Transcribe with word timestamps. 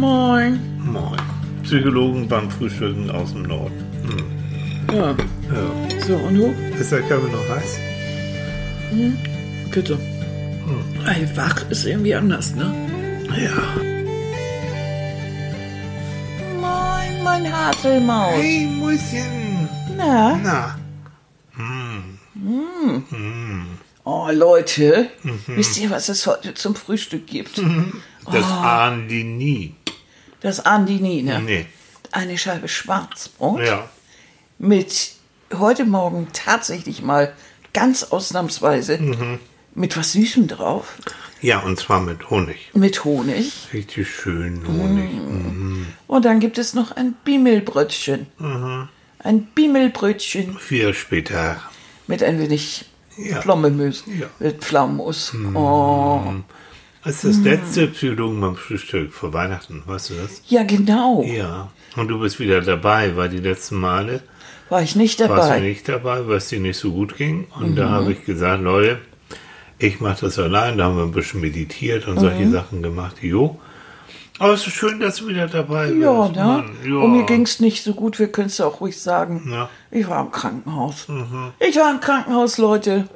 Moin. 0.00 0.58
Moin. 0.82 1.20
Psychologen 1.62 2.26
beim 2.26 2.50
Frühstücken 2.50 3.10
aus 3.10 3.32
dem 3.34 3.42
Norden. 3.42 3.84
Ja, 4.90 5.10
Ja. 5.10 6.00
so, 6.06 6.16
und 6.16 6.34
du? 6.36 6.54
Ist 6.80 6.90
der 6.90 7.02
Kaffee 7.02 7.30
noch 7.30 7.46
heiß? 7.50 7.78
Bitte. 9.70 9.98
Ey, 11.06 11.28
wach 11.36 11.68
ist 11.68 11.84
irgendwie 11.84 12.14
anders, 12.14 12.54
ne? 12.54 12.72
Ja. 13.44 13.52
Moin, 16.58 17.22
mein 17.22 17.52
Haselmaus. 17.52 18.32
Hey, 18.40 18.66
Mäuschen. 18.66 19.68
Na? 19.98 20.40
Na. 20.42 20.76
Oh, 24.04 24.28
Leute, 24.32 25.10
wisst 25.46 25.78
ihr, 25.78 25.90
was 25.90 26.08
es 26.08 26.26
heute 26.26 26.54
zum 26.54 26.74
Frühstück 26.74 27.26
gibt? 27.26 27.60
Das 28.30 28.44
ahnen 28.44 29.08
die 29.08 29.24
nie. 29.24 29.74
Das 30.40 30.64
Andini, 30.64 31.22
ne? 31.22 31.40
Nee. 31.40 31.66
Eine 32.12 32.38
Scheibe 32.38 32.68
Schwarzbrot 32.68 33.60
Ja. 33.62 33.88
mit 34.58 35.12
heute 35.56 35.84
Morgen 35.84 36.28
tatsächlich 36.32 37.02
mal 37.02 37.32
ganz 37.72 38.04
ausnahmsweise 38.04 38.98
mit 39.74 39.96
was 39.96 40.12
Süßem 40.12 40.48
drauf, 40.48 40.94
Ja, 41.42 41.60
und 41.60 41.78
zwar 41.78 42.00
mit 42.00 42.28
Honig. 42.30 42.70
mit 42.74 43.04
Honig. 43.04 43.68
Richtig 43.72 44.10
schön 44.10 44.66
Honig. 44.66 45.12
Mhm. 45.12 45.86
Und 46.08 46.24
dann 46.24 46.40
gibt 46.40 46.58
es 46.58 46.74
noch 46.74 46.90
ein 46.92 47.14
Bimmelbrötchen. 47.24 48.26
Ein 49.20 49.44
Bimmelbrötchen 49.54 50.58
Vier 50.58 50.92
später. 50.94 51.60
mit 52.08 52.22
ein 52.22 52.38
wenig 52.40 52.86
Ja. 53.16 53.40
Plombemus, 53.40 54.04
Ja. 54.06 54.26
mit 54.40 54.64
Pflaumenmus. 54.64 55.32
Oh. 55.54 56.22
Das 57.04 57.24
ist 57.24 57.38
das 57.38 57.44
letzte 57.44 57.86
Psychologen 57.86 58.40
beim 58.40 58.56
Frühstück 58.56 59.12
vor 59.12 59.32
Weihnachten, 59.32 59.82
weißt 59.86 60.10
du 60.10 60.14
das? 60.14 60.42
Ja, 60.48 60.64
genau. 60.64 61.22
Ja. 61.22 61.68
Und 61.96 62.08
du 62.08 62.20
bist 62.20 62.38
wieder 62.38 62.60
dabei, 62.60 63.16
weil 63.16 63.30
die 63.30 63.38
letzten 63.38 63.76
Male 63.76 64.22
War 64.68 64.82
ich 64.82 64.96
nicht 64.96 65.18
warst 65.20 65.30
du 65.30 65.36
dabei. 65.36 65.60
nicht 65.60 65.88
dabei, 65.88 66.26
weil 66.28 66.36
es 66.36 66.48
dir 66.48 66.60
nicht 66.60 66.78
so 66.78 66.92
gut 66.92 67.16
ging. 67.16 67.46
Und 67.58 67.76
da 67.76 67.88
habe 67.88 68.12
ich 68.12 68.24
gesagt, 68.24 68.62
Leute, 68.62 68.98
ich 69.78 70.00
mache 70.00 70.26
das 70.26 70.38
allein. 70.38 70.76
Da 70.76 70.84
haben 70.84 70.96
wir 70.96 71.04
ein 71.04 71.12
bisschen 71.12 71.40
meditiert 71.40 72.06
und 72.06 72.20
solche 72.20 72.50
Sachen 72.50 72.82
gemacht. 72.82 73.16
Jo. 73.22 73.58
Aber 74.38 74.52
es 74.52 74.66
ist 74.66 74.74
schön, 74.74 75.00
dass 75.00 75.16
du 75.16 75.28
wieder 75.28 75.46
dabei 75.48 75.88
bist. 75.88 76.00
Ja, 76.02 76.28
ne? 76.28 76.64
Ja. 76.86 76.96
Und 76.96 77.12
mir 77.16 77.24
ging 77.24 77.42
es 77.42 77.60
nicht 77.60 77.82
so 77.82 77.94
gut, 77.94 78.18
wir 78.18 78.30
können 78.32 78.46
es 78.48 78.58
ja 78.58 78.66
auch 78.66 78.80
ruhig 78.80 78.98
sagen. 79.00 79.48
Ja. 79.50 79.70
Mhm. 79.90 79.98
Ich 79.98 80.08
war 80.08 80.20
im 80.22 80.30
Krankenhaus. 80.30 81.06
Ich 81.58 81.76
war 81.76 81.90
im 81.90 82.00
Krankenhaus, 82.00 82.58
Leute. 82.58 83.08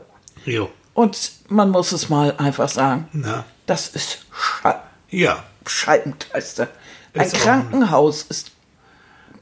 Jo. 0.46 0.70
Und 0.94 1.32
man 1.48 1.70
muss 1.70 1.92
es 1.92 2.08
mal 2.08 2.34
einfach 2.38 2.68
sagen. 2.68 3.08
Na. 3.12 3.44
Das 3.66 3.88
ist 3.88 4.24
Sche 4.32 4.74
Ja. 5.10 5.44
Scheibenkleister. 5.66 6.68
Ein 7.14 7.26
Ist 7.26 7.36
Krankenhaus 7.36 8.22
ist. 8.22 8.50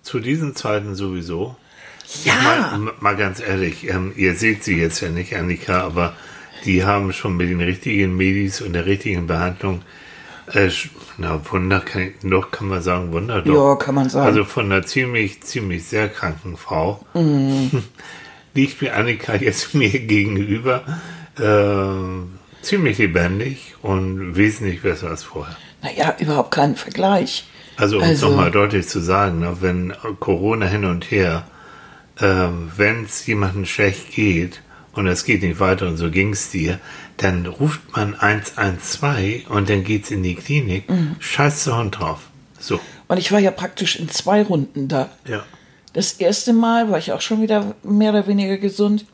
Zu 0.03 0.21
diesen 0.21 0.55
Zeiten 0.55 0.95
sowieso. 0.95 1.57
Ja, 2.25 2.35
Mal, 2.35 2.93
mal 3.01 3.17
ganz 3.17 3.41
ehrlich, 3.41 3.89
ähm, 3.89 4.13
ihr 4.17 4.35
seht 4.35 4.65
sie 4.65 4.77
jetzt 4.77 5.01
ja 5.01 5.09
nicht, 5.09 5.35
Annika, 5.35 5.81
aber 5.83 6.15
die 6.65 6.85
haben 6.85 7.13
schon 7.13 7.37
mit 7.37 7.49
den 7.49 7.61
richtigen 7.61 8.17
Medis 8.17 8.61
und 8.61 8.75
der 8.75 8.85
richtigen 8.85 9.27
Behandlung, 9.27 9.83
äh, 10.53 10.69
na 11.17 11.41
Wunder, 11.51 11.81
kann 11.81 12.03
ich, 12.03 12.23
noch 12.23 12.51
kann 12.51 12.69
man 12.69 12.83
sagen, 12.83 13.13
Wunder 13.13 13.41
doch. 13.41 13.71
Ja, 13.71 13.77
kann 13.77 13.95
man 13.95 14.11
sagen. 14.11 14.27
Also 14.27 14.45
von 14.45 14.67
einer 14.67 14.85
ziemlich, 14.85 15.43
ziemlich 15.43 15.87
sehr 15.87 16.09
kranken 16.09 16.57
Frau 16.57 17.05
Mhm. 17.15 17.83
liegt 18.55 18.83
mir 18.83 18.95
Annika 18.95 19.35
jetzt 19.37 19.75
mir 19.75 19.89
gegenüber 19.89 20.83
äh, 21.39 22.42
ziemlich 22.63 22.99
lebendig 22.99 23.75
und 23.83 24.37
wesentlich 24.37 24.83
besser 24.83 25.11
als 25.11 25.23
vorher. 25.25 25.57
naja, 25.83 26.15
überhaupt 26.21 26.53
kein 26.53 26.77
Vergleich. 26.77 27.45
Also 27.77 27.97
um 27.97 28.03
es 28.03 28.09
Also- 28.11 28.29
nochmal 28.31 28.51
deutlich 28.51 28.87
zu 28.89 29.01
sagen, 29.01 29.41
ne, 29.41 29.57
wenn 29.61 29.93
Corona 30.21 30.67
hin 30.67 30.85
und 30.85 31.11
her, 31.11 31.45
äh, 32.21 32.25
wenn 32.77 33.05
es 33.05 33.27
jemandem 33.27 33.65
schlecht 33.67 34.13
geht 34.13 34.61
und 34.93 35.07
es 35.09 35.25
geht 35.25 35.43
nicht 35.43 35.59
weiter 35.59 35.89
und 35.89 35.97
so 35.97 36.11
ging 36.11 36.33
es 36.33 36.51
dir, 36.51 36.79
dann 37.17 37.47
ruft 37.47 37.81
man 37.97 38.15
112 38.21 39.49
und 39.51 39.69
dann 39.71 39.85
geht's 39.85 40.11
in 40.11 40.23
die 40.23 40.35
Klinik. 40.35 40.89
Mhm. 40.89 41.17
Scheiß 41.19 41.67
Hund 41.69 41.99
drauf. 41.99 42.21
So. 42.59 42.79
Und 43.09 43.19
ich 43.19 43.33
war 43.33 43.39
ja 43.41 43.51
praktisch 43.51 43.97
in 43.97 44.09
zwei 44.09 44.43
Runden 44.43 44.89
da. 44.89 45.09
Ja. 45.27 45.45
Das 45.95 46.13
erste 46.15 46.53
Mal 46.53 46.91
war 46.91 46.99
ich 46.99 47.13
auch 47.13 47.21
schon 47.21 47.43
wieder 47.43 47.75
mehr 47.83 48.11
oder 48.11 48.27
weniger 48.27 48.57
gesund, 48.59 49.05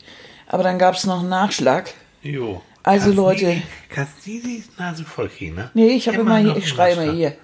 aber 0.46 0.62
dann 0.62 0.78
gab 0.78 0.94
es 0.94 1.04
noch 1.06 1.20
einen 1.20 1.28
Nachschlag. 1.28 1.92
Jo. 2.22 2.62
Also, 2.88 3.12
Leute- 3.12 3.62
kannst 3.90 4.26
nie 4.26 4.40
die 4.40 4.64
Nase 4.78 5.04
voll 5.04 5.28
kriegen, 5.28 5.54
ne? 5.56 5.70
Nee, 5.74 5.88
ich 5.90 6.08
habe 6.08 6.18
immer, 6.18 6.40
noch 6.40 6.54
hier, 6.54 6.62
ich 6.64 6.76
Nachschlag. 6.76 7.12
hier, 7.14 7.36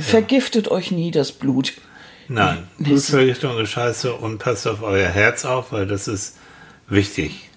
vergiftet 0.00 0.68
euch 0.68 0.90
nie 0.90 1.10
das 1.10 1.32
Blut. 1.32 1.72
Nein, 2.28 2.66
Blutvergiftung 2.78 3.58
ist 3.58 3.70
scheiße 3.70 4.14
und 4.14 4.38
passt 4.38 4.66
auf 4.66 4.82
euer 4.82 5.08
Herz 5.08 5.44
auf, 5.44 5.72
weil 5.72 5.86
das 5.86 6.08
ist 6.08 6.36
wichtig. 6.88 7.50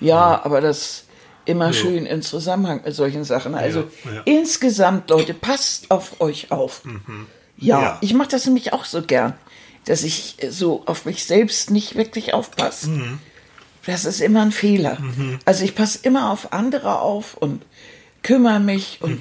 Ja, 0.00 0.44
aber 0.44 0.60
das 0.60 1.04
immer 1.46 1.72
schön 1.72 2.04
in 2.04 2.20
Zusammenhang 2.22 2.82
mit 2.84 2.94
solchen 2.94 3.24
Sachen. 3.24 3.54
Also 3.54 3.84
Ja, 4.04 4.12
ja. 4.16 4.22
insgesamt, 4.26 5.08
Leute, 5.10 5.32
passt 5.32 5.90
auf 5.90 6.20
euch 6.20 6.50
auf. 6.52 6.82
Ja, 7.56 7.80
Ja. 7.82 7.98
ich 8.02 8.12
mache 8.12 8.28
das 8.28 8.44
nämlich 8.44 8.72
auch 8.74 8.84
so 8.84 9.00
gern, 9.02 9.32
dass 9.86 10.02
ich 10.04 10.36
so 10.50 10.82
auf 10.84 11.06
mich 11.06 11.24
selbst 11.24 11.70
nicht 11.70 11.94
wirklich 11.96 12.34
aufpasse. 12.34 12.90
Das 13.88 14.04
ist 14.04 14.20
immer 14.20 14.42
ein 14.42 14.52
Fehler. 14.52 14.98
Also 15.46 15.64
ich 15.64 15.74
passe 15.74 16.00
immer 16.02 16.30
auf 16.30 16.52
andere 16.52 17.00
auf 17.00 17.34
und 17.34 17.62
kümmere 18.22 18.60
mich 18.60 18.98
und 19.00 19.18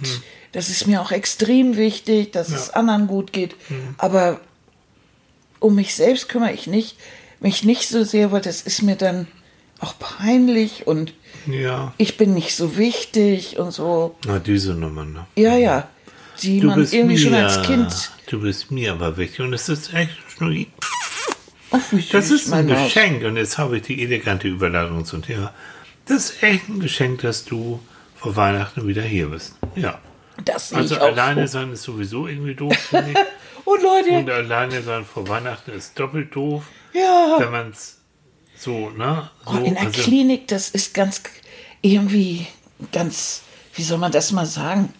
das 0.51 0.67
ist 0.69 0.87
mir 0.87 1.01
auch 1.01 1.11
extrem 1.11 1.77
wichtig, 1.77 2.33
dass 2.33 2.49
es 2.49 2.69
anderen 2.71 3.07
gut 3.07 3.31
geht. 3.31 3.55
Aber 3.97 4.41
um 5.59 5.75
mich 5.75 5.95
selbst 5.95 6.27
kümmere 6.27 6.51
ich 6.51 6.67
nicht, 6.67 6.97
mich 7.39 7.63
nicht 7.63 7.87
so 7.87 8.03
sehr, 8.03 8.33
weil 8.33 8.41
das 8.41 8.61
ist 8.61 8.81
mir 8.81 8.97
dann 8.97 9.27
auch 9.79 9.97
peinlich 9.99 10.85
und 10.85 11.13
Ja. 11.45 11.93
ich 11.97 12.17
bin 12.17 12.33
nicht 12.33 12.53
so 12.55 12.75
wichtig 12.77 13.57
und 13.59 13.71
so. 13.71 14.15
Na, 14.25 14.37
diese 14.39 14.73
Nummer, 14.73 15.05
ne? 15.05 15.25
Ja, 15.37 15.55
ja. 15.55 15.87
Die 16.41 16.59
Du 16.59 16.67
man 16.67 16.79
bist 16.79 16.93
irgendwie 16.93 17.15
mir, 17.15 17.21
schon 17.21 17.33
als 17.35 17.61
Kind. 17.61 18.11
Du 18.27 18.41
bist 18.41 18.69
mir 18.69 18.91
aber 18.91 19.15
wichtig 19.15 19.39
und 19.39 19.53
es 19.53 19.69
ist 19.69 19.93
echt 19.93 20.11
Schnurri. 20.35 20.67
Ach, 21.77 21.89
süß, 21.91 22.09
Das 22.09 22.31
ist 22.31 22.51
ein. 22.53 22.67
Geschenk 22.67 23.23
und 23.23 23.37
jetzt 23.37 23.57
habe 23.57 23.77
ich 23.77 23.83
die 23.83 24.01
elegante 24.03 24.47
Überleitung 24.47 25.05
zum 25.05 25.21
Thema. 25.21 25.53
Das 26.05 26.29
ist 26.31 26.43
echt 26.43 26.69
ein 26.69 26.79
Geschenk, 26.79 27.21
dass 27.21 27.45
du 27.45 27.79
vor 28.15 28.35
Weihnachten 28.35 28.87
wieder 28.87 29.01
hier 29.03 29.27
bist. 29.27 29.55
Ja. 29.75 29.99
Das 30.45 30.71
Also 30.73 30.97
alleine 30.99 31.47
so. 31.47 31.53
sein 31.59 31.71
ist 31.73 31.83
sowieso 31.83 32.27
irgendwie 32.27 32.55
doof. 32.55 32.75
Und 33.65 33.83
Leute, 33.83 34.11
Und 34.11 34.29
alleine 34.29 34.81
sein 34.81 35.03
vor 35.03 35.27
Weihnachten 35.27 35.71
ist 35.71 35.99
doppelt 35.99 36.33
doof, 36.35 36.63
ja. 36.93 37.35
wenn 37.39 37.51
man 37.51 37.69
es 37.71 37.97
so, 38.57 38.89
ne? 38.91 39.29
So, 39.45 39.51
Oh, 39.51 39.63
in 39.63 39.73
der 39.73 39.83
also- 39.83 40.01
Klinik, 40.01 40.47
das 40.47 40.69
ist 40.69 40.93
ganz 40.93 41.21
irgendwie 41.81 42.47
ganz, 42.91 43.41
wie 43.75 43.83
soll 43.83 43.97
man 43.97 44.11
das 44.11 44.31
mal 44.31 44.45
sagen? 44.45 44.93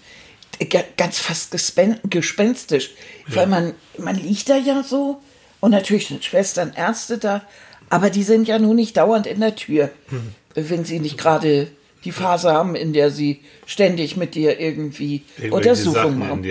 Ga- 0.70 0.84
Ganz 0.98 1.20
fast 1.20 1.52
gespen 1.52 2.00
gespenstisch. 2.10 2.90
Weil 3.28 3.48
man, 3.48 3.74
man 4.00 4.16
liegt 4.16 4.50
da 4.50 4.58
ja 4.58 4.84
so 4.84 5.22
und 5.68 5.72
natürlich 5.74 6.08
sind 6.08 6.24
Schwestern, 6.24 6.72
Ärzte 6.76 7.18
da, 7.18 7.42
aber 7.90 8.10
die 8.10 8.24
sind 8.24 8.48
ja 8.48 8.58
nun 8.58 8.78
nicht 8.78 8.96
dauernd 8.96 9.28
in 9.28 9.42
der 9.42 9.56
Tür, 9.56 9.90
Mhm. 10.10 10.34
wenn 10.56 10.86
sie 10.86 11.00
nicht 11.02 11.18
gerade 11.18 11.68
die 12.06 12.14
Phase 12.14 12.54
haben, 12.54 12.76
in 12.76 12.94
der 12.94 13.12
sie 13.12 13.42
ständig 13.66 14.16
mit 14.16 14.34
dir 14.34 14.60
irgendwie 14.62 15.24
Untersuchungen 15.52 16.20
machen. 16.20 16.46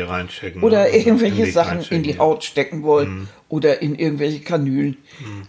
Oder 0.63 0.83
ne? 0.83 0.89
irgendwelche 0.97 1.51
Sachen 1.51 1.81
in 1.89 2.03
die. 2.03 2.19
Haut 2.19 2.45
stecken 2.45 2.83
wollen 2.83 3.29
oder 3.49 3.81
in 3.81 3.95
irgendwelche 3.95 4.41
Kanülen. 4.41 4.99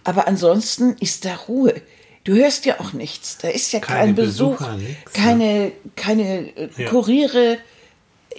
Aber 0.04 0.26
ansonsten 0.26 0.96
ist 1.00 1.26
da 1.26 1.34
Ruhe. 1.34 1.74
Du 2.24 2.34
hörst 2.34 2.64
ja 2.64 2.80
auch 2.80 2.94
nichts. 2.94 3.36
Da 3.36 3.48
ist 3.48 3.70
ja 3.72 3.80
Keine 3.80 3.98
kein 3.98 4.14
Besuch, 4.14 4.56
Besucher, 4.58 4.76
nix, 4.76 5.12
keine, 5.12 5.72
keine 5.94 6.56
äh, 6.56 6.68
Ja. 6.78 6.88
Kuriere, 6.88 7.58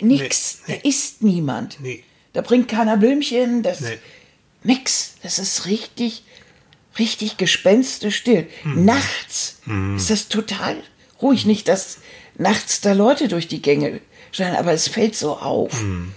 nix. 0.01 0.61
Nee, 0.67 0.73
nee. 0.73 0.81
Da 0.83 0.89
ist 0.89 1.23
niemand. 1.23 1.77
Nee. 1.81 2.03
Da 2.33 2.41
bringt 2.41 2.67
keiner 2.67 2.97
Blümchen, 2.97 3.63
das. 3.63 3.81
Nix. 4.63 5.15
Das 5.23 5.39
ist 5.39 5.65
richtig, 5.65 6.23
richtig 6.97 7.37
gespenstisch 7.37 8.17
still. 8.17 8.47
Mhm. 8.63 8.85
Nachts 8.85 9.61
ist 9.95 10.09
das 10.09 10.27
total 10.29 10.77
ruhig. 11.21 11.45
Nicht, 11.45 11.67
dass 11.67 11.97
nachts 12.37 12.81
da 12.81 12.93
Leute 12.93 13.27
durch 13.27 13.47
die 13.47 13.61
Gänge 13.61 13.99
scheinen, 14.31 14.55
aber 14.55 14.73
es 14.73 14.87
fällt 14.87 15.15
so 15.15 15.37
auf. 15.37 15.81
Mhm. 15.81 16.13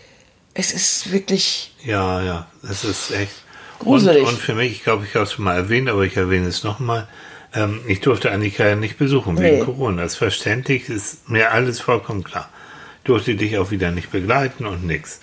Es 0.55 0.73
ist 0.73 1.12
wirklich, 1.12 1.75
Ja, 1.83 2.23
ja, 2.23 2.47
das 2.62 2.85
ist 2.85 3.11
echt 3.11 3.33
Gruselig. 3.79 4.23
Und, 4.23 4.29
und 4.35 4.39
für 4.39 4.55
mich, 4.55 4.71
ich 4.73 4.85
glaube, 4.85 5.05
ich 5.06 5.15
habe 5.15 5.25
es 5.25 5.33
schon 5.33 5.44
mal 5.44 5.56
erwähnt, 5.56 5.89
aber 5.89 6.03
ich 6.03 6.17
erwähne 6.17 6.47
es 6.47 6.62
nochmal. 6.62 7.09
Ähm, 7.55 7.81
ich 7.89 8.00
durfte 8.00 8.31
Annika 8.31 8.65
ja 8.67 8.77
nicht 8.77 8.97
besuchen 8.97 9.39
wegen 9.41 9.59
Nee. 9.59 9.65
Corona. 9.65 10.03
Das 10.03 10.12
ist 10.12 10.19
verständlich, 10.19 10.89
ist 10.89 11.29
mir 11.29 11.50
alles 11.53 11.81
vollkommen 11.81 12.23
klar. 12.23 12.49
Durfte 13.05 13.35
dich 13.35 13.59
auch 13.59 13.71
wieder 13.73 13.91
nicht 13.91 14.11
begleiten 14.13 14.65
und 14.67 14.87
nix. 14.87 15.21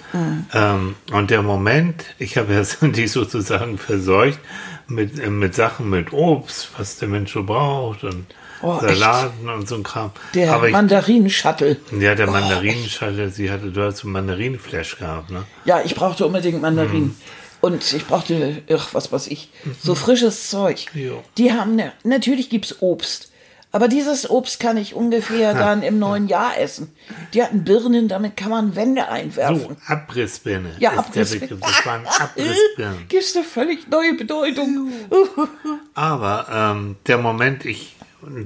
Ähm, 0.54 0.96
und 1.14 1.32
der 1.32 1.42
Moment, 1.42 2.04
ich 2.18 2.38
habe 2.38 2.54
ja 2.54 2.64
dich 2.88 3.12
sozusagen 3.12 3.78
verseucht 3.78 4.40
mit, 4.88 5.18
äh, 5.20 5.30
mit 5.30 5.56
Sachen, 5.56 5.90
mit 5.90 6.12
Obst, 6.12 6.72
was 6.78 6.98
der 6.98 7.08
Mensch 7.08 7.34
so 7.34 7.44
braucht 7.44 8.04
und 8.04 8.26
Oh, 8.62 8.78
Salaten 8.82 9.48
und 9.48 9.70
so 9.70 9.76
ein 9.76 9.84
Kram. 9.84 10.12
Der 10.34 10.54
Aber 10.54 10.68
ich, 10.68 10.74
Mandarinenschattel. 10.74 11.80
ja, 11.98 12.14
der 12.14 12.30
Mandarinenschale, 12.30 13.30
sie 13.30 13.50
hatte, 13.50 13.72
du 13.72 13.82
hast 13.82 14.00
so 14.00 14.10
Mandarinenflash 14.10 14.98
gehabt, 14.98 15.32
ne? 15.32 15.44
Ja, 15.64 15.82
ich 15.82 15.96
brauchte 15.96 16.26
unbedingt 16.26 16.62
Mandarinen. 16.62 17.04
Mhm. 17.08 17.16
Und 17.62 17.94
ich 17.94 18.06
brauchte, 18.06 18.62
ach, 18.74 18.94
was 18.94 19.12
weiß 19.14 19.28
ich, 19.28 19.50
so 19.82 19.96
frisches 19.96 20.50
Zeug. 20.50 20.88
Jo. 20.94 21.24
Die 21.38 21.54
haben, 21.54 21.76
ne, 21.76 21.94
natürlich 22.04 22.50
gibt's 22.50 22.82
Obst. 22.82 23.32
Aber 23.72 23.88
dieses 23.88 24.30
Obst 24.30 24.60
kann 24.60 24.78
ich 24.78 24.96
ungefähr 24.96 25.54
dann 25.54 25.84
im 25.84 26.00
neuen 26.00 26.28
Jahr 26.28 26.58
essen. 26.60 26.92
Die 27.34 27.44
hatten 27.44 27.64
Birnen, 27.64 28.08
damit 28.08 28.36
kann 28.36 28.50
man 28.50 28.76
Wände 28.76 29.08
einwerfen. 29.08 29.60
So, 29.60 29.76
Abrissbirne. 29.88 30.72
Ja, 30.80 30.94
Abrissbirne. 30.94 31.58
Das 31.62 31.86
waren 31.86 32.06
Abrissbirnen. 32.20 33.08
Gibt's 33.08 33.36
eine 33.36 33.46
völlig 33.46 33.88
neue 33.90 34.16
Bedeutung. 34.16 34.92
Aber 35.94 36.48
ähm, 36.52 36.96
der 37.08 37.18
Moment, 37.20 37.66
ich 37.66 37.96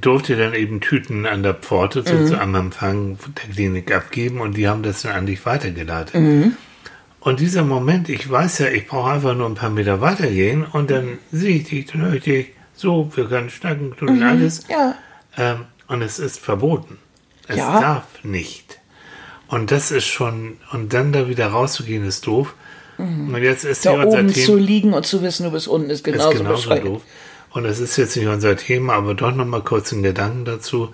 durfte 0.01 0.35
dann 0.35 0.53
eben 0.53 0.81
Tüten 0.81 1.25
an 1.25 1.41
der 1.41 1.55
Pforte 1.55 2.03
zu, 2.03 2.25
zu, 2.25 2.39
am 2.39 2.53
Empfang 2.53 3.17
der 3.41 3.53
Klinik 3.53 3.93
abgeben 3.93 4.39
und 4.39 4.55
die 4.55 4.67
haben 4.67 4.83
das 4.83 5.01
dann 5.01 5.13
an 5.13 5.25
dich 5.25 5.45
weitergeleitet. 5.47 6.13
Und 7.19 7.39
dieser 7.39 7.63
Moment, 7.63 8.07
ich 8.07 8.29
weiß 8.29 8.59
ja, 8.59 8.67
ich 8.67 8.85
brauche 8.87 9.11
einfach 9.11 9.33
nur 9.33 9.47
ein 9.47 9.55
paar 9.55 9.71
Meter 9.71 9.99
weitergehen 9.99 10.63
und 10.63 10.91
dann 10.91 11.17
sehe 11.31 11.55
ich 11.55 11.69
dich, 11.69 11.85
dann 11.87 12.01
höre 12.01 12.13
ich 12.13 12.23
dich, 12.23 12.47
so, 12.75 13.09
wir 13.15 13.25
können 13.27 13.49
schnacken, 13.49 13.95
tun 13.97 14.21
alles. 14.21 14.67
Ja. 14.67 14.95
Ähm, 15.37 15.65
und 15.87 16.01
es 16.01 16.19
ist 16.19 16.39
verboten. 16.39 16.97
Es 17.47 17.57
Ja. 17.57 17.79
darf 17.79 18.03
nicht. 18.23 18.79
Und 19.47 19.71
das 19.71 19.91
ist 19.91 20.05
schon, 20.07 20.57
und 20.71 20.93
dann 20.93 21.11
da 21.13 21.27
wieder 21.27 21.47
rauszugehen, 21.47 22.05
ist 22.05 22.25
doof. 22.27 22.53
Und 22.97 23.35
jetzt 23.41 23.65
ist 23.65 23.85
Da 23.85 24.03
oben 24.03 24.27
Thema. 24.31 24.45
zu 24.45 24.55
liegen 24.55 24.93
und 24.93 25.05
zu 25.05 25.21
wissen, 25.23 25.45
du 25.45 25.51
bist 25.51 25.67
unten, 25.67 25.89
ist 25.89 26.03
genauso, 26.03 26.31
ist 26.31 26.37
genauso 26.37 26.75
doof. 26.75 27.01
Und 27.49 27.63
das 27.63 27.79
ist 27.79 27.97
jetzt 27.97 28.15
nicht 28.15 28.27
unser 28.27 28.55
Thema, 28.55 28.93
aber 28.93 29.13
doch 29.15 29.33
noch 29.33 29.45
mal 29.45 29.61
kurz 29.61 29.91
einen 29.91 30.03
Gedanken 30.03 30.45
dazu. 30.45 30.93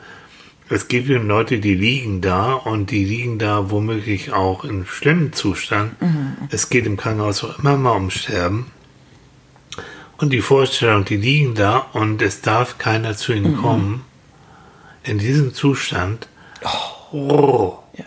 Es 0.69 0.87
gibt 0.87 1.09
eben 1.09 1.27
Leute, 1.27 1.59
die 1.59 1.73
liegen 1.75 2.21
da 2.21 2.53
und 2.53 2.91
die 2.91 3.03
liegen 3.03 3.37
da 3.37 3.69
womöglich 3.69 4.31
auch 4.33 4.63
in 4.63 4.85
schlimmem 4.85 5.33
Zustand. 5.33 6.01
Mhm. 6.01 6.37
Es 6.51 6.69
geht 6.69 6.85
im 6.85 6.95
Krankenhaus 6.97 7.43
auch 7.43 7.59
immer 7.59 7.75
mal 7.77 7.91
um 7.91 8.09
Sterben. 8.09 8.67
Und 10.17 10.31
die 10.31 10.41
Vorstellung, 10.41 11.05
die 11.05 11.17
liegen 11.17 11.55
da 11.55 11.77
und 11.93 12.21
es 12.21 12.41
darf 12.41 12.77
keiner 12.77 13.15
zu 13.15 13.33
ihnen 13.33 13.53
Mhm. 13.53 13.57
kommen, 13.61 14.01
in 15.09 15.17
diesem 15.17 15.53
Zustand, 15.53 16.27
oh, 17.11 17.77
Ja. 17.97 18.05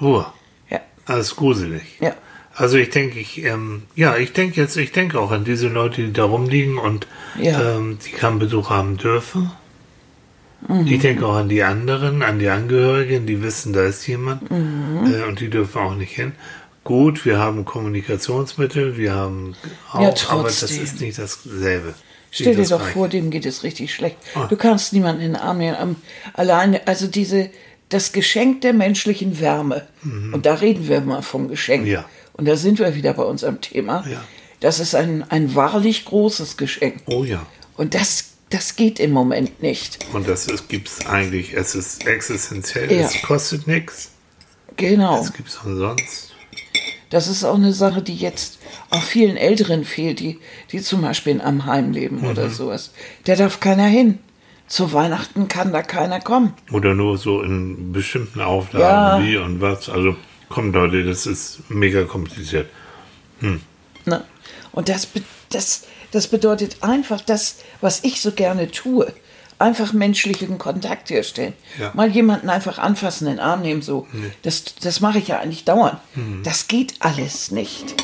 oh, 0.00 0.24
Ja. 0.70 0.80
das 1.06 1.18
ist 1.28 1.36
gruselig. 1.36 1.82
Ja. 2.00 2.14
Also 2.54 2.76
ich 2.76 2.90
denke, 2.90 3.20
ich, 3.20 3.44
ähm, 3.44 3.82
ja, 3.94 4.16
ich 4.16 4.32
denke 4.32 4.60
jetzt, 4.60 4.76
ich 4.76 4.90
denke 4.90 5.20
auch 5.20 5.30
an 5.30 5.44
diese 5.44 5.68
Leute, 5.68 6.02
die 6.02 6.12
da 6.12 6.24
rumliegen 6.24 6.78
und 6.78 7.06
Ja. 7.38 7.76
ähm, 7.76 7.98
die 8.04 8.10
keinen 8.10 8.38
Besuch 8.40 8.70
haben 8.70 8.96
dürfen. 8.96 9.52
Mhm. 10.66 10.86
Ich 10.88 11.00
denke 11.00 11.24
auch 11.26 11.36
an 11.36 11.48
die 11.48 11.62
anderen, 11.62 12.22
an 12.22 12.38
die 12.40 12.48
Angehörigen, 12.48 13.26
die 13.26 13.42
wissen, 13.42 13.72
da 13.72 13.84
ist 13.84 14.06
jemand 14.08 14.50
Mhm. 14.50 15.12
äh, 15.12 15.22
und 15.28 15.38
die 15.40 15.50
dürfen 15.50 15.80
auch 15.80 15.94
nicht 15.94 16.12
hin. 16.14 16.32
Gut, 16.82 17.24
wir 17.26 17.38
haben 17.38 17.64
Kommunikationsmittel, 17.64 18.96
wir 18.96 19.14
haben 19.14 19.54
auch, 19.92 20.00
Ja, 20.00 20.30
aber 20.30 20.44
das 20.44 20.62
ist 20.62 21.00
nicht 21.00 21.18
dasselbe. 21.18 21.94
Stell 22.30 22.54
dir 22.54 22.60
Das 22.62 22.68
doch 22.70 22.80
reicht. 22.82 22.92
vor, 22.92 23.08
dem 23.08 23.30
geht 23.30 23.46
es 23.46 23.62
richtig 23.62 23.94
schlecht. 23.94 24.16
Ah. 24.34 24.46
Du 24.46 24.56
kannst 24.56 24.92
niemanden 24.92 25.22
in 25.22 25.32
den 25.32 25.36
Arm 25.36 25.58
nehmen. 25.58 25.76
Am- 25.76 25.96
Alleine, 26.34 26.86
also 26.86 27.06
diese, 27.06 27.50
das 27.88 28.12
Geschenk 28.12 28.60
der 28.60 28.72
menschlichen 28.74 29.40
Wärme. 29.40 29.86
Und 30.32 30.44
da 30.46 30.54
reden 30.54 30.88
wir 30.88 31.00
mal 31.00 31.22
vom 31.22 31.48
Geschenk. 31.48 31.84
Mhm. 31.84 31.90
Ja. 31.90 32.04
Und 32.34 32.46
da 32.46 32.56
sind 32.56 32.78
wir 32.78 32.94
wieder 32.94 33.14
bei 33.14 33.22
unserem 33.24 33.60
Thema. 33.60 34.04
Ja. 34.08 34.22
Das 34.60 34.78
ist 34.80 34.94
ein, 34.94 35.24
ein 35.30 35.54
wahrlich 35.54 36.04
großes 36.04 36.56
Geschenk. 36.56 36.96
Oh 37.06 37.24
ja. 37.24 37.46
Und 37.76 37.94
das, 37.94 38.24
das 38.50 38.76
geht 38.76 39.00
im 39.00 39.12
Moment 39.12 39.62
nicht. 39.62 39.98
Und 40.12 40.28
das 40.28 40.46
gibt 40.68 40.88
es 40.88 41.06
eigentlich, 41.06 41.54
es 41.54 41.74
ist 41.74 42.06
existenziell, 42.06 42.92
Ja. 42.92 43.06
es 43.06 43.22
kostet 43.22 43.66
nichts, 43.66 44.10
Genau. 44.76 45.20
es 45.22 45.32
gibt 45.32 45.48
es 45.48 45.56
umsonst. 45.64 46.32
Das 47.10 47.26
ist 47.26 47.42
auch 47.44 47.54
eine 47.54 47.72
Sache, 47.72 48.02
die 48.02 48.14
jetzt 48.16 48.57
auch 48.90 49.02
vielen 49.02 49.36
Älteren 49.36 49.84
fehlt, 49.84 50.20
die, 50.20 50.38
die 50.72 50.80
zum 50.80 51.02
Beispiel 51.02 51.34
in 51.34 51.40
einem 51.40 51.66
Heim 51.66 51.92
leben 51.92 52.20
Mhm. 52.22 52.26
oder 52.28 52.48
sowas. 52.50 52.92
Da 53.24 53.36
darf 53.36 53.60
keiner 53.60 53.86
hin. 53.86 54.18
Zu 54.66 54.92
Weihnachten 54.92 55.48
kann 55.48 55.72
da 55.72 55.82
keiner 55.82 56.20
kommen. 56.20 56.52
Oder 56.72 56.94
nur 56.94 57.16
so 57.16 57.40
in 57.42 57.92
bestimmten 57.92 58.40
Auflagen, 58.42 59.24
Ja. 59.24 59.26
wie 59.26 59.36
und 59.38 59.60
was. 59.62 59.88
Also 59.88 60.14
kommt 60.50 60.74
Leute, 60.74 61.04
das 61.04 61.26
ist 61.26 61.60
mega 61.70 62.04
kompliziert. 62.04 62.68
Ne? 63.40 64.24
Und 64.72 64.88
das, 64.88 65.08
das, 65.50 65.84
das 66.10 66.26
bedeutet 66.28 66.82
einfach 66.82 67.20
das, 67.20 67.56
was 67.80 68.04
ich 68.04 68.20
so 68.20 68.32
gerne 68.32 68.70
tue. 68.70 69.12
Einfach 69.58 69.92
menschlichen 69.92 70.58
Kontakt 70.58 71.10
herstellen. 71.10 71.52
Ja. 71.80 71.90
Mal 71.94 72.10
jemanden 72.10 72.48
einfach 72.48 72.78
anfassen, 72.78 73.26
den 73.26 73.40
Arm 73.40 73.62
nehmen, 73.62 73.82
so. 73.82 74.06
Das, 74.42 74.64
das 74.82 75.00
mache 75.00 75.18
ich 75.18 75.28
ja 75.28 75.40
eigentlich 75.40 75.64
dauernd. 75.64 75.98
Das 76.44 76.68
geht 76.68 76.94
alles 77.00 77.50
nicht. 77.50 77.94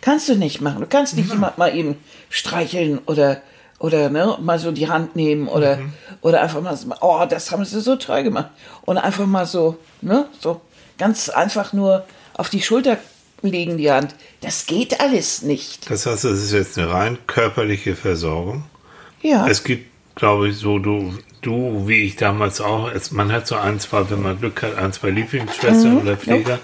Kannst 0.00 0.28
du 0.28 0.36
nicht 0.36 0.60
machen. 0.60 0.80
Du 0.80 0.86
kannst 0.86 1.16
nicht 1.16 1.30
jemand 1.30 1.58
mal 1.58 1.74
eben 1.76 1.96
streicheln 2.30 2.98
oder, 3.06 3.42
oder 3.78 4.10
ne, 4.10 4.36
mal 4.40 4.58
so 4.58 4.72
die 4.72 4.88
Hand 4.88 5.16
nehmen 5.16 5.48
oder, 5.48 5.78
oder 6.22 6.40
einfach 6.40 6.60
mal 6.62 6.76
so, 6.76 6.88
oh, 7.00 7.24
das 7.28 7.50
haben 7.50 7.64
sie 7.64 7.80
so 7.80 7.96
toll 7.96 8.22
gemacht. 8.22 8.50
Und 8.82 8.98
einfach 8.98 9.26
mal 9.26 9.46
so, 9.46 9.76
ne, 10.00 10.26
so 10.40 10.60
ganz 10.98 11.28
einfach 11.28 11.72
nur 11.72 12.04
auf 12.34 12.48
die 12.48 12.62
Schulter 12.62 12.98
legen 13.42 13.76
die 13.76 13.90
Hand. 13.90 14.14
Das 14.40 14.66
geht 14.66 15.00
alles 15.00 15.42
nicht. 15.42 15.90
Das 15.90 16.06
heißt, 16.06 16.24
es 16.24 16.44
ist 16.44 16.52
jetzt 16.52 16.78
eine 16.78 16.90
rein 16.90 17.18
körperliche 17.26 17.96
Versorgung. 17.96 18.64
Ja. 19.22 19.46
Es 19.46 19.64
gibt, 19.64 19.90
glaube 20.14 20.48
ich, 20.48 20.56
so 20.56 20.78
du, 20.78 21.14
du 21.42 21.88
wie 21.88 22.02
ich 22.02 22.16
damals 22.16 22.60
auch, 22.60 22.90
man 23.10 23.32
hat 23.32 23.46
so 23.46 23.56
ein, 23.56 23.80
zwei, 23.80 24.08
wenn 24.10 24.22
man 24.22 24.38
Glück 24.38 24.62
hat, 24.62 24.76
ein, 24.76 24.92
zwei 24.92 25.10
Lieblingsschwestern 25.10 25.98
oder 25.98 26.16
Pfleger, 26.16 26.58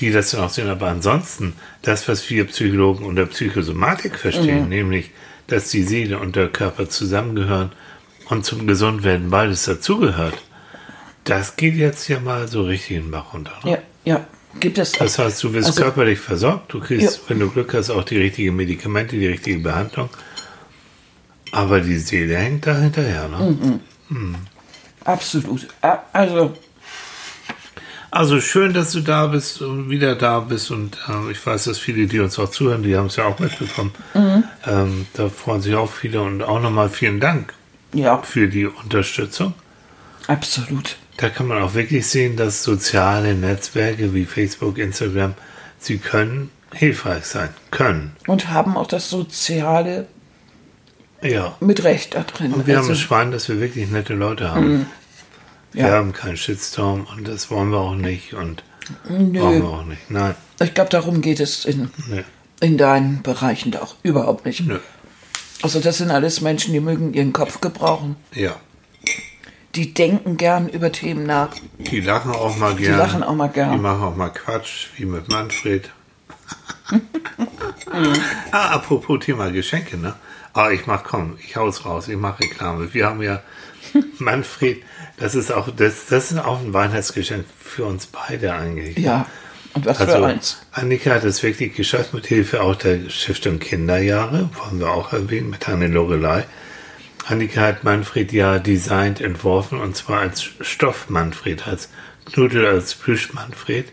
die 0.00 0.10
das 0.10 0.30
dann 0.30 0.40
auch 0.42 0.50
sehen. 0.50 0.68
Aber 0.68 0.88
ansonsten, 0.88 1.54
das, 1.82 2.08
was 2.08 2.28
wir 2.30 2.44
Psychologen 2.46 3.04
unter 3.04 3.26
Psychosomatik 3.26 4.16
verstehen, 4.18 4.68
nämlich, 4.68 5.10
dass 5.46 5.70
die 5.70 5.82
Seele 5.82 6.18
und 6.18 6.36
der 6.36 6.48
Körper 6.48 6.88
zusammengehören 6.88 7.72
und 8.28 8.44
zum 8.44 8.66
Gesundwerden 8.66 9.30
beides 9.30 9.64
dazugehört, 9.64 10.34
das 11.24 11.56
geht 11.56 11.74
jetzt 11.74 12.08
ja 12.08 12.20
mal 12.20 12.48
so 12.48 12.62
richtig 12.62 12.96
in 12.98 13.02
den 13.04 13.10
Bach 13.10 13.32
runter. 13.34 13.52
Ne? 13.64 13.70
ja, 13.72 13.78
ja. 14.04 14.26
Gibt 14.60 14.78
es. 14.78 14.92
Das 14.92 15.18
heißt, 15.18 15.42
du 15.44 15.52
wirst 15.52 15.68
Also- 15.68 15.82
körperlich 15.82 16.18
versorgt, 16.18 16.72
du 16.72 16.80
kriegst, 16.80 17.16
Ja. 17.18 17.22
wenn 17.28 17.38
du 17.38 17.50
Glück 17.50 17.74
hast, 17.74 17.90
auch 17.90 18.02
die 18.02 18.16
richtigen 18.18 18.56
Medikamente, 18.56 19.16
die 19.16 19.26
richtige 19.26 19.58
Behandlung. 19.60 20.08
Aber 21.52 21.80
die 21.80 21.98
Seele 21.98 22.36
hängt 22.36 22.66
da 22.66 22.76
hinterher. 22.78 23.28
Ne? 23.28 23.78
Mhm. 24.08 24.34
Absolut. 25.04 25.68
A- 25.82 25.98
Also, 26.12 26.54
Also 28.10 28.40
schön, 28.40 28.72
dass 28.72 28.92
du 28.92 29.00
da 29.00 29.26
bist 29.26 29.60
und 29.60 29.90
wieder 29.90 30.14
da 30.14 30.40
bist. 30.40 30.70
Und 30.70 30.96
äh, 31.08 31.30
ich 31.30 31.44
weiß, 31.44 31.64
dass 31.64 31.78
viele, 31.78 32.06
die 32.06 32.20
uns 32.20 32.38
auch 32.38 32.50
zuhören, 32.50 32.82
die 32.82 32.96
haben 32.96 33.06
es 33.06 33.16
ja 33.16 33.24
auch 33.26 33.38
mitbekommen. 33.38 33.92
Mhm. 34.14 34.44
Ähm, 34.66 35.06
da 35.14 35.28
freuen 35.28 35.60
sich 35.60 35.74
auch 35.74 35.90
viele. 35.90 36.22
Und 36.22 36.42
auch 36.42 36.60
nochmal 36.60 36.88
vielen 36.88 37.20
Dank 37.20 37.52
ja, 37.92 38.18
für 38.22 38.48
die 38.48 38.66
Unterstützung. 38.66 39.54
absolut. 40.26 40.96
Da 41.18 41.28
kann 41.30 41.48
man 41.48 41.60
auch 41.62 41.74
wirklich 41.74 42.06
sehen, 42.06 42.36
dass 42.36 42.62
soziale 42.62 43.34
Netzwerke 43.34 44.14
wie 44.14 44.24
Facebook, 44.24 44.78
Instagram, 44.78 45.34
sie 45.80 45.98
können 45.98 46.50
hilfreich 46.72 47.24
sein. 47.24 47.48
Können. 47.72 48.12
Und 48.28 48.50
haben 48.50 48.76
auch 48.76 48.86
das 48.86 49.10
Soziale 49.10 50.06
Ja. 51.22 51.56
mit 51.58 51.82
Recht 51.82 52.14
da 52.14 52.22
drin. 52.22 52.52
Und 52.54 52.68
wir 52.68 52.74
haben 52.76 52.82
Also, 52.82 52.92
das 52.92 53.00
Schwein, 53.00 53.32
dass 53.32 53.48
wir 53.48 53.60
wirklich 53.60 53.90
nette 53.90 54.14
Leute 54.14 54.52
haben. 54.52 54.86
Wir 55.78 55.86
Ja. 55.86 55.92
haben 55.94 56.12
keinen 56.12 56.36
Shitstorm 56.36 57.06
und 57.14 57.28
das 57.28 57.52
wollen 57.52 57.70
wir 57.70 57.78
auch 57.78 57.94
nicht 57.94 58.34
und 58.34 58.64
Nö. 59.08 59.38
brauchen 59.38 59.62
wir 59.62 59.68
auch 59.68 59.84
nicht. 59.84 60.10
Nein, 60.10 60.34
ich 60.60 60.74
glaube, 60.74 60.90
darum 60.90 61.20
geht 61.20 61.38
es 61.38 61.64
in, 61.64 61.90
nee, 62.08 62.24
in 62.60 62.76
deinen 62.78 63.22
Bereichen 63.22 63.70
da 63.70 63.82
auch 63.82 63.94
überhaupt 64.02 64.44
nicht. 64.44 64.66
nö. 64.66 64.80
Also, 65.62 65.78
das 65.78 65.98
sind 65.98 66.10
alles 66.10 66.40
Menschen, 66.40 66.72
die 66.72 66.80
mögen 66.80 67.14
ihren 67.14 67.32
Kopf 67.32 67.60
gebrauchen. 67.60 68.16
Ja, 68.34 68.56
Die 69.76 69.94
denken 69.94 70.36
gern 70.36 70.68
über 70.68 70.90
Themen 70.90 71.24
nach. 71.26 71.50
die 71.78 72.00
lachen 72.00 72.32
auch 72.32 72.56
mal 72.56 72.74
gern. 72.74 72.98
lachen 72.98 73.22
auch 73.22 73.34
mal 73.36 73.48
gern. 73.48 73.70
Die 73.72 73.78
machen 73.78 74.02
auch 74.02 74.16
mal 74.16 74.30
Quatsch, 74.30 74.88
wie 74.96 75.04
mit 75.04 75.28
Manfred. 75.28 75.90
ah, 78.50 78.68
apropos 78.74 79.20
Thema 79.24 79.50
Geschenke, 79.52 79.96
ne? 79.96 80.14
Ah, 80.54 80.70
ich 80.70 80.86
mach, 80.86 81.04
komm, 81.04 81.36
ich 81.44 81.54
hau's 81.56 81.84
raus, 81.84 82.08
ich 82.08 82.16
mache 82.16 82.40
Reklame. 82.42 82.92
Wir 82.92 83.06
haben 83.06 83.22
ja 83.22 83.42
Manfred, 84.18 84.82
das 85.18 85.34
ist 85.34 85.52
auch, 85.52 85.68
das, 85.74 86.06
das 86.06 86.30
ist 86.30 86.38
auch 86.38 86.60
ein 86.60 86.72
Weihnachtsgeschenk 86.72 87.44
für 87.58 87.84
uns 87.84 88.06
beide 88.06 88.54
eigentlich. 88.54 88.98
Ja. 88.98 89.26
Und 89.74 89.84
was 89.86 90.00
Also, 90.00 90.12
für 90.12 90.26
eins. 90.26 90.62
Annika 90.72 91.10
hat 91.10 91.24
es 91.24 91.42
wirklich 91.42 91.74
geschafft, 91.74 92.14
mit 92.14 92.26
Hilfe 92.26 92.62
auch 92.62 92.74
der 92.74 93.10
Stiftung 93.10 93.58
Kinderjahre, 93.58 94.48
wollen 94.54 94.80
wir 94.80 94.90
auch 94.90 95.12
erwähnen, 95.12 95.50
mit 95.50 95.66
Hanne 95.68 95.88
Lorelei. 95.88 96.44
Annika 97.26 97.60
hat 97.60 97.84
Manfred 97.84 98.32
ja 98.32 98.58
designt, 98.58 99.20
entworfen, 99.20 99.78
und 99.78 99.94
zwar 99.94 100.20
als 100.20 100.48
Stoff 100.60 101.10
Manfred, 101.10 101.68
als 101.68 101.90
Knudel, 102.24 102.66
als 102.66 102.94
Plüsch 102.94 103.34
Manfred. 103.34 103.92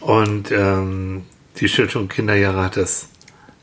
Und 0.00 0.52
ähm, 0.52 1.24
die 1.58 1.68
Stiftung 1.68 2.08
Kinderjahre 2.08 2.62
hat 2.62 2.76
das 2.76 3.08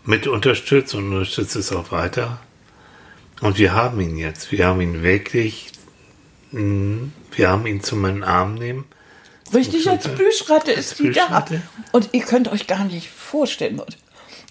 mit 0.03 0.27
unterstützt 0.27 0.93
und 0.93 1.13
unterstützt 1.13 1.55
es 1.55 1.71
auch 1.71 1.91
weiter. 1.91 2.39
Und 3.41 3.57
wir 3.57 3.73
haben 3.73 3.99
ihn 4.01 4.17
jetzt. 4.17 4.51
Wir 4.51 4.67
haben 4.67 4.81
ihn 4.81 5.01
wirklich, 5.03 5.71
wir 6.55 7.49
haben 7.49 7.67
ihn 7.67 7.83
zu 7.83 7.95
meinen 7.95 8.23
Arm 8.23 8.55
nehmen. 8.55 8.85
Richtig, 9.53 9.89
als 9.89 10.07
Plüschratte 10.07 10.71
ist 10.71 10.99
die 10.99 11.11
da. 11.11 11.45
Und 11.91 12.09
ihr 12.13 12.23
könnt 12.23 12.47
euch 12.47 12.67
gar 12.67 12.85
nicht 12.85 13.09
vorstellen. 13.09 13.81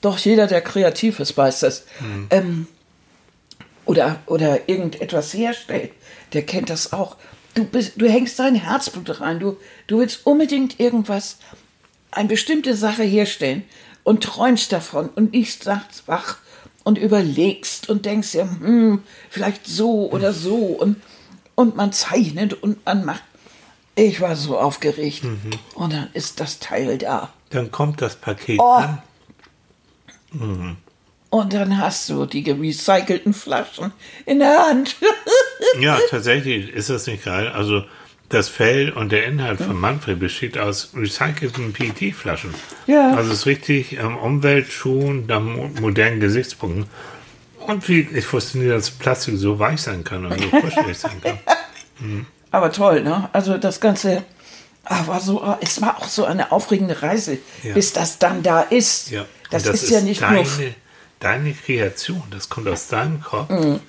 Doch 0.00 0.18
jeder, 0.18 0.46
der 0.46 0.60
kreativ 0.60 1.18
ist, 1.18 1.36
weiß 1.36 1.60
das. 1.60 1.84
Mhm. 2.00 2.26
Ähm, 2.30 2.66
oder, 3.86 4.20
oder 4.26 4.68
irgendetwas 4.68 5.34
herstellt, 5.34 5.92
der 6.32 6.42
kennt 6.42 6.70
das 6.70 6.92
auch. 6.92 7.16
Du, 7.54 7.64
bist, 7.64 7.92
du 7.96 8.08
hängst 8.08 8.38
dein 8.38 8.54
Herzblut 8.54 9.20
rein. 9.20 9.40
Du, 9.40 9.56
du 9.86 9.98
willst 9.98 10.26
unbedingt 10.26 10.80
irgendwas, 10.80 11.38
eine 12.10 12.28
bestimmte 12.28 12.74
Sache 12.76 13.02
herstellen 13.02 13.64
und 14.04 14.22
träumst 14.22 14.72
davon 14.72 15.08
und 15.10 15.32
liegst 15.32 15.66
nachts 15.66 16.04
wach 16.06 16.38
und 16.84 16.98
überlegst 16.98 17.88
und 17.88 18.04
denkst 18.04 18.32
dir, 18.32 18.42
hm, 18.42 19.02
vielleicht 19.30 19.66
so 19.66 20.10
oder 20.10 20.32
so 20.32 20.56
und, 20.56 20.96
und 21.54 21.76
man 21.76 21.92
zeichnet 21.92 22.54
und 22.62 22.84
man 22.84 23.04
macht. 23.04 23.22
Ich 23.96 24.20
war 24.20 24.34
so 24.36 24.58
aufgeregt. 24.58 25.22
Und 25.74 25.92
dann 25.92 26.08
ist 26.14 26.40
das 26.40 26.58
Teil 26.58 26.98
da. 26.98 27.32
Dann 27.50 27.70
kommt 27.70 28.02
das 28.02 28.16
Paket 28.16 28.58
Oh. 28.58 28.72
an. 28.72 28.98
Und 31.30 31.52
dann 31.52 31.78
hast 31.78 32.08
du 32.10 32.26
die 32.26 32.42
gerecycelten 32.42 33.34
Flaschen 33.34 33.92
in 34.26 34.38
der 34.40 34.58
Hand. 34.58 34.96
Ja, 35.80 35.98
tatsächlich 36.10 36.68
ist 36.70 36.90
das 36.90 37.06
nicht 37.06 37.24
geil. 37.24 37.48
Also 37.48 37.84
das 38.28 38.48
Fell 38.48 38.90
und 38.92 39.10
der 39.12 39.24
Inhalt 39.26 39.60
von 39.60 39.74
Manfred 39.80 40.20
besteht 40.20 40.58
aus 40.58 40.90
recycelten 40.94 41.72
PET-Flaschen. 41.72 42.54
Ja. 42.86 43.10
Also 43.14 43.32
es 43.32 43.38
ist 43.40 43.46
richtig 43.46 43.92
ähm, 43.94 44.16
umweltschonend, 44.16 45.28
nach 45.28 45.40
mo- 45.40 45.70
modernen 45.80 46.20
Gesichtspunkten. 46.20 46.86
Und 47.66 47.88
wie, 47.88 48.00
ich 48.00 48.32
wusste 48.32 48.58
nie, 48.58 48.68
dass 48.68 48.90
Plastik 48.90 49.34
so 49.36 49.58
weich 49.58 49.80
sein 49.82 50.04
kann 50.04 50.26
und 50.26 50.40
so 50.40 50.48
kuschelig 50.48 50.98
sein 50.98 51.20
kann. 51.22 51.38
Aber 52.50 52.70
toll, 52.72 53.02
ne? 53.02 53.28
Also 53.32 53.58
das 53.58 53.80
Ganze 53.80 54.22
ah, 54.84 55.06
war 55.06 55.20
so, 55.20 55.42
ah, 55.42 55.58
es 55.60 55.80
war 55.80 55.98
auch 55.98 56.08
so 56.08 56.24
eine 56.24 56.52
aufregende 56.52 57.02
Reise, 57.02 57.38
Ja. 57.62 57.74
bis 57.74 57.92
das 57.92 58.18
dann 58.18 58.42
da 58.42 58.60
ist. 58.60 59.10
Ja. 59.10 59.24
Das, 59.50 59.66
Und 59.66 59.74
ist, 59.74 59.90
ja 59.90 60.00
nicht 60.00 60.22
deine, 60.22 60.42
nur. 60.42 60.46
deine 61.20 61.52
Kreation, 61.52 62.22
das 62.30 62.48
kommt 62.48 62.68
aus 62.68 62.88
deinem 62.88 63.20
Kopf. 63.22 63.50
Mhm. 63.50 63.80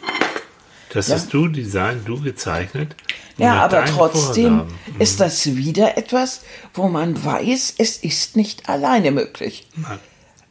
Das 0.89 1.12
hast 1.12 1.34
du 1.34 1.48
designt, 1.48 2.08
du 2.08 2.22
gezeichnet. 2.22 2.96
Ja, 3.38 3.55
aber 3.65 3.84
trotzdem 3.84 4.60
Vorgaben. 4.60 4.79
ist 5.00 5.20
das 5.20 5.46
wieder 5.58 5.98
etwas, 5.98 6.41
wo 6.74 6.88
man 6.88 7.24
weiß, 7.25 7.75
es 7.79 7.98
ist 7.98 8.38
nicht 8.38 8.70
alleine 8.70 9.12
möglich. 9.12 9.67
Nein. 9.75 10.00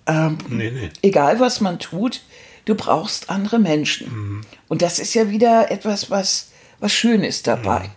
Ähm, 0.07 0.39
Nee, 0.49 0.71
nee. 0.71 0.91
egal 1.01 1.41
was 1.41 1.63
man 1.63 1.79
tut, 1.79 2.21
du 2.65 2.75
brauchst 2.75 3.31
andere 3.31 3.59
Menschen. 3.59 4.13
Mhm. 4.13 4.41
Und 4.69 4.83
das 4.83 4.99
ist 4.99 5.15
ja 5.15 5.31
wieder 5.31 5.71
etwas, 5.71 6.11
was, 6.11 6.49
was 6.81 6.93
schön 6.93 7.23
ist 7.25 7.47
dabei. 7.47 7.91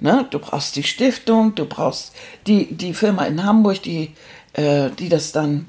Mhm. 0.00 0.06
Ne? 0.08 0.26
Du 0.30 0.38
brauchst 0.38 0.76
die 0.76 0.82
Stiftung, 0.82 1.54
du 1.54 1.64
brauchst 1.66 2.12
die, 2.46 2.66
die 2.74 2.92
Firma 2.94 3.24
in 3.24 3.44
Hamburg, 3.44 3.82
die, 3.82 4.12
äh, 4.54 4.90
die 4.98 5.08
das 5.08 5.32
dann, 5.32 5.66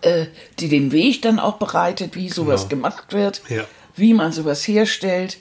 äh, 0.00 0.26
die 0.58 0.68
den 0.68 0.92
Weg 0.92 1.22
dann 1.22 1.38
auch 1.38 1.58
bereitet, 1.58 2.14
wie 2.14 2.28
sowas 2.28 2.68
Genau. 2.68 2.88
gemacht 2.88 3.12
wird, 3.12 3.42
Ja. 3.48 3.64
wie 3.96 4.14
man 4.14 4.32
sowas 4.32 4.66
herstellt. 4.66 5.38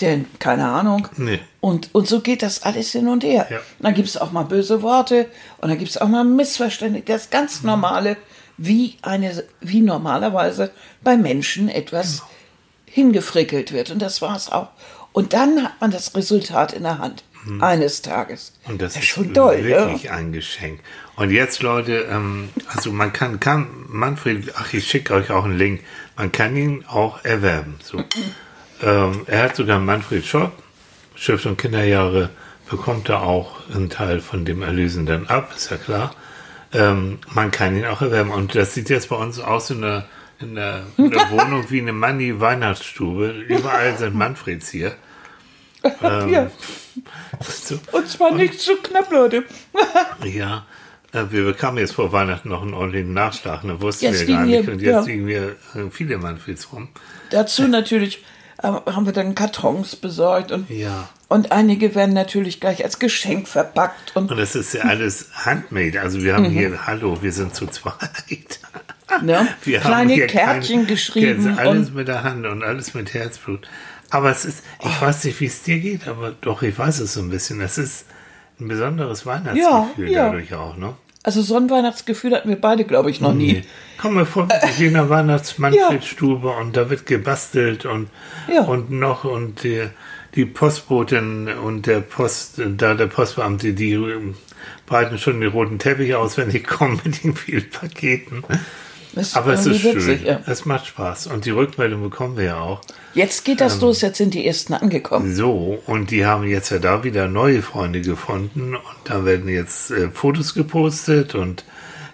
Denn, 0.00 0.26
keine 0.40 0.66
Ahnung. 0.66 1.06
Nee. 1.16 1.38
Und, 1.60 1.94
und 1.94 2.08
so 2.08 2.20
geht 2.20 2.42
das 2.42 2.64
alles 2.64 2.90
hin 2.90 3.06
und 3.06 3.22
her. 3.22 3.46
Ja. 3.48 3.58
Dann 3.78 3.94
gibt 3.94 4.08
es 4.08 4.16
auch 4.16 4.32
mal 4.32 4.42
böse 4.42 4.82
Worte 4.82 5.26
und 5.58 5.68
dann 5.68 5.78
gibt 5.78 5.90
es 5.90 5.98
auch 5.98 6.08
mal 6.08 6.24
Missverständnisse. 6.24 7.04
Das 7.06 7.30
ganz 7.30 7.62
Normale, 7.62 8.16
wie, 8.56 8.96
eine, 9.02 9.44
wie 9.60 9.80
normalerweise 9.80 10.70
bei 11.02 11.16
Menschen 11.16 11.68
etwas 11.68 12.18
Genau. 12.18 12.30
hingefrickelt 12.86 13.72
wird. 13.72 13.90
Und 13.90 14.00
das 14.00 14.22
war 14.22 14.36
es 14.36 14.50
auch. 14.50 14.68
Und 15.12 15.32
dann 15.32 15.64
hat 15.64 15.80
man 15.80 15.90
das 15.90 16.14
Resultat 16.14 16.72
in 16.72 16.82
der 16.84 16.98
Hand. 16.98 17.24
Eines 17.60 18.00
Tages. 18.00 18.54
Mhm. 18.64 18.72
Und 18.72 18.82
das 18.82 18.94
ja, 18.94 19.00
ist 19.00 19.06
schon 19.06 19.34
toll, 19.34 19.56
ja. 19.68 19.86
wirklich 19.86 20.10
ein 20.10 20.32
Geschenk. 20.32 20.80
Und 21.16 21.30
jetzt, 21.30 21.62
Leute, 21.62 22.06
ähm, 22.10 22.48
also 22.74 22.90
man 22.90 23.12
kann, 23.12 23.38
kann 23.38 23.66
Manfred, 23.88 24.54
ach, 24.56 24.72
ich 24.72 24.88
schicke 24.88 25.12
euch 25.12 25.30
auch 25.30 25.44
einen 25.44 25.58
Link, 25.58 25.82
man 26.16 26.32
kann 26.32 26.56
ihn 26.56 26.86
auch 26.88 27.22
erwerben. 27.22 27.74
So. 27.82 28.02
ähm, 28.82 29.24
er 29.26 29.42
hat 29.42 29.56
sogar 29.56 29.76
einen 29.76 29.84
Manfred 29.84 30.24
Shop, 30.24 30.52
Stift 31.16 31.44
und 31.44 31.58
Kinderjahre, 31.58 32.30
bekommt 32.70 33.10
er 33.10 33.22
auch 33.22 33.68
einen 33.74 33.90
Teil 33.90 34.20
von 34.20 34.46
dem 34.46 34.62
Erlösen 34.62 35.04
dann 35.04 35.26
ab, 35.26 35.52
ist 35.54 35.70
ja 35.70 35.76
klar. 35.76 36.14
Ähm, 36.74 37.18
man 37.32 37.50
kann 37.50 37.76
ihn 37.76 37.84
auch 37.86 38.02
erwerben. 38.02 38.30
Und 38.30 38.54
das 38.54 38.74
sieht 38.74 38.90
jetzt 38.90 39.08
bei 39.08 39.16
uns 39.16 39.38
aus 39.38 39.70
in 39.70 39.82
der, 39.82 40.06
in 40.40 40.54
der, 40.56 40.82
in 40.96 41.10
der 41.10 41.30
Wohnung 41.30 41.70
wie 41.70 41.80
eine 41.80 41.92
Manni-Weihnachtsstube. 41.92 43.30
Überall 43.48 43.96
sind 43.96 44.14
Manfreds 44.14 44.70
hier. 44.70 44.94
Ähm, 46.02 46.28
ja. 46.28 46.50
So. 47.40 47.78
Und 47.92 48.08
zwar 48.08 48.32
nicht 48.32 48.60
zu 48.60 48.76
knapp, 48.76 49.10
Leute. 49.10 49.44
Ja, 50.24 50.64
äh, 51.12 51.24
wir 51.30 51.44
bekamen 51.44 51.78
jetzt 51.78 51.94
vor 51.94 52.12
Weihnachten 52.12 52.48
noch 52.48 52.62
einen 52.62 52.74
ordentlichen 52.74 53.12
Nachschlag, 53.12 53.64
ne, 53.64 53.80
wussten 53.80 54.06
Jetzt 54.06 54.26
wir 54.26 54.34
gar 54.34 54.46
nicht. 54.46 54.68
Und 54.68 54.80
jetzt 54.80 54.92
ja. 54.92 55.00
liegen 55.02 55.26
wir 55.26 55.56
äh, 55.74 55.90
viele 55.90 56.18
Manfreds 56.18 56.72
rum. 56.72 56.88
Dazu 57.30 57.68
natürlich 57.68 58.24
äh, 58.62 58.68
haben 58.68 59.06
wir 59.06 59.12
dann 59.12 59.34
Kartons 59.34 59.96
besorgt 59.96 60.52
und, 60.52 60.70
Ja. 60.70 61.08
Und 61.28 61.52
einige 61.52 61.94
werden 61.94 62.14
natürlich 62.14 62.60
gleich 62.60 62.84
als 62.84 62.98
Geschenk 62.98 63.48
verpackt. 63.48 64.14
Und 64.16 64.30
Und 64.30 64.36
das 64.38 64.54
ist 64.54 64.74
ja 64.74 64.82
alles 64.82 65.28
handmade. 65.44 66.00
Also 66.00 66.22
wir 66.22 66.34
haben 66.34 66.44
Mhm. 66.48 66.50
hier, 66.58 66.86
hallo, 66.86 67.18
wir 67.22 67.32
sind 67.32 67.54
zu 67.54 67.66
zweit. 67.66 68.60
ne, 69.22 69.48
Wir 69.64 69.80
kleine 69.80 70.26
Kärtchen 70.26 70.76
keine- 70.82 70.86
geschrieben. 70.86 71.58
Alles 71.58 71.88
Und, 71.88 71.94
mit 71.96 72.08
der 72.08 72.22
Hand 72.24 72.46
und 72.46 72.62
alles 72.62 72.94
mit 72.94 73.14
Herzblut. 73.14 73.66
Aber 74.10 74.30
es 74.30 74.44
ist, 74.44 74.62
Oh. 74.80 74.86
ich 74.88 75.00
weiß 75.00 75.24
nicht, 75.24 75.40
wie 75.40 75.46
es 75.46 75.62
dir 75.62 75.78
geht, 75.80 76.06
aber 76.06 76.32
doch, 76.40 76.62
ich 76.62 76.78
weiß 76.78 77.00
es 77.00 77.14
so 77.14 77.20
ein 77.20 77.30
bisschen. 77.30 77.60
Es 77.60 77.78
ist 77.78 78.06
ein 78.60 78.68
besonderes 78.68 79.24
Ja, 79.24 79.26
Weihnachtsgefühl 79.32 80.10
ja. 80.10 80.26
dadurch 80.26 80.54
auch, 80.54 80.76
ne? 80.76 80.94
also 81.26 81.40
so 81.40 81.56
ein 81.56 81.70
Weihnachtsgefühl 81.70 82.34
hatten 82.34 82.50
wir 82.50 82.60
beide, 82.60 82.84
glaube 82.84 83.10
ich, 83.10 83.20
noch 83.22 83.32
nie. 83.32 83.64
Komm 83.98 84.14
mir 84.14 84.26
vor, 84.26 84.46
wie 84.76 84.86
in 84.86 84.94
einer 84.94 85.08
Weihnachtsmanfredstube 85.08 86.48
und 86.50 86.76
da 86.76 86.90
wird 86.90 87.06
gebastelt 87.06 87.86
und, 87.86 88.10
Ja. 88.52 88.62
und 88.62 88.90
noch 88.90 89.24
und 89.24 89.62
die, 89.64 89.84
die 90.34 90.44
Postbotin 90.44 91.48
und 91.48 91.86
der 91.86 92.00
Post, 92.00 92.60
da 92.76 92.94
der 92.94 93.06
Postbeamte, 93.06 93.72
die 93.72 93.92
ähm, 93.92 94.34
breiten 94.86 95.18
schon 95.18 95.40
den 95.40 95.50
roten 95.50 95.78
Teppich 95.78 96.14
aus, 96.14 96.36
wenn 96.36 96.50
die 96.50 96.62
kommen 96.62 97.00
mit 97.04 97.22
den 97.24 97.34
vielen 97.36 97.70
Paketen. 97.70 98.44
Das 99.14 99.36
Aber 99.36 99.52
es 99.52 99.64
ist 99.64 99.80
schön. 99.80 99.94
witzig, 99.94 100.24
ja. 100.24 100.40
Es 100.46 100.64
macht 100.64 100.86
Spaß. 100.86 101.28
Und 101.28 101.44
die 101.44 101.50
Rückmeldung 101.50 102.02
bekommen 102.02 102.36
wir 102.36 102.44
ja 102.44 102.58
auch. 102.58 102.80
Jetzt 103.14 103.44
geht 103.44 103.60
Ähm. 103.60 103.68
das 103.68 103.80
los, 103.80 104.00
jetzt 104.00 104.18
sind 104.18 104.34
die 104.34 104.44
ersten 104.44 104.74
angekommen. 104.74 105.32
So, 105.34 105.80
und 105.86 106.10
die 106.10 106.26
haben 106.26 106.44
jetzt 106.44 106.70
ja 106.70 106.80
da 106.80 107.04
wieder 107.04 107.28
neue 107.28 107.62
Freunde 107.62 108.00
gefunden 108.00 108.74
und 108.74 108.82
da 109.04 109.24
werden 109.24 109.48
jetzt 109.48 109.92
äh, 109.92 110.10
Fotos 110.10 110.54
gepostet 110.54 111.36
und 111.36 111.64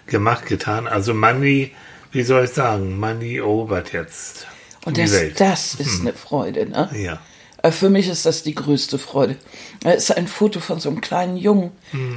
gemacht, 0.05 0.45
getan. 0.45 0.87
Also 0.87 1.15
Manni, 1.15 1.71
wie 2.11 2.21
soll 2.21 2.43
ich 2.43 2.51
sagen, 2.51 2.99
Manni 2.99 3.37
erobert 3.37 3.93
jetzt 3.93 4.45
Und 4.85 4.97
das, 4.99 5.11
das 5.37 5.73
ist 5.75 6.01
eine 6.01 6.13
Freude, 6.13 6.69
ne? 6.69 6.89
Ja. 6.93 7.19
Äh, 7.61 7.71
Für 7.71 7.89
mich 7.89 8.07
ist 8.07 8.25
das 8.25 8.43
die 8.43 8.55
größte 8.55 8.97
Freude. 8.97 9.35
Es 9.83 10.09
ist 10.09 10.17
ein 10.17 10.27
Foto 10.27 10.59
von 10.59 10.79
so 10.79 10.89
einem 10.89 11.01
kleinen 11.01 11.37
Jungen, 11.37 11.71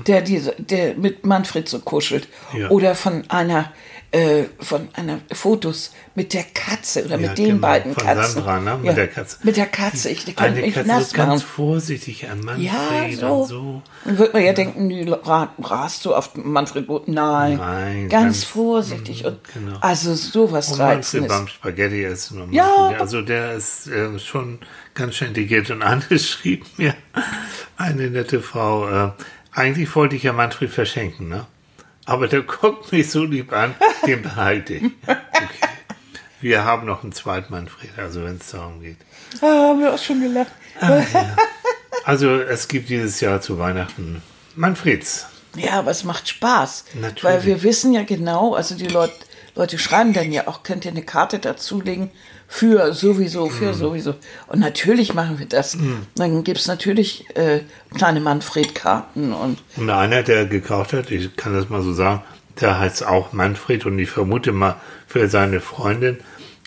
der, 0.07 0.21
diese, 0.23 0.55
der 0.59 0.95
mit 0.95 1.25
Manfred 1.27 1.69
so 1.69 1.79
kuschelt. 1.81 2.29
Ja. 2.57 2.71
Oder 2.71 2.95
von 2.95 3.25
einer, 3.31 3.73
äh, 4.15 4.45
von 4.61 4.89
einer 4.95 5.19
Fotos 5.33 5.93
mit 6.15 6.33
der 6.33 6.45
Katze 6.45 7.05
oder 7.05 7.19
Ja, 7.19 7.29
mit 7.29 7.39
den 7.39 7.47
genau, 7.47 7.61
beiden 7.61 7.95
von 7.95 8.05
Katzen. 8.05 8.35
Sandra, 8.45 8.61
ne? 8.61 8.79
Mit 8.83 8.97
der 8.97 9.09
Katze. 9.09 9.37
Mit 9.43 9.57
der 9.57 9.67
Katze. 9.67 10.09
Ich 10.11 10.25
die 10.25 10.33
kann 10.35 10.55
mich 10.55 10.75
Katze 10.75 10.89
nass 10.89 11.11
so 11.11 11.17
ganz 11.17 11.43
vorsichtig 11.43 12.29
an 12.31 12.41
Manfred 12.41 12.65
Ja, 12.65 13.17
so. 13.19 13.27
und 13.43 13.49
so. 13.49 13.83
Dann 14.05 14.19
wird 14.19 14.33
man 14.33 14.45
ja 14.45 14.53
denken, 14.53 14.89
die 14.89 15.09
ra- 15.11 15.53
rast 15.61 16.05
du 16.05 16.15
auf 16.15 16.35
Manfred 16.37 16.87
Boot? 16.87 17.09
Nein. 17.09 17.57
Nein, 17.57 18.09
ganz, 18.09 18.23
ganz- 18.25 18.45
vorsichtig. 18.45 19.25
Und 19.25 19.39
genau. 19.53 19.79
Also 19.81 20.15
sowas 20.15 20.71
Und 20.73 20.79
Manfred 20.79 20.97
Reizendes. 20.99 21.29
beim 21.29 21.49
Spaghetti 21.49 22.05
essen. 22.05 22.41
Und 22.43 22.53
Ja. 22.53 22.67
Manfred, 22.67 23.01
Also 23.01 23.23
der 23.23 23.55
ist 23.55 23.89
äh, 23.89 24.19
schon 24.19 24.61
ganz 24.95 25.17
schön 25.17 25.29
integriert. 25.29 25.71
Und 25.71 25.83
Anne 25.83 26.19
schrieb 26.19 26.65
mir, 26.79 26.95
eine 27.77 28.11
nette 28.11 28.41
Frau, 28.41 28.89
äh, 28.89 29.11
eigentlich 29.53 29.95
wollte 29.97 30.17
ich 30.17 30.23
ja 30.23 30.33
Manfred 30.33 30.71
verschenken, 30.71 31.29
ne? 31.29 31.47
Aber 32.07 32.29
der 32.29 32.43
guckt 32.43 32.93
mich 32.93 33.11
so 33.11 33.25
lieb 33.25 33.53
an, 33.53 33.75
den 34.07 34.23
behalte 34.23 34.75
ich. 34.75 34.85
Okay. 35.07 35.69
Wir 36.41 36.65
haben 36.65 36.87
noch 36.87 37.03
einen 37.03 37.13
zweiten 37.13 37.53
Manfred, 37.53 37.91
also 37.97 38.25
wenn 38.25 38.37
es 38.37 38.51
darum 38.51 38.83
geht. 38.83 38.99
Ah, 39.41 39.69
haben 39.69 39.81
wir 39.81 39.95
auch 39.95 39.99
schon 39.99 40.21
gelacht. 40.21 40.53
Also 42.05 42.35
es 42.35 42.69
gibt 42.69 42.91
dieses 42.91 43.21
Jahr 43.21 43.41
zu 43.41 43.59
Weihnachten 43.59 44.23
Manfreds. 44.55 45.27
Ja, 45.57 45.79
aber 45.79 45.91
es 45.93 46.05
macht 46.05 46.29
Spaß. 46.29 46.85
Natürlich. 46.95 47.25
Weil 47.25 47.45
wir 47.45 47.63
wissen 47.63 47.93
ja 47.95 48.03
genau, 48.03 48.55
also 48.55 48.75
die 48.75 48.89
Leute, 48.89 49.15
Leute 49.57 49.79
schreiben 49.79 50.13
dann 50.13 50.33
ja 50.33 50.49
auch, 50.49 50.63
könnt 50.63 50.85
ihr 50.85 50.91
eine 50.91 51.03
Karte 51.03 51.39
dazulegen 51.39 52.11
für 52.49 52.93
sowieso, 52.93 53.49
für 53.49 53.67
Mhm. 53.73 53.75
sowieso. 53.75 54.15
Und 54.49 54.59
natürlich 54.61 55.15
machen 55.15 55.39
wir 55.39 55.47
das. 55.47 55.79
Dann 56.17 56.43
gibt's 56.45 56.67
natürlich 56.67 57.25
äh, 57.37 57.61
kleine 57.95 58.21
Manfred-Karten 58.21 59.33
und 59.33 59.59
Und 59.77 59.91
einer, 59.91 60.23
der 60.23 60.47
gekauft 60.47 60.93
hat, 60.93 61.11
ich 61.11 61.37
kann 61.37 61.55
das 61.55 61.69
mal 61.69 61.83
so 61.83 61.93
sagen, 61.93 62.23
der 62.61 62.79
heißt 62.79 63.07
auch 63.07 63.33
Manfred 63.33 63.87
und 63.87 63.99
ich 63.99 64.11
vermute 64.11 64.53
mal 64.53 64.77
für 65.07 65.29
seine 65.29 65.61
Freundin 65.61 66.19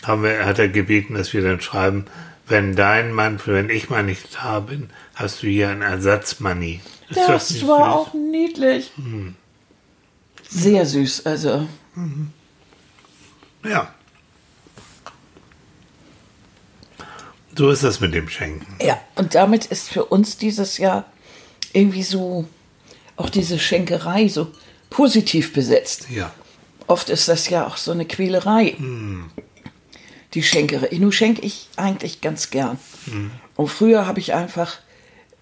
haben 0.04 0.22
wir, 0.22 0.46
hat 0.46 0.58
er 0.58 0.68
gebeten, 0.68 1.14
dass 1.14 1.32
wir 1.32 1.42
dann 1.42 1.60
schreiben, 1.60 2.06
wenn 2.46 2.74
dein 2.76 3.12
Mann, 3.12 3.38
wenn 3.44 3.68
ich 3.68 3.90
mal 3.90 4.02
nicht 4.02 4.36
da 4.40 4.60
bin, 4.60 4.90
hast 5.14 5.42
du 5.42 5.48
hier 5.48 5.68
ein 5.68 5.82
Ersatzmoney. 5.82 6.80
Ist 7.10 7.18
Das, 7.26 7.50
nicht 7.50 7.66
war 7.66 7.76
süß? 7.78 7.84
auch 8.08 8.14
niedlich. 8.14 8.92
Sehr 10.48 10.86
süß, 10.86 11.26
also. 11.26 11.66
Ja. 13.64 13.92
So 17.56 17.70
ist 17.70 17.82
das 17.82 18.00
mit 18.00 18.14
dem 18.14 18.28
Schenken. 18.28 18.66
Ja, 18.80 19.00
und 19.16 19.34
damit 19.34 19.66
ist 19.66 19.88
für 19.88 20.04
uns 20.04 20.36
dieses 20.36 20.78
Jahr 20.78 21.04
irgendwie 21.72 22.04
so 22.04 22.48
auch 23.16 23.30
diese 23.30 23.58
Schenkerei 23.58 24.28
so 24.28 24.52
positiv 24.90 25.52
besetzt. 25.52 26.06
Ja. 26.08 26.32
Oft 26.86 27.10
ist 27.10 27.28
das 27.28 27.48
ja 27.48 27.66
auch 27.66 27.76
so 27.76 27.90
eine 27.90 28.06
Quälerei. 28.06 28.76
Die 30.34 30.42
Schenkerei. 30.42 30.88
Nun 30.98 31.12
schenke 31.12 31.42
ich 31.42 31.68
eigentlich 31.76 32.20
ganz 32.20 32.50
gern. 32.50 32.78
Und 33.56 33.68
früher 33.68 34.06
habe 34.06 34.20
ich 34.20 34.34
einfach 34.34 34.78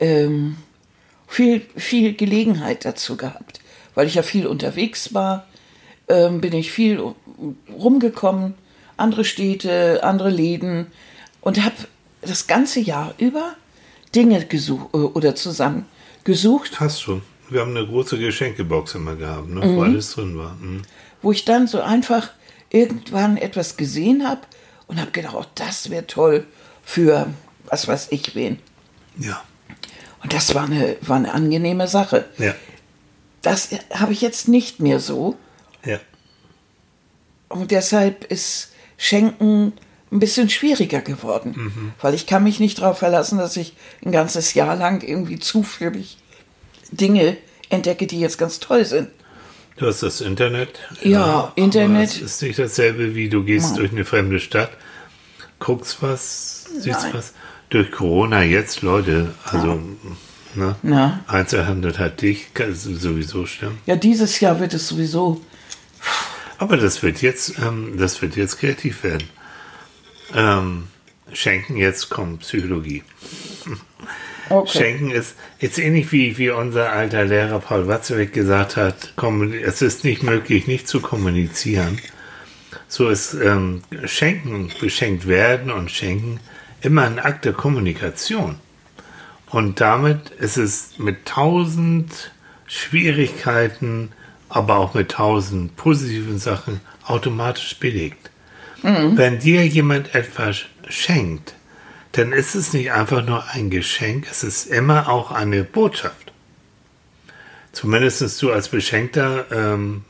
ähm, 0.01 0.57
viel, 1.29 1.67
viel 1.77 2.15
Gelegenheit 2.15 2.85
dazu 2.85 3.17
gehabt. 3.17 3.61
Weil 3.95 4.07
ich 4.07 4.15
ja 4.15 4.23
viel 4.23 4.47
unterwegs 4.47 5.15
war, 5.15 5.47
ähm, 6.09 6.41
bin 6.41 6.53
ich 6.53 6.73
viel 6.73 7.01
rumgekommen, 7.73 8.55
andere 8.97 9.25
Städte, 9.25 10.03
andere 10.03 10.31
Läden 10.31 10.87
und 11.41 11.63
habe 11.65 11.75
das 12.23 12.47
ganze 12.47 12.81
Jahr 12.81 13.15
über 13.19 13.55
Dinge 14.15 14.45
gesucht 14.47 14.95
oder 14.95 15.35
zusammen 15.35 15.87
gesucht, 16.25 16.81
Hast 16.81 17.07
du. 17.07 17.21
Wir 17.49 17.61
haben 17.61 17.77
eine 17.77 17.87
große 17.87 18.19
Geschenkebox 18.19 18.97
immer 18.97 19.15
gehabt, 19.15 19.49
ne, 19.49 19.65
Mhm. 19.65 19.77
wo 19.77 19.83
alles 19.83 20.13
drin 20.15 20.37
war. 20.39 20.55
Mhm. 20.61 20.83
wo 21.23 21.33
ich 21.33 21.45
dann 21.45 21.67
so 21.67 21.81
einfach 21.81 22.31
irgendwann 22.71 23.37
etwas 23.37 23.77
gesehen 23.77 24.27
habe 24.29 24.41
und 24.87 25.01
habe 25.01 25.11
gedacht, 25.13 25.35
oh, 25.39 25.45
das 25.55 25.91
wäre 25.91 26.07
toll 26.07 26.45
für 26.85 27.29
was 27.67 27.89
weiß 27.89 28.09
ich 28.11 28.35
wen. 28.35 28.59
Ja. 29.19 29.43
Und 30.23 30.33
das 30.33 30.55
war 30.55 30.65
eine, 30.65 30.97
war 31.03 31.17
eine 31.17 31.33
angenehme 31.35 31.89
Sache. 31.89 32.25
Ja. 32.39 32.55
Das 33.43 33.71
habe 33.93 34.13
ich 34.13 34.21
jetzt 34.21 34.49
nicht 34.49 34.81
mehr 34.81 35.01
so. 35.01 35.37
Ja. 37.51 37.57
Und 37.57 37.71
deshalb 37.71 38.25
ist 38.25 38.73
Schenken 38.97 39.73
ein 40.11 40.21
bisschen 40.21 40.49
schwieriger 40.51 41.01
geworden. 41.01 41.95
Weil 42.01 42.15
ich 42.15 42.27
kann 42.27 42.45
mich 42.45 42.61
nicht 42.61 42.79
darauf 42.79 42.99
verlassen, 42.99 43.39
dass 43.39 43.57
ich 43.57 43.75
ein 44.05 44.13
ganzes 44.13 44.55
Jahr 44.55 44.77
lang 44.77 45.03
irgendwie 45.03 45.39
zufällig 45.39 46.19
Dinge 46.91 47.37
entdecke, 47.69 48.07
die 48.07 48.21
jetzt 48.21 48.39
ganz 48.39 48.61
toll 48.61 48.85
sind. 48.85 49.09
Du 49.77 49.87
hast 49.87 50.03
das 50.03 50.21
Internet. 50.21 50.79
Ja, 51.03 51.53
Internet. 51.55 52.11
Aber 52.11 52.17
es 52.17 52.21
ist 52.23 52.43
nicht 52.43 52.59
dasselbe, 52.59 53.15
wie 53.15 53.29
du 53.29 53.45
gehst 53.45 53.77
durch 53.77 53.93
eine 53.93 54.05
fremde 54.05 54.41
Stadt, 54.41 54.71
guckst 55.59 55.99
was, 56.01 56.65
siehst 56.79 57.03
Nein. 57.03 57.15
was. 57.15 57.35
Durch 57.69 57.91
Corona 57.91 58.43
jetzt, 58.43 58.83
Leute, 58.83 59.35
also, 59.45 59.81
ne? 60.55 60.77
Na. 60.83 61.25
Einzelhandel 61.27 61.99
hat 61.99 62.23
dich, 62.23 62.55
kann 62.55 62.75
sowieso 62.75 63.45
stimmen. 63.45 63.79
Ja, 63.87 63.97
dieses 63.97 64.39
Jahr 64.41 64.61
wird 64.61 64.73
es 64.73 64.89
sowieso. 64.89 65.41
Aber 66.59 66.77
das 66.77 67.03
wird 67.03 67.23
jetzt, 67.23 67.59
ähm, 67.59 67.97
das 67.99 68.21
wird 68.23 68.37
jetzt 68.37 68.59
kreativ 68.59 69.03
werden. 69.05 69.29
Ähm, 70.35 70.89
Schenken, 71.33 71.77
jetzt 71.77 72.09
kommt 72.09 72.41
Psychologie. 72.41 73.03
Okay. 74.49 74.79
Schenken 74.79 75.11
ist 75.11 75.35
jetzt 75.59 75.79
ähnlich 75.79 76.13
wie, 76.13 76.39
wie 76.39 76.51
unser 76.51 76.93
alter 76.93 77.25
Lehrer 77.25 77.59
Paul 77.59 77.89
Watzlawick 77.89 78.33
gesagt 78.33 78.77
hat, 78.77 79.13
es 79.65 79.83
ist 79.83 80.05
nicht 80.05 80.23
möglich, 80.23 80.69
nicht 80.69 80.87
zu 80.87 81.01
kommunizieren. 81.01 81.99
So 82.87 83.09
ist 83.09 83.35
ähm, 83.35 83.83
Schenken, 84.05 84.71
beschenkt 84.81 85.27
werden 85.27 85.73
und 85.73 85.91
Schenken 85.91 86.39
immer 86.81 87.03
ein 87.03 87.19
Akt 87.19 87.45
der 87.45 87.55
Kommunikation. 87.55 88.57
Und 89.47 89.81
damit 89.81 90.31
ist 90.31 90.59
es 90.59 90.99
mit 90.99 91.27
tausend 91.27 92.31
Schwierigkeiten, 92.67 94.13
aber 94.49 94.77
auch 94.77 94.95
mit 94.95 95.11
tausend 95.11 95.77
positiven 95.77 96.39
Sachen 96.39 96.81
automatisch 97.05 97.79
belegt. 97.79 98.31
Wenn 98.83 99.41
dir 99.41 99.67
jemand 99.67 100.15
etwas 100.15 100.67
schenkt, 100.89 101.55
dann 102.13 102.33
ist 102.33 102.55
es 102.55 102.73
nicht 102.73 102.93
einfach 102.93 103.25
nur 103.25 103.45
ein 103.51 103.69
Geschenk, 103.69 104.27
es 104.31 104.45
ist 104.45 104.67
immer 104.67 105.09
auch 105.09 105.33
eine 105.33 105.65
Botschaft. 105.65 106.33
Zumindest 107.73 108.41
du 108.41 108.53
als 108.53 108.69
Beschenkter, 108.69 109.47
ähm, 109.51 110.05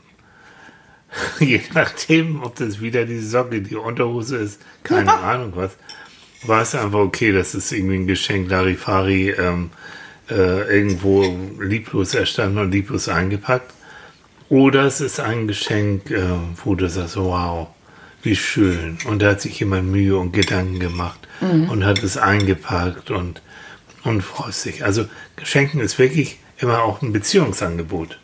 je 1.41 1.61
nachdem, 1.75 2.43
ob 2.43 2.57
das 2.57 2.81
wieder 2.81 3.07
die 3.07 3.21
Socke, 3.21 3.63
die 3.63 3.77
Unterhose 3.77 4.37
ist, 4.37 4.61
keine 4.83 5.13
Ahnung 5.23 5.53
was, 5.55 5.77
war 6.43 6.63
es 6.63 6.75
einfach 6.75 6.99
okay, 6.99 7.33
das 7.33 7.55
ist 7.55 7.73
irgendwie 7.73 7.97
ein 7.97 8.07
Geschenk 8.07 8.51
Larifari 8.51 9.31
ähm, 9.31 9.71
äh, 10.29 10.79
irgendwo 10.79 11.25
lieblos 11.61 12.15
erstanden 12.15 12.59
und 12.59 12.73
lieblos 12.73 13.09
eingepackt. 13.09 13.73
Oder 14.49 14.85
es 14.85 15.01
ist 15.01 15.19
ein 15.21 15.49
Geschenk, 15.49 16.11
äh, 16.11 16.23
wo 16.65 16.75
du 16.75 16.89
sagst, 16.89 17.17
wow, 17.17 17.69
wie 18.23 18.37
schön. 18.37 18.99
Und 19.07 19.23
da 19.23 19.31
hat 19.31 19.41
sich 19.41 19.59
jemand 19.61 19.91
Mühe 19.91 20.17
und 20.17 20.33
Gedanken 20.33 20.81
gemacht 20.81 21.21
und 21.71 21.85
hat 21.85 22.03
es 22.03 22.17
eingepackt 22.17 23.11
und, 23.11 23.43
und 24.05 24.23
freut 24.23 24.55
sich. 24.55 24.85
Also 24.85 25.07
Geschenken 25.37 25.81
ist 25.81 25.99
wirklich 25.99 26.39
immer 26.59 26.83
auch 26.83 27.03
ein 27.03 27.13
Beziehungsangebot. 27.13 28.19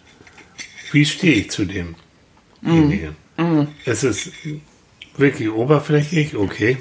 Wie 0.92 1.04
stehe 1.04 1.34
ich 1.34 1.50
zu 1.50 1.64
demjenigen? 1.66 3.16
Es 3.84 4.04
ist 4.04 4.30
wirklich 5.16 5.50
oberflächlich, 5.50 6.36
okay. 6.36 6.78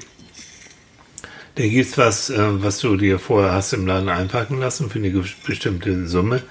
Da 1.55 1.67
gibt's 1.67 1.97
was, 1.97 2.29
äh, 2.29 2.63
was 2.63 2.79
du 2.79 2.95
dir 2.95 3.19
vorher 3.19 3.53
hast 3.53 3.73
im 3.73 3.85
Laden 3.85 4.09
einpacken 4.09 4.59
lassen 4.59 4.89
für 4.89 4.99
eine 4.99 5.11
bestimmte 5.45 6.07
Summe. 6.07 6.41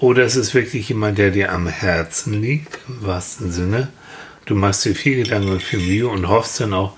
Oder 0.00 0.24
es 0.24 0.36
ist 0.36 0.54
wirklich 0.54 0.88
jemand, 0.88 1.18
der 1.18 1.30
dir 1.30 1.52
am 1.52 1.66
Herzen 1.66 2.40
liegt, 2.40 2.78
im 2.88 3.04
wahrsten 3.04 3.50
Sinne. 3.50 3.88
Du 4.46 4.54
machst 4.54 4.84
dir 4.84 4.94
viel 4.94 5.24
Gedanken 5.24 5.50
und 5.50 5.62
viel 5.62 5.80
Mühe 5.80 6.08
und 6.08 6.28
hoffst 6.28 6.60
dann 6.60 6.72
auch, 6.72 6.94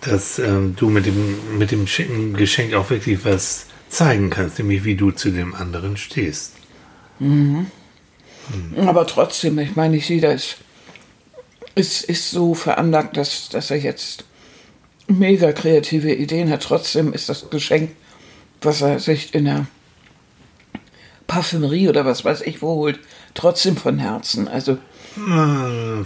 dass 0.00 0.38
ähm, 0.38 0.74
du 0.76 0.90
mit 0.90 1.06
dem, 1.06 1.58
mit 1.58 1.70
dem 1.70 1.86
schicken 1.86 2.34
Geschenk 2.34 2.74
auch 2.74 2.90
wirklich 2.90 3.24
was 3.24 3.66
zeigen 3.88 4.30
kannst, 4.30 4.58
nämlich 4.58 4.84
wie 4.84 4.96
du 4.96 5.10
zu 5.10 5.30
dem 5.30 5.54
anderen 5.54 5.96
stehst. 5.96 6.54
Aber 8.76 9.06
trotzdem, 9.06 9.58
ich 9.58 9.76
meine, 9.76 9.94
nicht 9.94 10.08
jeder 10.08 10.32
ist, 10.34 10.56
ist, 11.74 12.04
ist 12.04 12.30
so 12.30 12.54
veranlagt, 12.54 13.16
dass, 13.16 13.48
dass 13.48 13.70
er 13.70 13.78
jetzt 13.78 14.24
mega 15.06 15.52
kreative 15.52 16.12
Ideen 16.12 16.50
hat. 16.50 16.62
Trotzdem 16.62 17.12
ist 17.12 17.28
das 17.28 17.50
Geschenk, 17.50 17.90
was 18.62 18.80
er 18.80 18.98
sich 18.98 19.34
in 19.34 19.44
der 19.44 19.66
Parfümerie 21.30 21.88
oder 21.88 22.04
was 22.04 22.24
weiß 22.24 22.40
ich 22.42 22.60
wo 22.60 22.74
holt, 22.74 22.98
trotzdem 23.34 23.76
von 23.76 23.98
Herzen. 23.98 24.48
Also, 24.48 24.72
Äh, 25.16 26.04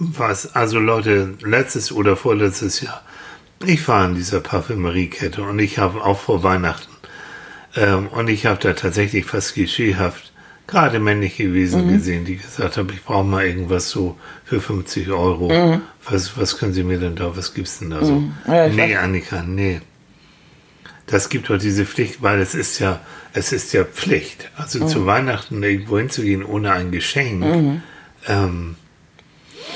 Was? 0.00 0.54
Also 0.54 0.78
Leute, 0.78 1.34
letztes 1.42 1.90
oder 1.92 2.14
vorletztes 2.14 2.82
Jahr, 2.82 3.02
ich 3.64 3.88
war 3.88 4.04
in 4.04 4.14
dieser 4.14 4.40
Parfümeriekette 4.40 5.42
und 5.42 5.58
ich 5.58 5.78
habe 5.78 6.04
auch 6.04 6.18
vor 6.18 6.42
Weihnachten 6.42 6.92
ähm, 7.74 8.08
und 8.08 8.28
ich 8.28 8.44
habe 8.44 8.60
da 8.60 8.74
tatsächlich 8.74 9.24
fast 9.24 9.54
klischeehaft 9.54 10.32
gerade 10.66 10.98
männliche 11.00 11.54
Wesen 11.54 11.88
gesehen, 11.90 12.26
die 12.26 12.36
gesagt 12.36 12.76
haben, 12.76 12.90
ich 12.92 13.02
brauche 13.02 13.24
mal 13.24 13.46
irgendwas 13.46 13.88
so 13.88 14.18
für 14.44 14.60
50 14.60 15.08
Euro. 15.08 15.80
Was, 16.04 16.36
was 16.36 16.58
können 16.58 16.74
Sie 16.74 16.82
mir 16.82 16.98
denn 16.98 17.16
da, 17.16 17.34
was 17.34 17.54
gibt's 17.54 17.78
denn 17.78 17.88
da 17.88 18.04
so? 18.04 18.22
Ja, 18.46 18.66
ich 18.66 18.76
nee, 18.76 18.94
weiß. 18.94 19.02
Annika, 19.02 19.42
nee. 19.42 19.80
Das 21.06 21.30
gibt 21.30 21.48
doch 21.48 21.56
diese 21.56 21.86
Pflicht, 21.86 22.22
weil 22.22 22.38
es 22.40 22.54
ist 22.54 22.78
ja, 22.80 23.00
es 23.32 23.52
ist 23.52 23.72
ja 23.72 23.84
Pflicht. 23.84 24.50
Also 24.56 24.86
zu 24.86 25.06
Weihnachten 25.06 25.62
irgendwo 25.62 25.98
hinzugehen 25.98 26.44
ohne 26.44 26.72
ein 26.72 26.90
Geschenk. 26.90 27.82
Ähm, 28.26 28.76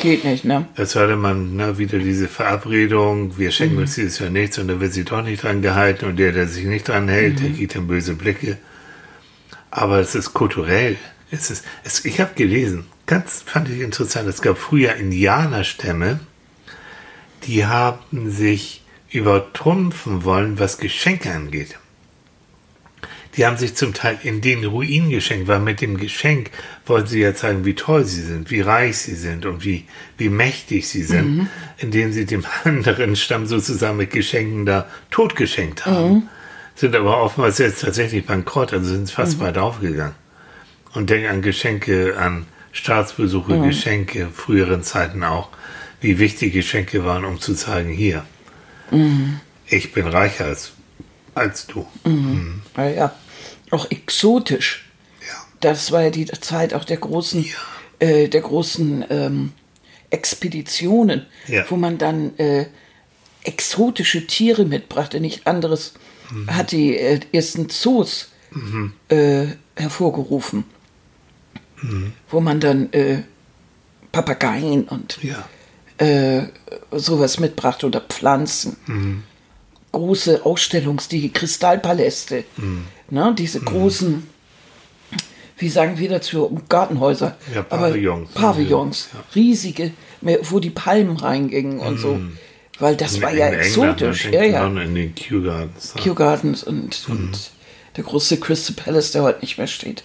geht 0.00 0.24
nicht, 0.24 0.44
ne? 0.44 0.66
Jetzt 0.76 0.96
hatte 0.96 1.16
man 1.16 1.56
ne, 1.56 1.78
wieder 1.78 1.98
diese 1.98 2.28
Verabredung, 2.28 3.38
wir 3.38 3.50
schenken 3.50 3.78
uns 3.78 3.94
dieses 3.94 4.18
Jahr 4.18 4.30
nichts 4.30 4.58
und 4.58 4.68
dann 4.68 4.80
wird 4.80 4.92
sich 4.92 5.04
doch 5.04 5.22
nicht 5.22 5.42
dran 5.42 5.62
gehalten 5.62 6.06
und 6.06 6.16
der, 6.16 6.32
der 6.32 6.48
sich 6.48 6.64
nicht 6.64 6.88
dran 6.88 7.08
hält, 7.08 7.40
der 7.40 7.50
kriegt 7.50 7.76
dann 7.76 7.86
böse 7.86 8.14
Blicke. 8.14 8.58
Aber 9.70 10.00
es 10.00 10.14
ist 10.14 10.34
kulturell. 10.34 10.96
Es 11.30 11.50
ist, 11.50 11.64
es, 11.84 12.04
ich 12.04 12.20
habe 12.20 12.34
gelesen, 12.34 12.84
ganz 13.06 13.42
fand 13.44 13.68
ich 13.70 13.80
interessant, 13.80 14.28
es 14.28 14.42
gab 14.42 14.58
früher 14.58 14.94
Indianerstämme, 14.96 16.20
die 17.46 17.64
haben 17.64 18.30
sich 18.30 18.84
übertrumpfen 19.10 20.24
wollen, 20.24 20.58
was 20.58 20.78
Geschenke 20.78 21.32
angeht. 21.32 21.78
Die 23.36 23.46
haben 23.46 23.56
sich 23.56 23.74
zum 23.74 23.94
Teil 23.94 24.18
in 24.22 24.40
den 24.40 24.64
Ruin 24.64 25.08
geschenkt, 25.08 25.48
weil 25.48 25.60
mit 25.60 25.80
dem 25.80 25.96
Geschenk 25.96 26.50
wollten 26.84 27.06
sie 27.08 27.20
ja 27.20 27.34
zeigen, 27.34 27.64
wie 27.64 27.74
toll 27.74 28.04
sie 28.04 28.20
sind, 28.22 28.50
wie 28.50 28.60
reich 28.60 28.98
sie 28.98 29.14
sind 29.14 29.46
und 29.46 29.64
wie, 29.64 29.86
wie 30.18 30.28
mächtig 30.28 30.86
sie 30.88 31.02
sind, 31.02 31.48
indem 31.78 32.12
sie 32.12 32.26
dem 32.26 32.44
anderen 32.64 33.16
Stamm 33.16 33.46
sozusagen 33.46 33.96
mit 33.96 34.10
Geschenken 34.10 34.66
da 34.66 34.86
totgeschenkt 35.10 35.86
haben. 35.86 36.28
Sind 36.74 36.94
aber 36.94 37.22
oftmals 37.22 37.58
jetzt 37.58 37.80
tatsächlich 37.82 38.26
bankrott, 38.26 38.72
also 38.72 38.86
sind 38.90 39.10
fast 39.10 39.40
weit 39.40 39.58
aufgegangen. 39.58 40.14
Und 40.94 41.08
denke 41.10 41.30
an 41.30 41.40
Geschenke, 41.42 42.16
an 42.18 42.46
Staatsbesuche, 42.72 43.58
Geschenke, 43.60 44.28
früheren 44.34 44.82
Zeiten 44.82 45.24
auch. 45.24 45.48
wie 46.00 46.18
wichtig 46.18 46.52
Geschenke 46.52 47.04
waren, 47.04 47.24
um 47.24 47.40
zu 47.40 47.54
zeigen, 47.54 47.90
hier, 47.90 48.24
ich 49.66 49.92
bin 49.92 50.06
reicher 50.06 50.46
als, 50.46 50.72
als 51.34 51.66
du. 51.66 51.86
Ja, 52.76 52.88
ja. 52.88 53.14
Auch 53.70 53.90
exotisch. 53.90 54.88
Ja. 55.20 55.34
Das 55.60 55.92
war 55.92 56.02
ja 56.02 56.10
die 56.10 56.26
Zeit 56.26 56.74
auch 56.74 56.84
der 56.84 56.98
großen, 56.98 57.44
äh, 57.98 58.28
der 58.28 58.40
großen 58.40 59.04
ähm, 59.10 59.52
Expeditionen, 60.10 61.26
Ja. 61.46 61.64
wo 61.70 61.76
man 61.76 61.98
dann 61.98 62.36
äh, 62.38 62.66
exotische 63.44 64.26
Tiere 64.26 64.64
mitbrachte, 64.64 65.20
nicht 65.20 65.46
anderes 65.46 65.94
hat 66.46 66.72
die 66.72 66.96
äh, 66.96 67.20
ersten 67.32 67.68
Zoos 67.68 68.30
äh, 69.08 69.46
hervorgerufen, 69.76 70.64
wo 72.30 72.40
man 72.40 72.60
dann 72.60 72.92
äh, 72.92 73.22
Papageien 74.12 74.84
und 74.84 75.18
Ja. 75.22 75.46
äh, 75.98 76.44
sowas 76.92 77.38
mitbrachte 77.40 77.86
oder 77.86 78.00
Pflanzen. 78.00 78.76
Mhm. 79.92 79.98
Große 79.98 80.42
Ausstellungs-, 80.44 81.08
die 81.08 81.30
Kristallpaläste, 81.32 82.44
Mhm. 82.56 82.84
ne, 83.10 83.34
diese 83.36 83.60
großen, 83.60 84.26
wie 85.58 85.68
sagen 85.68 85.98
wir 85.98 86.08
dazu, 86.08 86.60
Gartenhäuser. 86.68 87.36
Ja, 87.54 87.62
Pavillons. 87.62 88.30
Aber 88.34 88.40
Pavillons, 88.52 89.08
Ja. 89.12 89.18
Mhm. 89.18 89.24
riesige, 89.34 89.90
wo 90.42 90.58
die 90.60 90.70
Palmen 90.70 91.16
reingingen 91.16 91.78
und 91.78 91.98
so. 91.98 92.18
Weil 92.78 92.96
das 92.96 93.20
war 93.20 93.32
ja 93.32 93.48
In 93.48 93.60
England, 93.60 94.00
exotisch. 94.00 94.24
man 94.24 94.32
Ja, 94.32 94.42
ja. 94.44 94.60
dran 94.62 94.76
In 94.78 94.94
den 94.94 95.14
Kew 95.14 95.42
Gardens. 95.42 95.94
Kew 95.96 96.14
Gardens 96.14 96.64
und, 96.64 97.06
Mhm. 97.08 97.14
und 97.14 97.50
der 97.96 98.04
große 98.04 98.38
Crystal 98.40 98.74
Palace, 98.74 99.12
der 99.12 99.22
heute 99.22 99.40
nicht 99.42 99.58
mehr 99.58 99.66
steht, 99.66 100.02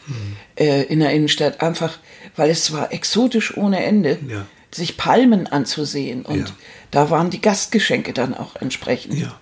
äh, 0.60 0.84
in 0.84 1.00
der 1.00 1.12
Innenstadt. 1.12 1.62
Einfach, 1.62 1.98
weil 2.36 2.50
es 2.52 2.74
war 2.74 2.92
exotisch 2.92 3.56
ohne 3.58 3.84
Ende, 3.84 4.20
Ja. 4.28 4.46
sich 4.72 4.98
Palmen 4.98 5.48
anzusehen. 5.48 6.24
Und 6.24 6.50
Ja. 6.50 6.56
da 6.92 7.10
waren 7.10 7.30
die 7.30 7.42
Gastgeschenke 7.42 8.12
dann 8.14 8.36
auch 8.36 8.58
entsprechend, 8.58 9.18
Ja. 9.18 9.40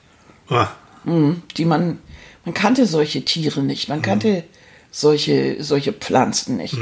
Ah, 0.50 0.70
die 1.58 1.66
man, 1.66 2.00
man 2.46 2.54
kannte 2.54 2.86
solche 2.86 3.24
Tiere 3.26 3.62
nicht, 3.62 3.88
Mhm. 3.88 3.96
man 3.96 4.02
kannte 4.02 4.44
solche, 4.92 5.58
solche 5.64 5.94
Pflanzen 5.94 6.58
nicht. 6.58 6.78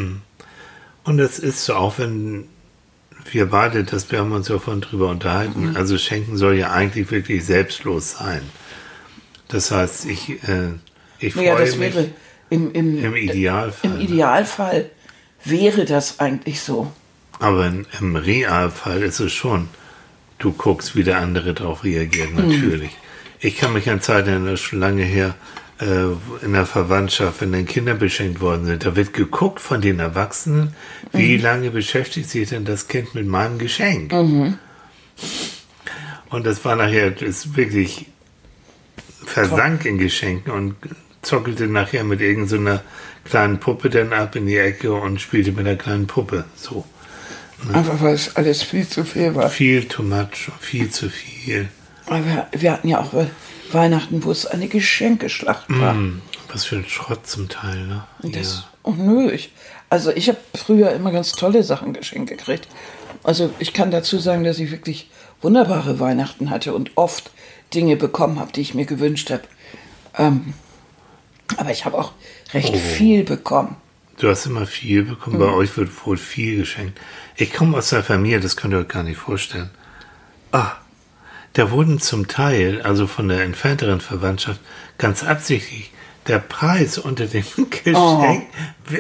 Und 1.04 1.20
es 1.20 1.40
ist 1.40 1.66
so, 1.66 1.74
auch 1.76 1.98
wenn 2.00 2.46
wir 3.32 3.46
beide, 3.48 3.84
das 3.84 4.12
wir 4.12 4.20
haben 4.20 4.32
uns 4.34 4.48
ja 4.50 4.60
vorhin 4.60 4.82
drüber 4.82 5.10
unterhalten, 5.10 5.72
Mhm. 5.72 5.76
also 5.78 5.98
Schenken 5.98 6.38
soll 6.38 6.56
ja 6.56 6.72
eigentlich 6.72 7.10
wirklich 7.12 7.46
selbstlos 7.46 8.12
sein. 8.20 8.42
Das 9.48 9.72
heißt, 9.72 10.06
ich, 10.06 10.30
äh, 10.48 10.70
ich 11.20 11.34
freue 11.34 11.46
Naja, 11.46 11.58
das 11.60 11.76
mich 11.78 11.94
wäre 11.96 12.10
im, 12.50 12.72
im, 12.74 13.04
im 13.04 13.16
Idealfall. 13.16 13.92
im 13.92 14.00
Idealfall 14.00 14.90
wäre 15.46 15.86
das 15.86 16.20
eigentlich 16.20 16.62
so. 16.62 16.92
Aber 17.40 17.68
in, 17.68 17.86
im 18.00 18.16
Realfall 18.16 19.02
ist 19.04 19.20
es 19.20 19.32
schon, 19.34 19.68
du 20.40 20.52
guckst, 20.54 20.96
wie 20.96 21.04
der 21.04 21.18
andere 21.20 21.54
darauf 21.54 21.84
reagiert, 21.84 22.32
Mhm. 22.34 22.90
Ich 23.46 23.58
kann 23.58 23.74
mich 23.74 23.90
an 23.90 24.00
Zeiten 24.02 24.30
erinnern, 24.30 24.46
das 24.52 24.62
ist 24.62 24.68
schon 24.68 24.80
lange 24.80 25.04
her, 25.04 25.36
äh, 25.82 26.46
in 26.46 26.54
der 26.54 26.66
Verwandtschaft, 26.66 27.42
wenn 27.42 27.52
dann 27.52 27.66
Kinder 27.66 27.94
beschenkt 27.94 28.40
worden 28.40 28.66
sind, 28.66 28.86
da 28.86 28.96
wird 28.96 29.12
geguckt 29.12 29.60
von 29.60 29.82
den 29.82 30.00
Erwachsenen, 30.00 30.74
wie 31.12 31.38
Mhm. 31.38 31.44
lange 31.44 31.70
beschäftigt 31.72 32.30
sich 32.30 32.50
denn 32.50 32.64
das 32.64 32.88
Kind 32.88 33.14
mit 33.16 33.28
meinem 33.28 33.58
Geschenk? 33.58 34.14
Und 36.30 36.46
das 36.48 36.64
war 36.64 36.78
nachher, 36.78 37.12
das 37.12 37.56
wirklich 37.58 38.06
versank 39.26 39.84
in 39.86 39.98
Geschenken 39.98 40.52
und 40.54 40.76
zockelte 41.22 41.68
nachher 41.68 42.06
mit 42.06 42.22
irgendeiner 42.22 42.82
kleinen 43.26 43.60
Puppe 43.60 43.90
dann 43.90 44.14
ab 44.14 44.36
in 44.38 44.48
die 44.48 44.58
Ecke 44.58 44.94
und 44.94 45.20
spielte 45.20 45.52
mit 45.52 45.66
der 45.66 45.78
kleinen 45.78 46.08
Puppe. 46.08 46.46
So. 46.56 46.86
Einfach 47.74 48.02
weil 48.02 48.14
es 48.16 48.36
alles 48.36 48.64
viel 48.64 48.88
zu 48.88 49.04
viel 49.06 49.36
war. 49.36 49.50
Viel 49.50 49.86
too 49.86 50.04
much, 50.04 50.50
viel 50.60 50.90
zu 50.90 51.10
viel. 51.10 51.70
Aber 52.06 52.48
wir, 52.52 52.72
hatten 52.72 52.88
ja 52.88 53.00
auch 53.00 53.14
Weihnachten, 53.72 54.24
wo 54.24 54.32
es 54.32 54.46
eine 54.46 54.68
Geschenkeschlacht 54.68 55.66
war. 55.70 55.94
Hm, 55.94 56.22
was 56.52 56.66
für 56.66 56.76
ein 56.76 56.86
Schrott 56.86 57.26
zum 57.26 57.50
Teil, 57.50 57.88
ne? 57.88 58.04
Das 58.22 58.66
oh, 58.84 58.92
nö, 58.92 59.32
ich, 59.32 59.52
also 59.90 60.12
ich 60.12 60.28
habe 60.28 60.38
früher 60.56 60.92
immer 60.92 61.12
ganz 61.12 61.32
tolle 61.32 61.64
Sachen 61.64 61.94
geschenkt 61.94 62.30
gekriegt. 62.30 62.68
Also 63.24 63.52
ich 63.60 63.74
kann 63.74 63.90
dazu 63.92 64.20
sagen, 64.20 64.44
dass 64.44 64.60
ich 64.60 64.72
wirklich 64.72 65.10
wunderbare 65.42 66.00
Weihnachten 66.00 66.50
hatte 66.50 66.74
und 66.74 66.92
oft 66.96 67.32
Dinge 67.74 67.96
bekommen 67.96 68.40
habe, 68.40 68.52
die 68.52 68.62
ich 68.62 68.74
mir 68.74 68.86
gewünscht 68.86 69.32
habe. 69.32 69.44
Ähm, 70.18 70.54
aber 71.58 71.72
ich 71.72 71.86
habe 71.86 71.98
auch 71.98 72.12
recht 72.54 72.76
viel 72.76 73.24
bekommen. 73.24 73.76
Du 74.18 74.30
hast 74.30 74.46
immer 74.46 74.66
viel 74.68 75.04
bekommen, 75.04 75.38
Mhm. 75.38 75.40
bei 75.40 75.52
euch 75.52 75.76
wird 75.78 75.90
wohl 76.06 76.18
viel 76.18 76.58
geschenkt. 76.58 77.00
Ich 77.36 77.54
komme 77.54 77.78
aus 77.78 77.92
einer 77.94 78.04
Familie, 78.04 78.40
das 78.40 78.56
könnt 78.56 78.74
ihr 78.74 78.80
euch 78.80 78.88
gar 78.88 79.04
nicht 79.04 79.18
vorstellen. 79.18 79.72
Ah, 80.52 80.74
da 81.54 81.72
wurden 81.72 82.00
zum 82.00 82.28
Teil, 82.28 82.82
also 82.82 83.08
von 83.08 83.28
der 83.28 83.44
entfernteren 83.44 84.02
Verwandtschaft, 84.02 84.60
ganz 84.98 85.24
absichtlich 85.24 85.92
der 86.28 86.40
Preis 86.40 86.98
unter 86.98 87.26
dem 87.28 87.44
Geschenk 87.70 88.44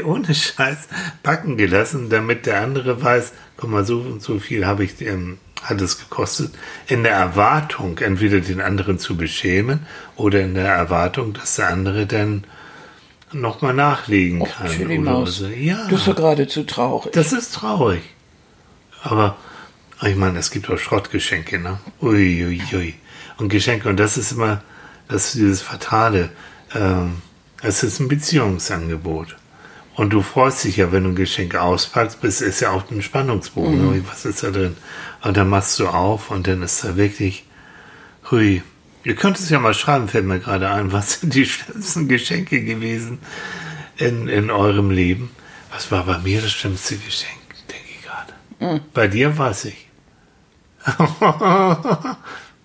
ohne 0.05 0.33
Scheiß 0.35 0.87
backen 1.23 1.57
gelassen, 1.57 2.09
damit 2.09 2.45
der 2.45 2.61
andere 2.61 3.01
weiß, 3.01 3.33
guck 3.57 3.69
mal, 3.69 3.85
so 3.85 3.99
und 3.99 4.21
so 4.21 4.39
viel 4.39 4.65
habe 4.65 4.83
ich 4.83 5.01
ähm, 5.01 5.37
hat 5.63 5.79
es 5.81 5.97
gekostet, 5.97 6.51
in 6.87 7.03
der 7.03 7.13
Erwartung, 7.13 7.97
entweder 7.99 8.41
den 8.41 8.59
anderen 8.59 8.99
zu 8.99 9.15
beschämen 9.15 9.85
oder 10.17 10.41
in 10.41 10.55
der 10.55 10.67
Erwartung, 10.67 11.33
dass 11.33 11.55
der 11.55 11.69
andere 11.69 12.05
dann 12.05 12.43
nochmal 13.31 13.73
nachlegen 13.73 14.41
Och, 14.41 14.49
kann. 14.57 14.67
Chili 14.67 14.99
oder 14.99 15.11
Maus. 15.11 15.37
so. 15.37 15.47
Ja, 15.47 15.85
Du 15.85 15.95
bist 15.95 16.07
doch 16.07 16.15
geradezu 16.15 16.63
traurig. 16.63 17.13
das 17.13 17.31
ist 17.31 17.55
traurig. 17.55 18.01
Aber 19.03 19.37
ich 20.05 20.15
meine, 20.15 20.39
es 20.39 20.51
gibt 20.51 20.69
auch 20.69 20.77
Schrottgeschenke, 20.77 21.59
ne? 21.59 21.79
Ui, 22.01 22.45
ui, 22.45 22.61
ui. 22.73 22.93
Und 23.37 23.49
Geschenke, 23.49 23.89
und 23.89 23.99
das 23.99 24.17
ist 24.17 24.31
immer, 24.31 24.63
das 25.07 25.25
ist 25.25 25.35
dieses 25.35 25.61
Fatale. 25.61 26.29
Ähm, 26.73 27.21
es 27.61 27.83
ist 27.83 27.99
ein 27.99 28.07
Beziehungsangebot. 28.07 29.35
Und 29.95 30.11
du 30.11 30.21
freust 30.21 30.63
dich 30.63 30.77
ja, 30.77 30.91
wenn 30.91 31.03
du 31.03 31.09
ein 31.09 31.15
Geschenk 31.15 31.55
auspackst, 31.55 32.19
bis 32.19 32.41
ist 32.41 32.61
ja 32.61 32.71
auch 32.71 32.89
ein 32.89 33.01
Spannungsbogen. 33.01 33.89
Ui, 33.89 34.03
Was 34.09 34.25
ist 34.25 34.43
da 34.43 34.49
drin? 34.49 34.75
Und 35.21 35.37
dann 35.37 35.49
machst 35.49 35.79
du 35.79 35.87
auf 35.87 36.31
und 36.31 36.47
dann 36.47 36.63
ist 36.63 36.83
da 36.83 36.97
wirklich, 36.97 37.45
hui. 38.31 38.63
Ihr 39.05 39.15
könnt 39.15 39.37
es 39.37 39.49
ja 39.49 39.59
mal 39.59 39.73
schreiben, 39.73 40.07
fällt 40.07 40.25
mir 40.25 40.39
gerade 40.39 40.69
ein, 40.69 40.93
was 40.93 41.19
sind 41.19 41.33
die 41.35 41.45
schlimmsten 41.45 42.07
Geschenke 42.07 42.63
gewesen 42.63 43.19
in, 43.97 44.27
in 44.29 44.49
eurem 44.49 44.91
Leben? 44.91 45.29
Was 45.71 45.91
war 45.91 46.05
bei 46.05 46.19
mir 46.19 46.41
das 46.41 46.51
schlimmste 46.51 46.95
Geschenk, 46.95 47.39
denke 47.69 47.85
ich 47.89 48.03
gerade. 48.05 48.81
Bei 48.93 49.07
dir 49.07 49.37
weiß 49.37 49.65
ich. 49.65 49.87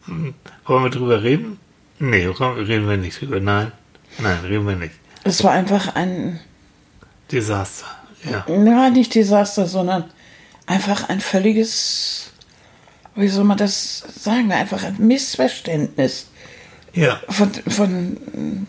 Wollen 0.07 0.85
wir 0.85 0.91
drüber 0.91 1.23
reden? 1.23 1.59
Nee, 1.99 2.27
reden 2.27 2.89
wir 2.89 2.97
nicht 2.97 3.21
drüber. 3.21 3.41
Nein, 3.41 3.73
nein, 4.19 4.39
reden 4.45 4.67
wir 4.67 4.77
nicht. 4.77 4.95
Es 5.25 5.43
war 5.45 5.53
einfach 5.53 5.95
ein, 5.95 6.41
Desaster, 7.31 7.87
ja. 8.25 8.47
ja, 8.49 8.91
nicht 8.91 9.15
Desaster, 9.15 9.67
sondern 9.67 10.05
einfach 10.67 11.09
ein 11.09 11.21
völliges, 11.21 12.31
wie 13.15 13.29
soll 13.29 13.45
man 13.45 13.59
das 13.59 13.99
sagen, 13.99 14.51
einfach 14.53 14.83
ein 14.83 14.97
Missverständnis 14.99 16.29
Ja, 16.95 17.21
von, 17.29 17.53
von 17.53 18.67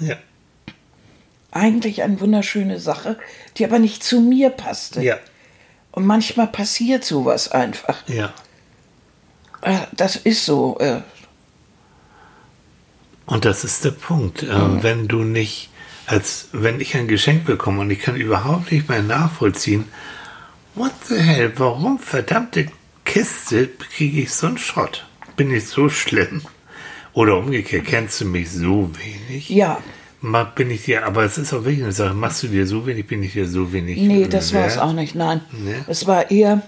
ja, 0.00 0.16
eigentlich 1.50 2.02
eine 2.02 2.20
wunderschöne 2.20 2.78
Sache, 2.78 3.18
die 3.56 3.64
aber 3.64 3.78
nicht 3.78 4.04
zu 4.04 4.20
mir 4.20 4.50
passte. 4.50 5.02
ja, 5.02 5.18
Und 5.98 6.06
manchmal 6.06 6.46
passiert 6.46 7.04
sowas 7.04 7.50
einfach. 7.50 8.06
ja. 8.06 8.32
Äh, 9.62 9.78
Das 9.96 10.14
ist 10.14 10.44
so. 10.44 10.78
äh, 10.78 11.00
Und 13.26 13.44
das 13.44 13.64
ist 13.64 13.84
der 13.84 13.90
Punkt. 13.90 14.44
Ähm, 14.44 14.84
wenn 14.84 15.08
du 15.08 15.24
nicht, 15.24 15.70
als 16.06 16.50
wenn 16.52 16.80
ich 16.80 16.96
ein 16.96 17.08
Geschenk 17.08 17.46
bekomme 17.46 17.80
und 17.80 17.90
ich 17.90 17.98
kann 17.98 18.14
überhaupt 18.14 18.70
nicht 18.70 18.88
mehr 18.88 19.02
nachvollziehen, 19.02 19.86
what 20.76 20.92
the 21.08 21.16
hell, 21.18 21.52
warum 21.56 21.98
verdammte 21.98 22.68
Kiste 23.04 23.66
kriege 23.66 24.20
ich 24.20 24.32
so 24.32 24.46
einen 24.46 24.58
Schrott? 24.58 25.04
Bin 25.36 25.50
ich 25.52 25.66
so 25.66 25.88
schlimm? 25.88 26.42
Oder 27.12 27.38
umgekehrt, 27.38 27.86
kennst 27.86 28.20
du 28.20 28.24
mich 28.26 28.52
so 28.52 28.88
wenig? 28.96 29.48
Ja, 29.48 29.80
Bin 30.56 30.70
ich 30.70 30.84
dir, 30.84 31.06
aber 31.06 31.22
es 31.24 31.38
ist 31.38 31.52
auch 31.52 31.64
wirklich 31.64 31.82
eine 31.82 31.92
Sache, 31.92 32.14
machst 32.14 32.42
du 32.42 32.48
dir 32.48 32.66
so 32.66 32.86
wenig, 32.86 33.06
bin 33.06 33.22
ich 33.22 33.34
dir 33.34 33.46
so 33.46 33.72
wenig. 33.72 33.98
nee, 33.98 34.26
das 34.26 34.52
war 34.52 34.66
es 34.66 34.76
auch 34.78 34.92
nicht. 34.92 35.14
Nein, 35.14 35.42
Nee? 35.52 35.76
es 35.86 36.06
war 36.06 36.30
eher, 36.30 36.62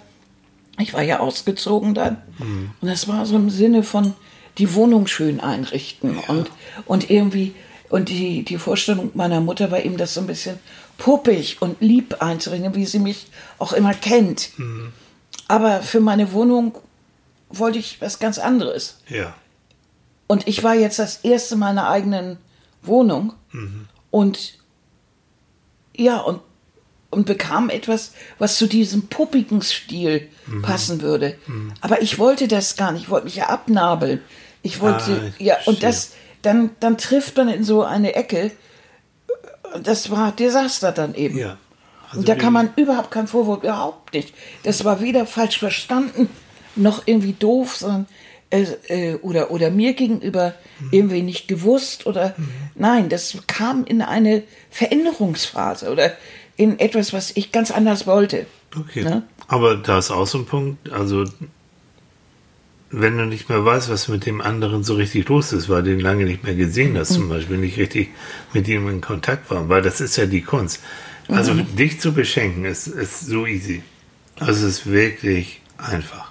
ich 0.78 0.94
war 0.94 1.02
ja 1.02 1.18
ausgezogen 1.18 1.94
dann. 1.94 2.18
Hm. 2.38 2.70
Und 2.80 2.88
es 2.88 3.08
war 3.08 3.26
so 3.26 3.34
im 3.36 3.50
Sinne 3.50 3.82
von 3.82 4.14
die 4.58 4.72
Wohnung 4.74 5.06
schön 5.06 5.40
einrichten 5.40 6.16
und, 6.28 6.50
und 6.86 7.10
irgendwie, 7.10 7.54
und 7.88 8.08
die, 8.08 8.44
die 8.44 8.58
Vorstellung 8.58 9.10
meiner 9.14 9.40
Mutter 9.40 9.70
war 9.70 9.84
eben, 9.84 9.96
das 9.96 10.14
so 10.14 10.20
ein 10.20 10.26
bisschen 10.28 10.58
puppig 10.98 11.56
und 11.60 11.80
lieb 11.80 12.22
einzurichten, 12.22 12.74
wie 12.74 12.86
sie 12.86 12.98
mich 13.00 13.26
auch 13.58 13.72
immer 13.72 13.94
kennt. 13.94 14.50
Hm. 14.56 14.92
Aber 15.48 15.82
für 15.82 16.00
meine 16.00 16.32
Wohnung 16.32 16.76
wollte 17.48 17.80
ich 17.80 18.00
was 18.00 18.20
ganz 18.20 18.38
anderes. 18.38 19.00
Ja, 19.08 19.34
Und 20.28 20.46
ich 20.46 20.62
war 20.62 20.76
jetzt 20.76 21.00
das 21.00 21.16
erste 21.24 21.56
Mal 21.56 21.72
in 21.72 21.78
einer 21.78 21.88
eigenen 21.88 22.36
Wohnung. 22.82 23.32
Und 24.10 24.58
ja, 25.96 26.18
und 26.18 26.40
und 27.12 27.26
bekam 27.26 27.70
etwas, 27.70 28.12
was 28.38 28.56
zu 28.56 28.68
diesem 28.68 29.08
puppigen 29.08 29.62
Stil 29.62 30.28
passen 30.62 31.00
würde. 31.02 31.36
Aber 31.80 32.02
ich 32.02 32.20
wollte 32.20 32.46
das 32.46 32.76
gar 32.76 32.92
nicht, 32.92 33.02
ich 33.02 33.10
wollte 33.10 33.24
mich 33.24 33.34
ja 33.34 33.48
abnabeln. 33.48 34.20
Ich 34.62 34.78
wollte, 34.80 35.32
Ah, 35.36 35.42
ja, 35.42 35.56
und 35.66 35.78
schön. 35.78 35.80
das, 35.80 36.12
dann, 36.42 36.70
dann 36.78 36.98
trifft 36.98 37.36
man 37.36 37.48
in 37.48 37.64
so 37.64 37.82
eine 37.82 38.14
Ecke. 38.14 38.52
Das 39.82 40.10
war 40.12 40.30
Desaster 40.30 40.92
dann 40.92 41.14
eben. 41.14 41.36
Ja. 41.36 41.58
Also 42.10 42.20
und 42.20 42.28
da 42.28 42.36
kann 42.36 42.52
man 42.52 42.70
überhaupt 42.76 43.10
keinen 43.10 43.26
Vorwurf, 43.26 43.64
überhaupt 43.64 44.12
nicht. 44.14 44.32
Das 44.62 44.84
war 44.84 45.00
weder 45.00 45.26
falsch 45.26 45.58
verstanden, 45.58 46.28
noch 46.76 47.02
irgendwie 47.06 47.32
doof, 47.32 47.76
sondern 47.76 48.06
äh, 48.50 48.62
äh, 48.88 49.14
oder, 49.22 49.50
oder 49.50 49.70
mir 49.70 49.94
gegenüber 49.94 50.54
Mhm. 50.80 50.88
irgendwie 50.92 51.22
nicht 51.22 51.46
gewusst 51.48 52.06
oder 52.06 52.34
nein, 52.74 53.08
das 53.08 53.36
kam 53.46 53.84
in 53.84 54.02
eine 54.02 54.42
Veränderungsphase 54.70 55.90
oder 55.90 56.12
in 56.56 56.78
etwas, 56.78 57.12
was 57.12 57.32
ich 57.36 57.52
ganz 57.52 57.70
anders 57.70 58.06
wollte. 58.06 58.46
Okay. 58.76 59.02
Ne? 59.04 59.22
Aber 59.48 59.76
da 59.76 59.98
ist 59.98 60.10
auch 60.10 60.26
so 60.26 60.38
ein 60.38 60.46
Punkt, 60.46 60.90
also 60.92 61.24
wenn 62.92 63.16
du 63.18 63.24
nicht 63.26 63.48
mehr 63.48 63.64
weißt, 63.64 63.88
was 63.88 64.08
mit 64.08 64.26
dem 64.26 64.40
anderen 64.40 64.82
so 64.82 64.94
richtig 64.94 65.28
los 65.28 65.52
ist, 65.52 65.68
weil 65.68 65.82
du 65.84 65.92
ihn 65.92 66.00
lange 66.00 66.24
nicht 66.24 66.42
mehr 66.42 66.54
gesehen 66.56 66.98
hast, 66.98 67.10
Mhm. 67.10 67.14
zum 67.14 67.28
Beispiel 67.28 67.56
nicht 67.58 67.78
richtig 67.78 68.08
mit 68.52 68.66
ihm 68.66 68.88
in 68.88 69.00
Kontakt 69.00 69.48
war, 69.50 69.68
weil 69.68 69.80
das 69.82 70.00
ist 70.00 70.16
ja 70.16 70.26
die 70.26 70.42
Kunst. 70.42 70.80
Also 71.28 71.54
Mhm. 71.54 71.76
dich 71.76 72.00
zu 72.00 72.12
beschenken 72.12 72.64
ist, 72.64 72.88
ist 72.88 73.20
so 73.26 73.46
easy. 73.46 73.82
Also 74.40 74.66
es 74.66 74.78
ist 74.80 74.86
wirklich 74.90 75.60
einfach. 75.78 76.29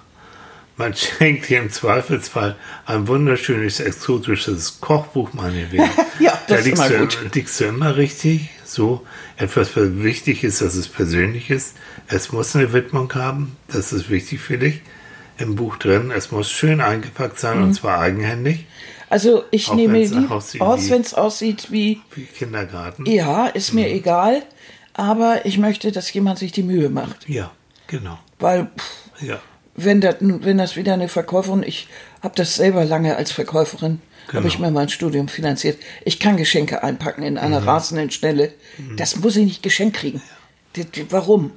Man 0.80 0.94
schenkt 0.94 1.50
dir 1.50 1.58
im 1.60 1.70
Zweifelsfall 1.70 2.56
ein 2.86 3.06
wunderschönes, 3.06 3.80
exotisches 3.80 4.80
Kochbuch, 4.80 5.34
meinetwegen. 5.34 5.84
Ja, 6.20 6.32
das 6.32 6.46
da 6.48 6.54
ist 6.56 6.64
liegst 6.64 6.86
immer 6.86 6.88
du, 6.90 6.98
gut. 7.00 7.34
liegst 7.34 7.60
du 7.60 7.64
immer 7.66 7.96
richtig. 7.96 8.48
So, 8.64 9.06
etwas, 9.36 9.76
was 9.76 9.88
wichtig 10.02 10.42
ist, 10.42 10.60
dass 10.62 10.74
es 10.74 10.88
persönlich 10.88 11.50
ist. 11.50 11.76
Es 12.08 12.32
muss 12.32 12.56
eine 12.56 12.72
Widmung 12.72 13.12
haben. 13.14 13.56
Das 13.68 13.92
ist 13.92 14.08
wichtig 14.08 14.40
für 14.40 14.56
dich. 14.56 14.80
Im 15.38 15.54
Buch 15.54 15.76
drin. 15.76 16.10
Es 16.10 16.30
muss 16.30 16.50
schön 16.50 16.80
eingepackt 16.80 17.38
sein 17.38 17.58
Mhm. 17.58 17.64
und 17.64 17.74
zwar 17.74 17.98
eigenhändig. 18.00 18.64
Also 19.10 19.44
ich 19.50 19.68
Auch 19.68 19.74
nehme 19.74 20.02
lieb 20.02 20.30
aussieht 20.30 20.60
aus, 20.62 20.88
wenn 20.88 21.02
es 21.02 21.12
aussieht 21.14 21.68
wie, 21.70 22.00
Wie 22.14 22.24
Kindergarten. 22.24 23.04
ja, 23.06 23.48
ist 23.48 23.72
Mhm. 23.74 23.80
mir 23.80 23.88
egal, 23.90 24.42
aber 24.94 25.44
ich 25.44 25.58
möchte, 25.58 25.92
dass 25.92 26.10
jemand 26.12 26.38
sich 26.38 26.52
die 26.52 26.62
Mühe 26.62 26.88
macht. 26.88 27.28
Ja, 27.28 27.50
genau. 27.86 28.18
Weil 28.38 28.70
pff, 28.78 29.22
Ja. 29.22 29.40
Wenn 29.84 30.00
das, 30.00 30.16
wenn 30.20 30.58
das 30.58 30.76
wieder 30.76 30.94
eine 30.94 31.08
Verkäuferin, 31.08 31.62
ich 31.62 31.88
habe 32.22 32.34
das 32.36 32.54
selber 32.56 32.84
lange 32.84 33.16
als 33.16 33.32
Verkäuferin, 33.32 34.00
Genau. 34.26 34.38
habe 34.40 34.48
ich 34.48 34.58
mir 34.60 34.70
mein 34.70 34.88
Studium 34.88 35.26
finanziert. 35.28 35.78
Ich 36.04 36.20
kann 36.20 36.36
Geschenke 36.36 36.82
einpacken 36.84 37.22
in 37.24 37.36
einer 37.38 37.66
rasenden 37.66 38.10
Schnelle. 38.12 38.52
Das 38.96 39.16
muss 39.16 39.34
ich 39.36 39.44
nicht 39.44 39.62
geschenkt 39.62 39.96
kriegen. 39.96 40.22
Die- 40.76 40.86
Warum? 41.10 41.52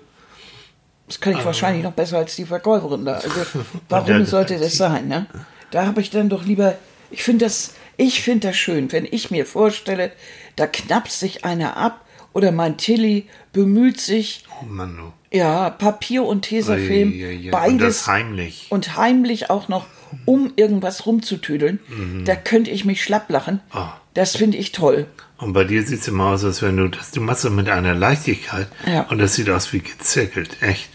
Das 1.07 1.19
kann 1.19 1.33
ich 1.37 1.45
wahrscheinlich 1.45 1.83
noch 1.83 1.91
besser 1.91 2.17
als 2.17 2.35
die 2.35 2.45
Verkäuferin 2.45 3.05
da. 3.05 3.15
Also, 3.15 3.29
warum 3.89 4.25
sollte 4.25 4.57
das 4.57 4.75
sein? 4.77 5.07
Ne? 5.07 5.27
Da 5.69 5.85
habe 5.85 6.01
ich 6.01 6.09
dann 6.09 6.29
doch 6.29 6.45
lieber, 6.45 6.75
ich 7.11 7.23
finde 7.23 7.45
das, 7.45 7.73
ich 7.97 8.21
finde 8.23 8.47
das 8.47 8.55
schön, 8.57 8.91
wenn 8.91 9.05
ich 9.09 9.29
mir 9.29 9.45
vorstelle, 9.45 10.11
da 10.55 10.65
knapst 10.65 11.19
sich 11.19 11.45
einer 11.45 11.77
ab 11.77 12.02
oder 12.33 12.51
mein 12.51 12.77
Tilly 12.77 13.27
bemüht 13.53 13.99
sich, 14.01 14.43
Oh 14.61 14.65
Mann, 14.65 14.97
du. 14.97 15.37
ja, 15.37 15.69
Papier 15.69 16.23
und 16.23 16.41
Tesafilm, 16.43 17.11
Ui, 17.11 17.25
ui, 17.25 17.37
ui. 17.45 17.49
beides 17.51 17.71
Und 17.71 17.81
das 17.81 18.07
heimlich. 18.07 18.67
und 18.69 18.97
heimlich 18.97 19.49
auch 19.49 19.67
noch, 19.69 19.85
um 20.25 20.51
irgendwas 20.55 21.05
rumzutüdeln. 21.07 21.79
Da 22.25 22.35
könnte 22.35 22.69
ich 22.71 22.85
mich 22.85 23.01
schlapp 23.03 23.29
lachen. 23.29 23.55
Mhm. 23.71 23.77
Ah. 23.79 23.99
Das 24.13 24.35
finde 24.35 24.57
ich 24.57 24.71
toll. 24.71 25.07
Und 25.37 25.53
bei 25.53 25.63
dir 25.63 25.83
sieht 25.85 26.01
es 26.01 26.07
immer 26.07 26.27
aus, 26.27 26.43
als 26.45 26.61
wenn 26.61 26.77
du 26.77 26.87
das, 26.87 27.09
du 27.11 27.19
machst 27.19 27.43
das 27.45 27.51
mit 27.51 27.67
einer 27.67 27.95
Leichtigkeit. 27.95 28.67
Ja. 28.85 29.01
Und 29.09 29.17
das 29.17 29.33
sieht 29.33 29.49
aus 29.49 29.73
wie 29.73 29.79
gezirkelt. 29.79 30.61
Echt. 30.61 30.89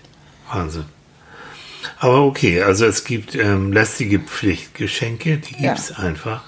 Wahnsinn. 0.53 0.85
Aber 1.98 2.22
okay, 2.22 2.62
also 2.62 2.87
es 2.87 3.05
gibt 3.05 3.35
ähm, 3.35 3.72
lästige 3.72 4.20
Pflichtgeschenke, 4.20 5.38
die 5.38 5.62
Ja. 5.62 5.72
gibt's 5.74 5.90
einfach. 5.92 6.44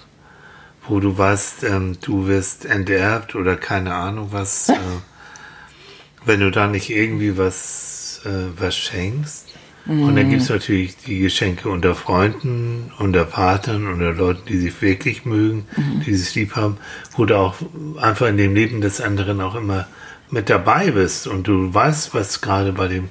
Wo 0.91 1.01
du 1.01 1.17
weißt, 1.17 1.65
ähm, 1.65 1.97
du 2.01 2.27
wirst 2.27 2.67
enterbt 2.67 3.35
oder 3.35 3.57
keine 3.57 3.95
Ahnung 3.95 4.29
was. 4.33 4.71
Äh, 4.81 6.27
wenn 6.27 6.41
du 6.41 6.51
da 6.51 6.67
nicht 6.67 6.91
irgendwie 6.91 7.39
was, 7.39 8.21
äh, 8.25 8.61
was 8.61 8.77
schenkst. 8.77 9.47
Und 9.87 10.15
dann 10.15 10.29
gibt's 10.29 10.51
natürlich 10.51 10.99
die 10.99 11.19
Geschenke 11.19 11.71
unter 11.71 11.95
Freunden, 11.95 12.93
unter 12.99 13.25
Partnern, 13.25 13.87
unter 13.87 14.13
Leuten, 14.13 14.43
die 14.47 14.59
sich 14.59 14.83
wirklich 14.83 15.25
mögen, 15.25 15.67
die 16.07 16.15
sich 16.15 16.35
lieb 16.35 16.55
haben, 16.55 16.77
wo 17.17 17.25
du 17.25 17.37
auch 17.39 17.57
einfach 17.99 18.29
in 18.29 18.37
dem 18.37 18.55
Leben 18.55 18.83
des 18.83 19.01
anderen 19.01 19.41
auch 19.41 19.55
immer 19.55 19.89
mit 20.31 20.51
dabei 20.51 20.91
bist 20.91 21.27
und 21.27 21.49
du 21.49 21.73
weißt, 21.73 22.15
was 22.15 22.43
gerade 22.43 22.73
bei 22.73 22.89
dem 22.89 23.09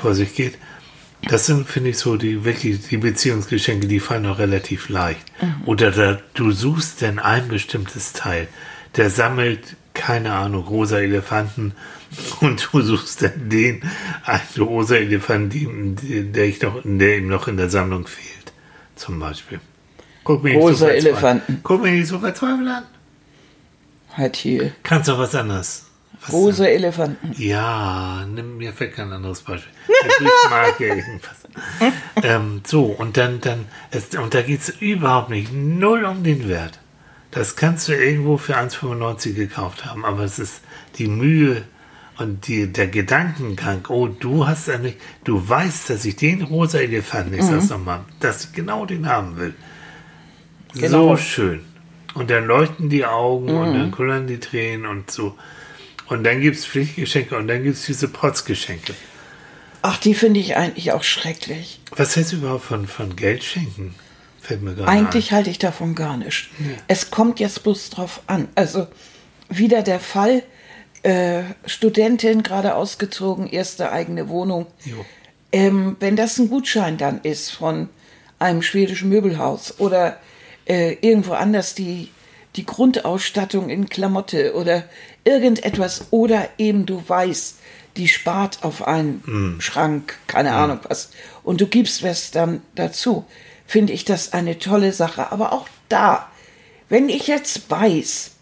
vor 0.00 0.14
sich 0.14 0.34
geht. 0.34 0.56
Das 1.28 1.46
sind, 1.46 1.66
finde 1.68 1.90
ich, 1.90 1.98
so 1.98 2.16
die 2.16 2.44
wirklich 2.44 2.88
die 2.88 2.96
Beziehungsgeschenke, 2.96 3.86
die 3.86 4.00
fallen 4.00 4.26
auch 4.26 4.38
relativ 4.38 4.88
leicht. 4.88 5.24
Oder 5.66 5.90
da, 5.90 6.18
du 6.34 6.50
suchst 6.52 7.00
denn 7.00 7.18
ein 7.18 7.48
bestimmtes 7.48 8.12
Teil. 8.12 8.48
Der 8.96 9.10
sammelt, 9.10 9.76
keine 9.94 10.32
Ahnung, 10.34 10.64
rosa 10.64 10.98
Elefanten 10.98 11.72
und 12.40 12.68
du 12.72 12.80
suchst 12.82 13.22
dann 13.22 13.48
den, 13.48 13.82
einen 14.24 14.42
rosa 14.66 14.96
Elefanten, 14.96 15.96
der, 16.32 16.44
ich 16.44 16.60
noch, 16.62 16.80
der 16.84 17.18
ihm 17.18 17.28
noch 17.28 17.48
in 17.48 17.56
der 17.56 17.70
Sammlung 17.70 18.06
fehlt. 18.06 18.52
Zum 18.96 19.18
Beispiel. 19.18 19.60
Guck 20.24 20.44
mich 20.44 20.56
Rosa 20.56 20.86
verzweifelt- 20.86 21.06
Elefanten. 21.06 21.60
Guck 21.62 21.82
mich 21.82 21.92
nicht 21.92 22.06
so 22.08 22.18
verzweifelt 22.18 22.68
an. 22.68 22.84
Halt 24.16 24.36
hier. 24.36 24.72
Kannst 24.84 25.08
doch 25.08 25.18
was 25.18 25.34
anderes. 25.34 25.86
Rosa 26.32 26.66
Elefanten. 26.66 27.32
ja, 27.36 28.24
nimm 28.26 28.58
mir 28.58 28.72
fällt 28.72 28.94
kein 28.94 29.12
anderes 29.12 29.42
Beispiel. 29.42 29.72
Ähm, 32.22 32.62
so, 32.66 32.84
und 32.84 33.16
dann, 33.16 33.40
dann, 33.40 33.66
es, 33.90 34.14
und 34.14 34.34
da 34.34 34.42
geht 34.42 34.60
es 34.60 34.68
überhaupt 34.80 35.30
nicht, 35.30 35.52
null 35.52 36.04
um 36.04 36.22
den 36.24 36.48
Wert. 36.48 36.78
Das 37.30 37.56
kannst 37.56 37.88
du 37.88 37.92
irgendwo 37.92 38.38
für 38.38 38.56
1,95 38.56 39.34
gekauft 39.34 39.84
haben, 39.84 40.04
aber 40.04 40.22
es 40.24 40.38
ist 40.38 40.60
die 40.98 41.08
Mühe 41.08 41.62
und 42.18 42.46
die, 42.46 42.72
der 42.72 42.86
Gedankengang, 42.86 43.86
oh, 43.88 44.06
du 44.06 44.46
hast 44.46 44.68
ja 44.68 44.78
nicht, 44.78 44.98
du 45.24 45.46
weißt, 45.48 45.90
dass 45.90 46.04
ich 46.04 46.16
den 46.16 46.42
rosa 46.42 46.78
Elefanten, 46.78 47.34
ich 47.34 47.42
sag's 47.42 47.70
nochmal, 47.70 48.00
dass 48.20 48.44
ich 48.44 48.52
genau 48.52 48.86
den 48.86 49.08
haben 49.08 49.36
will. 49.36 49.54
Genau. 50.74 51.10
So 51.10 51.16
schön. 51.16 51.60
Und 52.14 52.30
dann 52.30 52.46
leuchten 52.46 52.88
die 52.88 53.04
Augen 53.04 53.48
und 53.50 53.74
dann 53.74 53.90
kullern 53.90 54.28
die 54.28 54.38
Tränen 54.38 54.86
und 54.86 55.10
so. 55.10 55.36
Und 56.14 56.22
dann 56.22 56.40
gibt 56.40 56.56
es 56.56 56.64
Pflichtgeschenke 56.64 57.36
und 57.36 57.48
dann 57.48 57.64
gibt 57.64 57.76
es 57.76 57.86
diese 57.86 58.06
Protzgeschenke. 58.06 58.94
Ach, 59.82 59.98
die 59.98 60.14
finde 60.14 60.38
ich 60.38 60.56
eigentlich 60.56 60.92
auch 60.92 61.02
schrecklich. 61.02 61.80
Was 61.90 62.14
hältst 62.14 62.32
du 62.32 62.36
überhaupt 62.36 62.64
von, 62.64 62.86
von 62.86 63.16
Geld 63.16 63.42
schenken? 63.42 63.96
Fällt 64.40 64.62
mir 64.62 64.74
gerade 64.74 64.88
Eigentlich 64.88 65.32
halte 65.32 65.50
ich 65.50 65.58
davon 65.58 65.96
gar 65.96 66.16
nicht. 66.16 66.50
Es 66.86 67.10
kommt 67.10 67.40
jetzt 67.40 67.64
bloß 67.64 67.90
drauf 67.90 68.20
an. 68.28 68.48
Also 68.54 68.86
wieder 69.48 69.82
der 69.82 69.98
Fall, 69.98 70.44
äh, 71.02 71.42
Studentin 71.66 72.42
gerade 72.42 72.76
ausgezogen, 72.76 73.48
erste 73.48 73.90
eigene 73.90 74.28
Wohnung. 74.28 74.66
Ähm, 75.50 75.96
wenn 75.98 76.14
das 76.14 76.38
ein 76.38 76.48
Gutschein 76.48 76.96
dann 76.96 77.20
ist 77.22 77.50
von 77.50 77.88
einem 78.38 78.62
schwedischen 78.62 79.08
Möbelhaus 79.08 79.80
oder 79.80 80.20
äh, 80.66 80.96
irgendwo 81.00 81.32
anders 81.32 81.74
die, 81.74 82.10
die 82.56 82.64
Grundausstattung 82.64 83.68
in 83.68 83.88
Klamotte 83.88 84.54
oder 84.54 84.84
irgendetwas 85.24 86.06
oder 86.10 86.48
eben 86.58 86.86
du 86.86 87.02
weißt, 87.06 87.58
die 87.96 88.08
spart 88.08 88.58
auf 88.62 88.86
einen 88.86 89.56
Schrank, 89.60 90.16
keine 90.26 90.52
Ahnung 90.52 90.80
was, 90.88 91.10
und 91.42 91.60
du 91.60 91.66
gibst 91.66 92.02
was 92.02 92.30
dann 92.32 92.60
dazu, 92.74 93.24
finde 93.66 93.92
ich 93.92 94.04
das 94.04 94.32
eine 94.32 94.58
tolle 94.58 94.92
Sache. 94.92 95.30
Aber 95.32 95.52
auch 95.52 95.68
da, 95.88 96.28
wenn 96.88 97.08
ich 97.08 97.28
jetzt 97.28 97.70
weiß, 97.70 98.32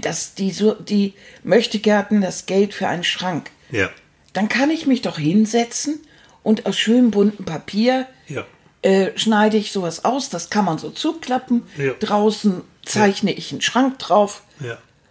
dass 0.00 0.34
die, 0.34 0.52
so, 0.52 0.74
die 0.74 1.14
Möchtegärten 1.42 2.20
das 2.20 2.46
Geld 2.46 2.72
für 2.72 2.88
einen 2.88 3.04
Schrank, 3.04 3.50
Ja. 3.70 3.90
dann 4.32 4.48
kann 4.48 4.70
ich 4.70 4.86
mich 4.86 5.02
doch 5.02 5.18
hinsetzen 5.18 6.00
und 6.42 6.64
aus 6.66 6.78
schönem 6.78 7.10
bunten 7.10 7.44
Papier 7.44 8.06
Ja. 8.28 8.44
äh, 8.82 9.10
schneide 9.18 9.56
ich 9.58 9.72
sowas 9.72 10.04
aus, 10.04 10.30
das 10.30 10.48
kann 10.50 10.64
man 10.64 10.78
so 10.78 10.90
zuklappen. 10.90 11.64
Ja. 11.76 11.92
Draußen 12.00 12.62
zeichne 12.86 13.32
ich 13.32 13.50
einen 13.52 13.60
Schrank 13.60 13.98
drauf. 13.98 14.42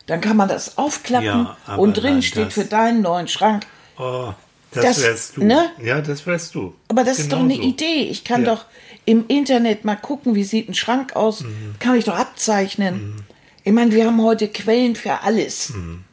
Dann 0.07 0.19
kann 0.21 0.35
man 0.37 0.49
das 0.49 0.77
aufklappen 0.77 1.47
Ja, 1.67 1.75
und 1.77 1.93
drin 1.93 2.21
steht 2.21 2.53
für 2.53 2.65
deinen 2.65 3.01
neuen 3.01 3.27
Schrank. 3.27 3.65
Oh, 3.97 4.33
das, 4.71 4.83
Das- 4.83 5.03
wärst 5.03 5.37
du. 5.37 5.43
ne? 5.45 5.69
Ja, 5.81 6.01
das 6.01 6.25
wärst 6.25 6.55
du. 6.55 6.73
Aber 6.87 7.03
das 7.03 7.19
ist 7.19 7.31
doch 7.31 7.39
eine 7.39 7.53
Genau 7.53 7.63
so. 7.63 7.69
Idee. 7.69 8.03
Ich 8.09 8.23
kann 8.23 8.43
Ja. 8.45 8.55
doch 8.55 8.65
im 9.05 9.25
Internet 9.27 9.85
mal 9.85 9.95
gucken, 9.95 10.35
wie 10.35 10.43
sieht 10.43 10.69
ein 10.69 10.73
Schrank 10.73 11.15
aus. 11.15 11.41
Mhm. 11.41 11.75
Kann 11.79 11.95
ich 11.95 12.05
doch 12.05 12.15
abzeichnen. 12.15 13.23
Ich 13.63 13.71
meine, 13.73 13.91
wir 13.91 14.05
haben 14.05 14.21
heute 14.21 14.47
Quellen 14.47 14.95
für 14.95 15.21
alles. 15.21 15.69
Mhm. 15.69 16.03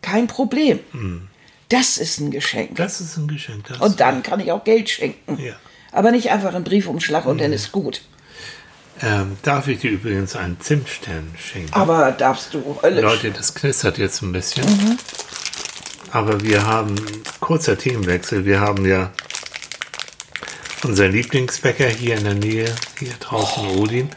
Kein 0.00 0.26
Problem. 0.26 0.80
Das 1.68 1.96
ist 1.98 2.18
ein 2.20 2.30
Geschenk. 2.30 2.76
Das 2.76 3.00
ist 3.00 3.16
ein 3.16 3.28
Geschenk. 3.28 3.66
Und 3.80 4.00
dann 4.00 4.22
kann 4.22 4.40
ich 4.40 4.52
auch 4.52 4.64
Geld 4.64 4.90
schenken. 4.90 5.38
Ja. 5.40 5.54
Aber 5.90 6.10
nicht 6.10 6.30
einfach 6.30 6.54
einen 6.54 6.64
Briefumschlag 6.64 7.26
und 7.26 7.36
Mhm. 7.36 7.40
dann 7.40 7.52
ist 7.52 7.72
gut. 7.72 8.02
Ähm, 9.02 9.36
darf 9.42 9.68
ich 9.68 9.80
dir 9.80 9.90
übrigens 9.90 10.36
einen 10.36 10.60
Zimtstern 10.60 11.34
schenken? 11.36 11.72
Aber 11.74 12.12
darfst 12.12 12.54
du 12.54 12.78
höllisch. 12.82 13.02
Leute, 13.02 13.30
das 13.32 13.54
knistert 13.54 13.98
jetzt 13.98 14.22
ein 14.22 14.32
bisschen. 14.32 14.64
Aber 16.12 16.42
wir 16.42 16.66
haben, 16.66 16.94
kurzer 17.40 17.76
Themenwechsel, 17.76 18.44
wir 18.44 18.60
haben 18.60 18.86
ja 18.86 19.10
unseren 20.84 21.12
Lieblingsbäcker 21.12 21.88
hier 21.88 22.16
in 22.16 22.24
der 22.24 22.34
Nähe, 22.34 22.74
hier 22.98 23.14
draußen 23.18 23.66
oh. 23.66 23.82
Odin. 23.82 24.10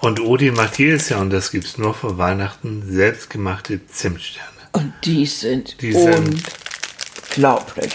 Und 0.00 0.20
Odin 0.20 0.54
macht 0.54 0.78
jedes 0.78 1.08
Jahr, 1.08 1.20
und 1.20 1.30
das 1.30 1.50
gibt 1.50 1.66
es 1.66 1.78
nur 1.78 1.94
vor 1.94 2.18
Weihnachten, 2.18 2.82
selbstgemachte 2.86 3.86
Zimtsterne. 3.86 4.48
Und 4.72 4.92
die 5.04 5.26
sind 5.26 5.80
die 5.82 5.94
unglaublich. 5.94 7.92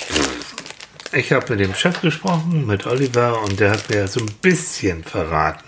Ich 1.12 1.32
habe 1.32 1.52
mit 1.52 1.62
dem 1.62 1.74
Chef 1.74 2.02
gesprochen, 2.02 2.66
mit 2.66 2.86
Oliver, 2.86 3.42
und 3.42 3.60
der 3.60 3.72
hat 3.72 3.90
mir 3.90 4.08
so 4.08 4.20
ein 4.20 4.32
bisschen 4.42 5.04
verraten. 5.04 5.65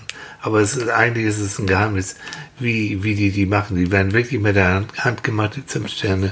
Aber 0.47 0.62
es 0.62 0.77
ist, 0.77 0.88
eigentlich 0.88 1.25
ist 1.25 1.39
es 1.39 1.60
ein 1.60 1.67
Geheimnis, 1.67 2.15
wie, 2.57 3.03
wie 3.03 3.15
die 3.15 3.31
die 3.31 3.45
machen. 3.45 3.75
Die 3.75 3.91
werden 3.91 4.13
wirklich 4.13 4.39
mit 4.39 4.55
der 4.55 4.86
Hand 4.97 5.21
gemachte 5.21 5.65
Zimtsterne. 5.65 6.31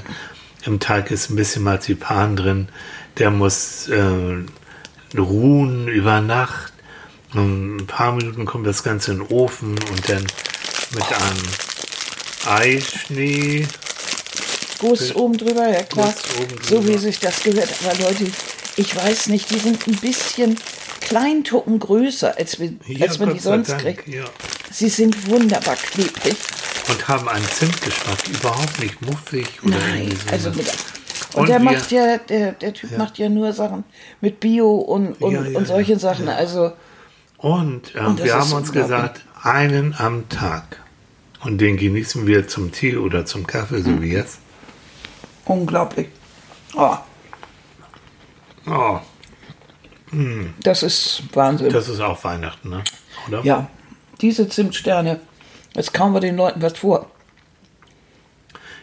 Im 0.64 0.80
Teig 0.80 1.10
ist 1.10 1.28
ein 1.28 1.36
bisschen 1.36 1.62
Marzipan 1.62 2.34
drin. 2.34 2.68
Der 3.18 3.30
muss 3.30 3.88
äh, 3.88 5.18
ruhen 5.18 5.88
über 5.88 6.22
Nacht. 6.22 6.72
Und 7.34 7.76
ein 7.76 7.86
paar 7.86 8.12
Minuten 8.12 8.46
kommt 8.46 8.66
das 8.66 8.82
Ganze 8.82 9.12
in 9.12 9.18
den 9.18 9.26
Ofen 9.26 9.72
und 9.72 10.08
dann 10.08 10.26
mit 10.94 11.04
einem 11.12 12.56
Eischnee 12.58 13.66
Guss 14.78 15.14
oben 15.14 15.36
drüber, 15.36 15.68
ja 15.68 15.82
klar. 15.82 16.14
Drüber. 16.36 16.62
So 16.62 16.88
wie 16.88 16.96
sich 16.96 17.20
das 17.20 17.42
gehört. 17.42 17.68
Aber 17.84 17.98
Leute, 17.98 18.32
ich 18.76 18.96
weiß 18.96 19.26
nicht, 19.26 19.50
die 19.50 19.58
sind 19.58 19.86
ein 19.86 19.96
bisschen 19.96 20.58
Kleintucken 21.08 21.78
größer, 21.78 22.36
als, 22.36 22.58
wir, 22.58 22.72
ja, 22.86 23.06
als 23.06 23.18
man 23.18 23.28
Gott 23.28 23.38
die 23.38 23.42
sonst 23.42 23.70
Dank, 23.70 23.80
kriegt. 23.80 24.08
Ja. 24.08 24.24
Sie 24.72 24.88
sind 24.88 25.28
wunderbar 25.28 25.76
klebrig. 25.76 26.36
Und 26.88 27.08
haben 27.08 27.28
einen 27.28 27.44
Zimtgeschmack, 27.44 28.28
überhaupt 28.28 28.80
nicht 28.80 29.00
muffig 29.02 29.46
oder 29.62 29.76
Nein, 29.76 30.12
also 30.30 30.50
mit, 30.50 30.66
und, 31.34 31.40
und 31.40 31.48
der 31.48 31.60
wir, 31.60 31.64
macht 31.64 31.92
ja, 31.92 32.18
der, 32.18 32.52
der 32.52 32.74
Typ 32.74 32.90
ja. 32.90 32.98
macht 32.98 33.18
ja 33.18 33.28
nur 33.28 33.52
Sachen 33.52 33.84
mit 34.20 34.40
Bio 34.40 34.74
und, 34.74 35.20
und, 35.22 35.32
ja, 35.32 35.58
und 35.58 35.66
solche 35.66 35.96
Sachen. 35.98 36.28
Also, 36.28 36.72
und, 37.38 37.94
äh, 37.94 38.00
und 38.00 38.22
wir 38.24 38.34
haben 38.34 38.52
uns 38.52 38.72
gesagt, 38.72 39.24
einen 39.42 39.94
am 39.94 40.28
Tag. 40.28 40.82
Und 41.44 41.60
den 41.60 41.76
genießen 41.76 42.26
wir 42.26 42.48
zum 42.48 42.72
Tee 42.72 42.96
oder 42.96 43.26
zum 43.26 43.46
Kaffee, 43.46 43.82
so 43.82 43.90
mhm. 43.90 44.02
wie 44.02 44.12
jetzt. 44.12 44.40
Unglaublich. 45.44 46.08
Oh. 46.74 46.96
Oh. 48.66 48.98
Das 50.62 50.82
ist 50.82 51.22
Wahnsinn. 51.32 51.70
Das 51.70 51.88
ist 51.88 52.00
auch 52.00 52.22
Weihnachten, 52.24 52.70
ne? 52.70 52.82
Oder? 53.28 53.42
Ja. 53.44 53.70
Diese 54.20 54.48
Zimtsterne, 54.48 55.20
jetzt 55.74 55.92
kauen 55.92 56.14
wir 56.14 56.20
den 56.20 56.36
Leuten 56.36 56.62
was 56.62 56.78
vor. 56.78 57.10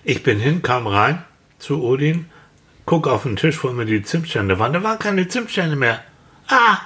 Ich 0.03 0.21
bin 0.21 0.39
hin, 0.39 0.61
kam 0.61 0.85
rein 0.85 1.23
zu 1.59 1.81
Odin, 1.81 2.25
guck 2.85 3.07
auf 3.07 3.23
den 3.23 3.37
Tisch, 3.37 3.63
wo 3.63 3.69
immer 3.69 3.85
die 3.85 4.03
Zimtsterne 4.03 4.59
waren. 4.59 4.73
Da 4.73 4.83
waren 4.83 4.99
keine 4.99 5.27
Zimtsterne 5.27 5.75
mehr. 5.75 6.03
Ah, 6.47 6.77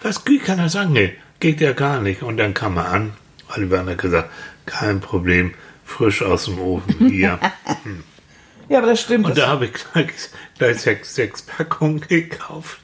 was 0.00 0.24
wie 0.26 0.38
kann 0.38 0.58
er 0.58 0.68
sagen? 0.68 0.92
Nee, 0.92 1.14
geht 1.40 1.60
ja 1.60 1.72
gar 1.72 2.00
nicht. 2.00 2.22
Und 2.22 2.36
dann 2.36 2.54
kam 2.54 2.76
er 2.76 2.88
an. 2.88 3.12
Oliver 3.54 3.84
hat 3.84 3.98
gesagt, 3.98 4.30
kein 4.64 5.00
Problem, 5.00 5.54
frisch 5.84 6.22
aus 6.22 6.44
dem 6.46 6.58
Ofen 6.58 7.08
hier. 7.10 7.38
Hm. 7.82 8.02
Ja, 8.68 8.78
aber 8.78 8.88
das 8.88 9.00
stimmt. 9.00 9.26
Und 9.26 9.38
da 9.38 9.46
habe 9.46 9.66
ich 9.66 9.74
gleich, 9.74 10.08
gleich 10.58 10.80
sechs, 10.80 11.14
sechs 11.14 11.42
Packungen 11.42 12.00
gekauft. 12.00 12.80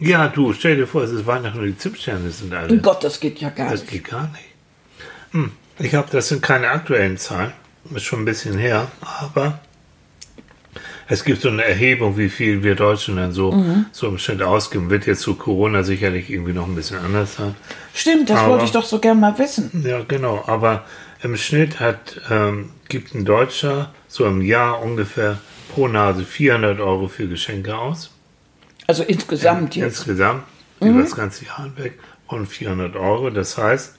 Ja, 0.00 0.28
du, 0.28 0.52
stell 0.52 0.76
dir 0.76 0.86
vor, 0.86 1.02
es 1.02 1.10
ist 1.10 1.26
Weihnachten 1.26 1.58
und 1.58 1.66
die 1.66 1.76
Zimtsterne 1.76 2.30
sind 2.30 2.54
alle. 2.54 2.72
Oh 2.72 2.76
Gott, 2.78 3.02
das 3.02 3.18
geht 3.18 3.40
ja 3.40 3.50
gar 3.50 3.70
das 3.70 3.80
nicht. 3.80 3.84
Das 3.84 3.92
geht 3.92 4.04
gar 4.04 4.28
nicht. 4.28 4.44
Hm. 5.32 5.52
Ich 5.80 5.94
habe, 5.94 6.08
das 6.10 6.28
sind 6.28 6.42
keine 6.42 6.68
aktuellen 6.68 7.16
Zahlen, 7.18 7.52
ist 7.94 8.04
schon 8.04 8.20
ein 8.20 8.24
bisschen 8.24 8.58
her, 8.58 8.90
aber 9.00 9.60
es 11.10 11.24
gibt 11.24 11.40
so 11.40 11.48
eine 11.48 11.64
Erhebung, 11.64 12.18
wie 12.18 12.28
viel 12.28 12.62
wir 12.62 12.74
Deutschen 12.74 13.16
dann 13.16 13.32
so, 13.32 13.52
mhm. 13.52 13.86
so 13.92 14.08
im 14.08 14.18
Schnitt 14.18 14.42
ausgeben. 14.42 14.90
Wird 14.90 15.06
jetzt 15.06 15.22
zu 15.22 15.34
Corona 15.36 15.82
sicherlich 15.82 16.30
irgendwie 16.30 16.52
noch 16.52 16.66
ein 16.66 16.74
bisschen 16.74 16.98
anders 16.98 17.36
sein. 17.36 17.54
Stimmt, 17.94 18.28
das 18.28 18.40
aber, 18.40 18.50
wollte 18.50 18.66
ich 18.66 18.72
doch 18.72 18.84
so 18.84 18.98
gern 18.98 19.18
mal 19.18 19.38
wissen. 19.38 19.84
Ja, 19.86 20.02
genau. 20.06 20.44
Aber 20.46 20.84
im 21.22 21.36
Schnitt 21.36 21.80
hat, 21.80 22.20
ähm, 22.30 22.70
gibt 22.88 23.14
ein 23.14 23.24
Deutscher 23.24 23.92
so 24.06 24.26
im 24.26 24.42
Jahr 24.42 24.82
ungefähr 24.82 25.38
pro 25.72 25.88
Nase 25.88 26.24
400 26.24 26.78
Euro 26.80 27.08
für 27.08 27.26
Geschenke 27.26 27.76
aus. 27.76 28.10
Also 28.88 29.04
insgesamt 29.04 29.76
In, 29.76 29.82
jetzt? 29.82 29.98
Insgesamt, 29.98 30.44
mhm. 30.80 30.88
über 30.88 31.02
das 31.02 31.14
ganze 31.14 31.44
Jahr 31.44 31.62
hinweg, 31.62 31.98
und 32.26 32.46
400 32.46 32.96
Euro. 32.96 33.30
Das 33.30 33.58
heißt, 33.58 33.94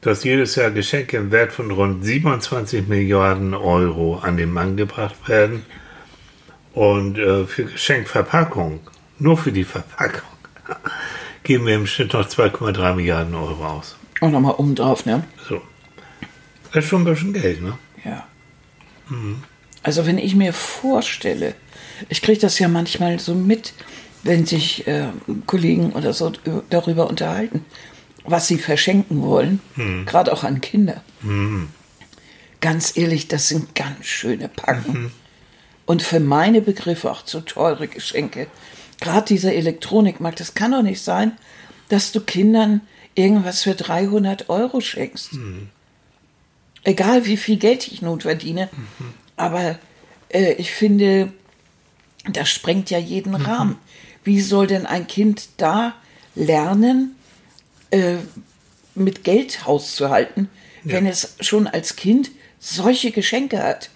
dass 0.00 0.24
jedes 0.24 0.56
Jahr 0.56 0.70
Geschenke 0.70 1.18
im 1.18 1.30
Wert 1.30 1.52
von 1.52 1.70
rund 1.70 2.04
27 2.04 2.88
Milliarden 2.88 3.54
Euro 3.54 4.18
an 4.18 4.36
den 4.38 4.52
Mann 4.52 4.76
gebracht 4.76 5.28
werden. 5.28 5.64
Und 6.72 7.18
äh, 7.18 7.44
für 7.44 7.64
Geschenkverpackung, 7.64 8.80
nur 9.18 9.36
für 9.36 9.52
die 9.52 9.64
Verpackung, 9.64 10.28
geben 11.42 11.66
wir 11.66 11.74
im 11.74 11.86
Schnitt 11.86 12.14
noch 12.14 12.26
2,3 12.26 12.94
Milliarden 12.94 13.34
Euro 13.34 13.66
aus. 13.66 13.96
Und 14.20 14.32
nochmal 14.32 14.54
oben 14.56 14.74
drauf, 14.74 15.04
ne? 15.04 15.24
So. 15.46 15.60
Das 16.72 16.84
ist 16.84 16.90
schon 16.90 17.02
ein 17.02 17.04
bisschen 17.04 17.32
Geld, 17.34 17.62
ne? 17.62 17.76
Ja. 18.04 18.26
Mhm. 19.08 19.42
Also 19.82 20.06
wenn 20.06 20.18
ich 20.18 20.34
mir 20.34 20.52
vorstelle, 20.52 21.54
ich 22.08 22.22
kriege 22.22 22.40
das 22.40 22.58
ja 22.58 22.68
manchmal 22.68 23.18
so 23.18 23.34
mit, 23.34 23.72
wenn 24.22 24.46
sich 24.46 24.86
äh, 24.86 25.08
Kollegen 25.46 25.92
oder 25.92 26.12
so 26.12 26.32
darüber 26.68 27.08
unterhalten, 27.08 27.64
was 28.24 28.48
sie 28.48 28.58
verschenken 28.58 29.22
wollen, 29.22 29.60
mhm. 29.76 30.04
gerade 30.06 30.32
auch 30.32 30.44
an 30.44 30.60
Kinder. 30.60 31.02
Mhm. 31.22 31.68
Ganz 32.60 32.96
ehrlich, 32.96 33.28
das 33.28 33.48
sind 33.48 33.74
ganz 33.74 34.04
schöne 34.04 34.48
Packen. 34.48 34.92
Mhm. 34.92 35.10
Und 35.86 36.02
für 36.02 36.20
meine 36.20 36.60
Begriffe 36.60 37.10
auch 37.10 37.24
zu 37.24 37.40
teure 37.40 37.88
Geschenke. 37.88 38.46
Gerade 39.00 39.26
dieser 39.26 39.54
Elektronikmarkt, 39.54 40.40
das 40.40 40.54
kann 40.54 40.72
doch 40.72 40.82
nicht 40.82 41.02
sein, 41.02 41.32
dass 41.88 42.12
du 42.12 42.20
Kindern 42.20 42.82
irgendwas 43.14 43.62
für 43.62 43.74
300 43.74 44.48
Euro 44.50 44.80
schenkst. 44.80 45.34
Mhm. 45.34 45.68
Egal 46.84 47.26
wie 47.26 47.36
viel 47.36 47.56
Geld 47.56 47.88
ich 47.88 48.02
nun 48.02 48.20
verdiene. 48.20 48.68
Mhm. 48.72 49.14
Aber 49.36 49.78
äh, 50.28 50.52
ich 50.52 50.70
finde, 50.70 51.32
das 52.28 52.48
sprengt 52.48 52.90
ja 52.90 52.98
jeden 52.98 53.32
mhm. 53.32 53.44
Rahmen. 53.44 53.78
Wie 54.24 54.40
soll 54.40 54.66
denn 54.66 54.86
ein 54.86 55.06
Kind 55.06 55.48
da 55.56 55.94
lernen, 56.34 57.16
äh, 57.90 58.16
mit 58.94 59.24
Geld 59.24 59.66
hauszuhalten, 59.66 60.48
ja. 60.84 60.92
wenn 60.92 61.06
es 61.06 61.36
schon 61.40 61.66
als 61.66 61.96
Kind 61.96 62.30
solche 62.58 63.10
Geschenke 63.10 63.62
hat? 63.62 63.90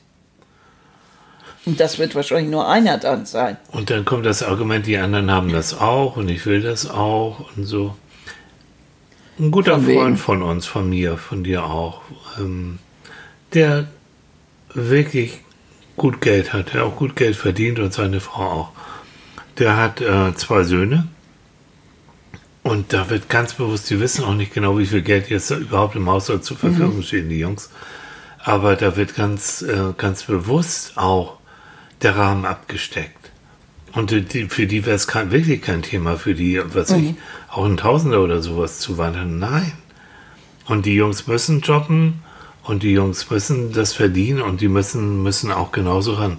Und 1.67 1.81
das 1.81 1.99
wird 1.99 2.15
wahrscheinlich 2.15 2.51
nur 2.51 2.69
einer 2.69 2.99
dann 2.99 3.25
sein. 3.25 3.57
Und 3.73 3.89
dann 3.89 4.05
kommt 4.05 4.27
das 4.27 4.43
Argument, 4.43 4.87
die 4.87 4.99
anderen 4.99 5.31
haben 5.31 5.51
das 5.51 5.79
auch 5.79 6.17
und 6.17 6.29
ich 6.29 6.45
will 6.45 6.61
das 6.61 6.89
auch 6.89 7.57
und 7.57 7.65
so. 7.65 7.97
Ein 9.39 9.51
guter 9.51 9.77
von 9.81 9.85
Freund 9.85 10.21
von 10.21 10.43
uns, 10.43 10.67
von 10.67 10.89
mir, 10.89 11.17
von 11.17 11.43
dir 11.43 11.65
auch, 11.65 12.03
ähm, 12.39 12.79
der 13.55 13.89
wirklich 14.75 15.41
gut 15.97 16.21
Geld 16.21 16.53
hat, 16.53 16.75
der 16.75 16.85
auch 16.85 16.97
gut 16.97 17.17
Geld 17.17 17.37
verdient 17.37 17.79
und 17.79 17.93
seine 17.93 18.21
Frau 18.21 18.43
auch. 18.43 18.73
Der 19.59 19.77
hat 19.77 20.01
äh, 20.01 20.35
zwei 20.35 20.65
Söhne 20.65 21.09
und 22.65 22.93
da 22.95 23.11
wird 23.11 23.29
ganz 23.29 23.55
bewusst, 23.55 23.91
die 23.91 24.01
wissen 24.01 24.25
auch 24.25 24.35
nicht 24.35 24.55
genau, 24.55 24.79
wie 24.79 24.87
viel 24.87 25.03
Geld 25.03 25.29
jetzt 25.29 25.51
überhaupt 25.51 25.97
im 25.97 26.09
Haushalt 26.09 26.45
zur 26.45 26.57
Verfügung 26.57 26.97
mhm. 26.97 27.03
steht, 27.03 27.31
die 27.31 27.39
Jungs. 27.39 27.71
Aber 28.43 28.75
da 28.75 28.97
wird 28.97 29.15
ganz, 29.15 29.63
äh, 29.63 29.93
ganz 29.97 30.25
bewusst 30.25 30.97
auch 30.97 31.39
der 32.03 32.17
Rahmen 32.17 32.47
abgesteckt. 32.47 33.31
Und 33.93 34.11
die, 34.11 34.49
für 34.49 34.67
die 34.67 34.85
wäre 34.87 34.97
es 34.97 35.07
kein, 35.07 35.31
wirklich 35.31 35.63
kein 35.63 35.83
Thema, 35.83 36.17
für 36.17 36.35
die, 36.35 36.61
was 36.75 36.91
mhm. 36.91 37.05
ich, 37.05 37.15
auch 37.51 37.65
ein 37.65 37.77
Tausender 37.77 38.23
oder 38.23 38.43
sowas 38.43 38.81
zu 38.81 38.99
wandern. 38.99 39.39
Nein. 39.39 39.73
Und 40.67 40.87
die 40.87 40.95
Jungs 40.95 41.27
müssen 41.27 41.61
jobben 41.61 42.24
und 42.64 42.83
die 42.83 42.92
Jungs 42.92 43.31
müssen 43.31 43.72
das 43.72 43.92
verdienen 43.92 44.40
und 44.40 44.61
die 44.61 44.68
müssen, 44.68 45.22
müssen 45.22 45.53
auch 45.53 45.70
genauso 45.70 46.14
ran. 46.14 46.38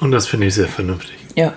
Und 0.00 0.10
das 0.10 0.26
finde 0.26 0.46
ich 0.46 0.54
sehr 0.54 0.68
vernünftig. 0.68 1.16
Ja. 1.34 1.54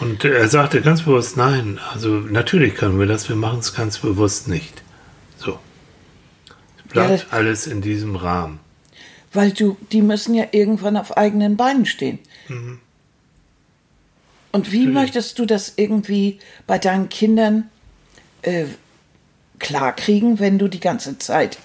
Und 0.00 0.24
er 0.24 0.48
sagte 0.48 0.80
ganz 0.80 1.02
bewusst, 1.02 1.36
nein, 1.36 1.78
also 1.92 2.08
natürlich 2.08 2.74
können 2.74 2.98
wir 2.98 3.06
das, 3.06 3.28
wir 3.28 3.36
machen 3.36 3.60
es 3.60 3.74
ganz 3.74 3.98
bewusst 3.98 4.48
nicht. 4.48 4.82
So. 5.36 5.58
Es 6.78 6.92
bleibt 6.92 7.20
ja, 7.20 7.26
alles 7.30 7.66
in 7.66 7.82
diesem 7.82 8.16
Rahmen. 8.16 8.60
Weil 9.32 9.52
du, 9.52 9.76
die 9.92 10.02
müssen 10.02 10.34
ja 10.34 10.46
irgendwann 10.52 10.96
auf 10.96 11.16
eigenen 11.16 11.56
Beinen 11.56 11.84
stehen. 11.84 12.18
Mhm. 12.48 12.80
Und 14.52 14.72
wie 14.72 14.78
natürlich. 14.78 14.94
möchtest 14.94 15.38
du 15.38 15.44
das 15.44 15.74
irgendwie 15.76 16.38
bei 16.66 16.78
deinen 16.78 17.10
Kindern 17.10 17.68
äh, 18.42 18.64
klarkriegen, 19.58 20.38
wenn 20.40 20.58
du 20.58 20.66
die 20.66 20.80
ganze 20.80 21.18
Zeit 21.18 21.58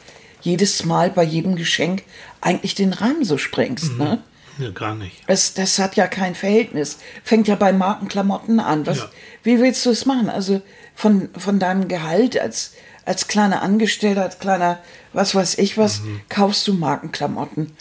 jedes 0.45 0.85
Mal 0.85 1.09
bei 1.09 1.23
jedem 1.23 1.55
Geschenk 1.55 2.03
eigentlich 2.39 2.75
den 2.75 2.93
Rahmen 2.93 3.25
so 3.25 3.37
sprengst. 3.37 3.93
Mhm. 3.93 3.97
Ne? 3.97 4.23
Ja, 4.59 4.69
gar 4.69 4.95
nicht. 4.95 5.21
Es, 5.27 5.53
das 5.53 5.79
hat 5.79 5.95
ja 5.95 6.07
kein 6.07 6.35
Verhältnis. 6.35 6.99
Fängt 7.23 7.47
ja 7.47 7.55
bei 7.55 7.73
Markenklamotten 7.73 8.59
an. 8.59 8.85
Was, 8.85 8.99
ja. 8.99 9.09
Wie 9.43 9.59
willst 9.59 9.85
du 9.85 9.89
es 9.89 10.05
machen? 10.05 10.29
Also 10.29 10.61
von, 10.93 11.29
von 11.37 11.59
deinem 11.59 11.87
Gehalt 11.87 12.39
als, 12.39 12.73
als 13.03 13.27
kleiner 13.27 13.61
Angestellter, 13.61 14.23
als 14.23 14.39
kleiner, 14.39 14.79
was 15.11 15.35
weiß 15.35 15.57
ich 15.57 15.77
was, 15.77 16.01
mhm. 16.01 16.21
kaufst 16.29 16.67
du 16.67 16.73
Markenklamotten. 16.73 17.75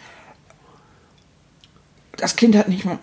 Das 2.17 2.37
Kind 2.37 2.57
hat 2.57 2.69
nicht 2.69 2.85
mal, 2.85 2.99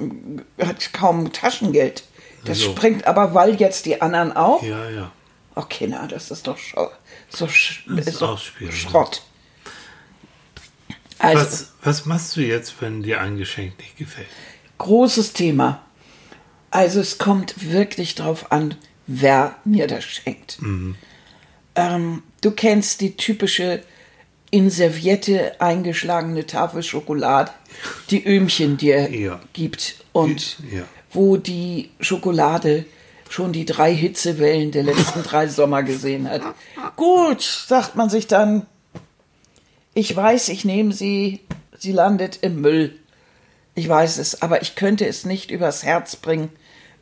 hat 0.59 0.91
kaum 0.93 1.31
Taschengeld. 1.31 2.03
Das 2.45 2.59
So. 2.59 2.71
springt 2.71 3.05
aber, 3.05 3.33
weil 3.35 3.55
jetzt 3.55 3.85
die 3.85 4.01
anderen 4.01 4.35
auch. 4.35 4.63
Ja, 4.63 4.89
ja. 4.89 5.11
Oh, 5.55 5.61
Kinder, 5.61 6.07
das 6.09 6.31
ist 6.31 6.47
doch 6.47 6.57
so 6.57 6.89
Das 7.29 7.41
ist 7.41 8.07
ist 8.07 8.21
doch 8.21 8.39
schwierig, 8.39 8.81
Schrott. 8.81 9.21
Also, 11.21 11.41
Was, 11.43 11.71
was 11.83 12.05
machst 12.05 12.35
du 12.35 12.41
jetzt, 12.41 12.73
wenn 12.81 13.03
dir 13.03 13.21
ein 13.21 13.37
Geschenk 13.37 13.77
nicht 13.77 13.97
gefällt? 13.97 14.27
großes 14.79 15.33
Thema. 15.33 15.81
Also 16.71 16.99
es 17.01 17.17
kommt 17.19 17.71
wirklich 17.71 18.15
drauf 18.15 18.51
an, 18.51 18.75
wer 19.05 19.55
mir 19.63 19.85
das 19.87 20.03
schenkt. 20.05 20.57
Ähm, 21.75 22.23
du 22.41 22.51
kennst 22.51 23.01
die 23.01 23.15
typische 23.15 23.83
in 24.49 24.69
Serviette 24.69 25.59
eingeschlagene 25.61 26.45
Tafel 26.47 26.81
Schokolade, 26.83 27.51
die 28.09 28.25
Öhmchen 28.25 28.77
dir 28.77 29.09
Ja. 29.13 29.39
gibt 29.53 30.03
und 30.13 30.57
ja. 30.71 30.83
wo 31.11 31.37
die 31.37 31.91
Schokolade 31.99 32.85
schon 33.29 33.53
die 33.53 33.65
drei 33.65 33.93
Hitzewellen 33.95 34.71
der 34.71 34.83
letzten 34.83 35.23
drei 35.23 35.47
Sommer 35.47 35.83
gesehen 35.83 36.27
hat. 36.29 36.41
Gut, 36.97 37.41
sagt 37.41 37.95
man 37.95 38.09
sich 38.09 38.27
dann, 38.27 38.65
ich 39.93 40.15
weiß, 40.15 40.49
ich 40.49 40.65
nehme 40.65 40.93
sie, 40.93 41.41
sie 41.77 41.91
landet 41.91 42.39
im 42.41 42.61
Müll. 42.61 42.97
Ich 43.75 43.87
weiß 43.87 44.17
es, 44.17 44.41
aber 44.41 44.61
ich 44.61 44.75
könnte 44.75 45.05
es 45.05 45.25
nicht 45.25 45.51
übers 45.51 45.83
Herz 45.83 46.15
bringen, 46.15 46.49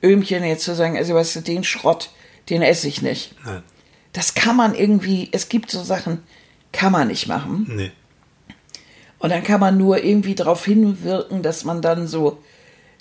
Öhmchen 0.03 0.43
jetzt 0.43 0.63
zu 0.63 0.75
sagen, 0.75 0.97
also 0.97 1.13
weißt 1.15 1.37
du, 1.37 1.41
den 1.41 1.63
Schrott, 1.63 2.11
den 2.49 2.61
esse 2.61 2.87
ich 2.87 3.01
nicht. 3.01 3.33
Nein. 3.43 3.63
Das 4.13 4.33
kann 4.33 4.55
man 4.55 4.75
irgendwie, 4.75 5.29
es 5.31 5.49
gibt 5.49 5.69
so 5.69 5.83
Sachen, 5.83 6.23
kann 6.71 6.91
man 6.91 7.07
nicht 7.07 7.27
machen. 7.27 7.67
Nee. 7.69 7.91
Und 9.19 9.31
dann 9.31 9.43
kann 9.43 9.59
man 9.59 9.77
nur 9.77 10.03
irgendwie 10.03 10.35
darauf 10.35 10.65
hinwirken, 10.65 11.43
dass 11.43 11.65
man 11.65 11.81
dann 11.81 12.07
so, 12.07 12.41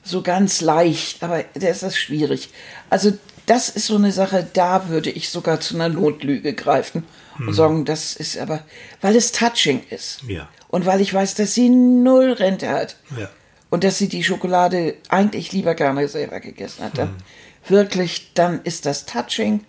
so 0.03 0.23
ganz 0.23 0.61
leicht, 0.61 1.23
aber 1.23 1.45
das 1.55 1.83
ist 1.83 1.97
schwierig. 1.97 2.51
Also 2.91 3.13
das 3.47 3.69
ist 3.69 3.87
so 3.87 3.97
eine 3.97 4.13
Sache, 4.13 4.47
da 4.53 4.89
würde 4.89 5.11
ich 5.11 5.31
sogar 5.31 5.61
zu 5.61 5.77
einer 5.77 5.89
Notlüge 5.89 6.53
greifen 6.53 7.05
und 7.47 7.53
sagen, 7.53 7.85
das 7.85 8.17
ist 8.17 8.39
aber, 8.39 8.65
weil 9.01 9.17
es 9.17 9.33
touching 9.33 9.83
ist. 9.91 10.23
Ja. 10.27 10.49
Und 10.69 10.87
weil 10.87 11.01
ich 11.01 11.13
weiß, 11.13 11.35
dass 11.35 11.55
sie 11.55 11.69
null 11.69 12.33
Rente 12.33 12.69
hat. 12.69 12.97
Ja. 13.17 13.31
Und 13.71 13.85
dass 13.85 13.99
sie 13.99 14.09
die 14.09 14.25
Schokolade 14.25 14.95
eigentlich 15.09 15.53
lieber 15.53 15.75
gerne 15.75 16.09
selber 16.09 16.41
gegessen 16.41 16.85
hat. 16.85 16.97
Dann 16.97 17.17
wirklich, 17.67 18.33
dann 18.35 18.63
ist 18.63 18.87
das 18.87 19.05
touching 19.05 19.65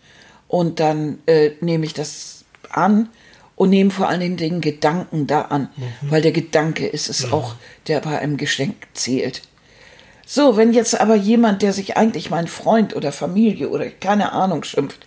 und 0.47 0.80
dann 0.80 1.20
äh, 1.26 1.51
nehme 1.61 1.86
ich 1.86 1.93
das 1.93 2.45
an 2.70 3.09
und 3.55 3.72
nehme 3.72 3.91
vor 3.91 4.07
allen 4.07 4.22
Dingen 4.22 4.38
den 4.38 4.61
Gedanken 4.61 5.28
da 5.28 5.41
an, 5.41 5.70
weil 6.01 6.22
der 6.22 6.32
Gedanke 6.32 6.88
ist 6.88 7.09
es 7.09 7.32
auch, 7.32 7.55
der 7.88 7.99
bei 7.99 8.17
einem 8.17 8.38
Geschenk 8.38 8.88
zählt. 8.93 9.41
So, 10.26 10.55
wenn 10.55 10.72
jetzt 10.74 10.99
aber 10.99 11.15
jemand, 11.15 11.61
der 11.61 11.74
sich 11.74 11.97
eigentlich 11.97 12.30
mein 12.30 12.47
Freund 12.47 12.95
oder 12.95 13.11
Familie 13.11 13.70
oder 13.70 13.89
keine 13.89 14.32
Ahnung 14.32 14.63
schimpft, 14.63 15.05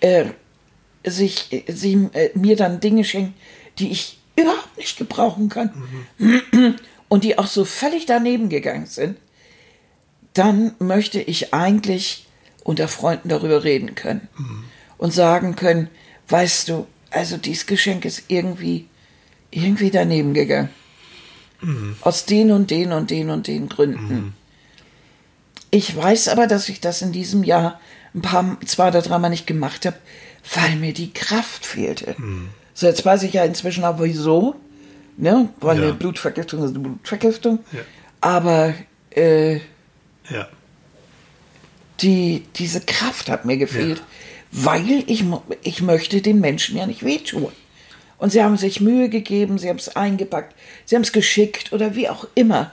äh, 0.00 0.26
sich, 1.06 1.64
sie, 1.68 2.08
äh, 2.12 2.30
mir 2.34 2.56
dann 2.56 2.80
Dinge 2.80 3.04
schenkt, 3.04 3.34
die 3.78 3.90
ich 3.90 4.18
überhaupt 4.36 4.76
nicht 4.76 4.98
gebrauchen 4.98 5.48
kann. 5.48 5.70
Und 7.08 7.24
die 7.24 7.38
auch 7.38 7.46
so 7.46 7.64
völlig 7.64 8.06
daneben 8.06 8.48
gegangen 8.48 8.86
sind, 8.86 9.16
dann 10.34 10.74
möchte 10.78 11.20
ich 11.20 11.54
eigentlich 11.54 12.26
unter 12.64 12.88
Freunden 12.88 13.28
darüber 13.28 13.64
reden 13.64 13.94
können. 13.94 14.28
Und 14.98 15.12
sagen 15.12 15.56
können, 15.56 15.88
weißt 16.28 16.68
du, 16.68 16.86
also 17.10 17.36
dieses 17.36 17.66
Geschenk 17.66 18.04
ist 18.04 18.24
irgendwie, 18.28 18.86
irgendwie 19.50 19.90
daneben 19.90 20.34
gegangen. 20.34 20.70
Aus 22.00 22.26
den 22.26 22.50
und 22.50 22.70
den 22.70 22.92
und 22.92 23.10
den 23.10 23.30
und 23.30 23.46
den 23.46 23.68
Gründen. 23.68 24.34
Ich 25.70 25.94
weiß 25.96 26.28
aber, 26.28 26.46
dass 26.46 26.68
ich 26.68 26.80
das 26.80 27.02
in 27.02 27.12
diesem 27.12 27.44
Jahr 27.44 27.80
ein 28.14 28.22
paar, 28.22 28.58
zwei 28.64 28.88
oder 28.88 29.02
dreimal 29.02 29.30
nicht 29.30 29.46
gemacht 29.46 29.86
habe, 29.86 29.96
weil 30.54 30.76
mir 30.76 30.92
die 30.92 31.12
Kraft 31.12 31.66
fehlte. 31.66 32.14
So, 32.74 32.86
jetzt 32.86 33.04
weiß 33.04 33.22
ich 33.24 33.32
ja 33.32 33.44
inzwischen 33.44 33.84
auch 33.84 33.98
wieso, 34.00 34.54
ne? 35.16 35.48
Weil 35.60 35.78
Ja. 35.78 35.82
eine 35.84 35.92
Blutvergiftung 35.94 36.62
ist 36.62 36.70
eine 36.70 36.78
Blutvergiftung. 36.80 37.58
Ja. 37.72 37.80
Aber 38.20 38.74
äh, 39.10 39.56
Ja. 40.28 40.48
die, 42.00 42.44
diese 42.56 42.80
Kraft 42.80 43.30
hat 43.30 43.44
mir 43.44 43.56
gefehlt, 43.56 44.02
weil 44.52 45.02
ich, 45.06 45.24
ich 45.62 45.82
möchte 45.82 46.20
den 46.22 46.40
Menschen 46.40 46.76
ja 46.76 46.86
nicht 46.86 47.04
wehtun. 47.04 47.48
Und 48.18 48.32
sie 48.32 48.42
haben 48.42 48.56
sich 48.56 48.80
Mühe 48.80 49.08
gegeben, 49.10 49.58
sie 49.58 49.68
haben 49.68 49.76
es 49.76 49.94
eingepackt, 49.94 50.54
sie 50.86 50.94
haben 50.94 51.02
es 51.02 51.12
geschickt 51.12 51.72
oder 51.72 51.94
wie 51.94 52.08
auch 52.08 52.26
immer. 52.34 52.72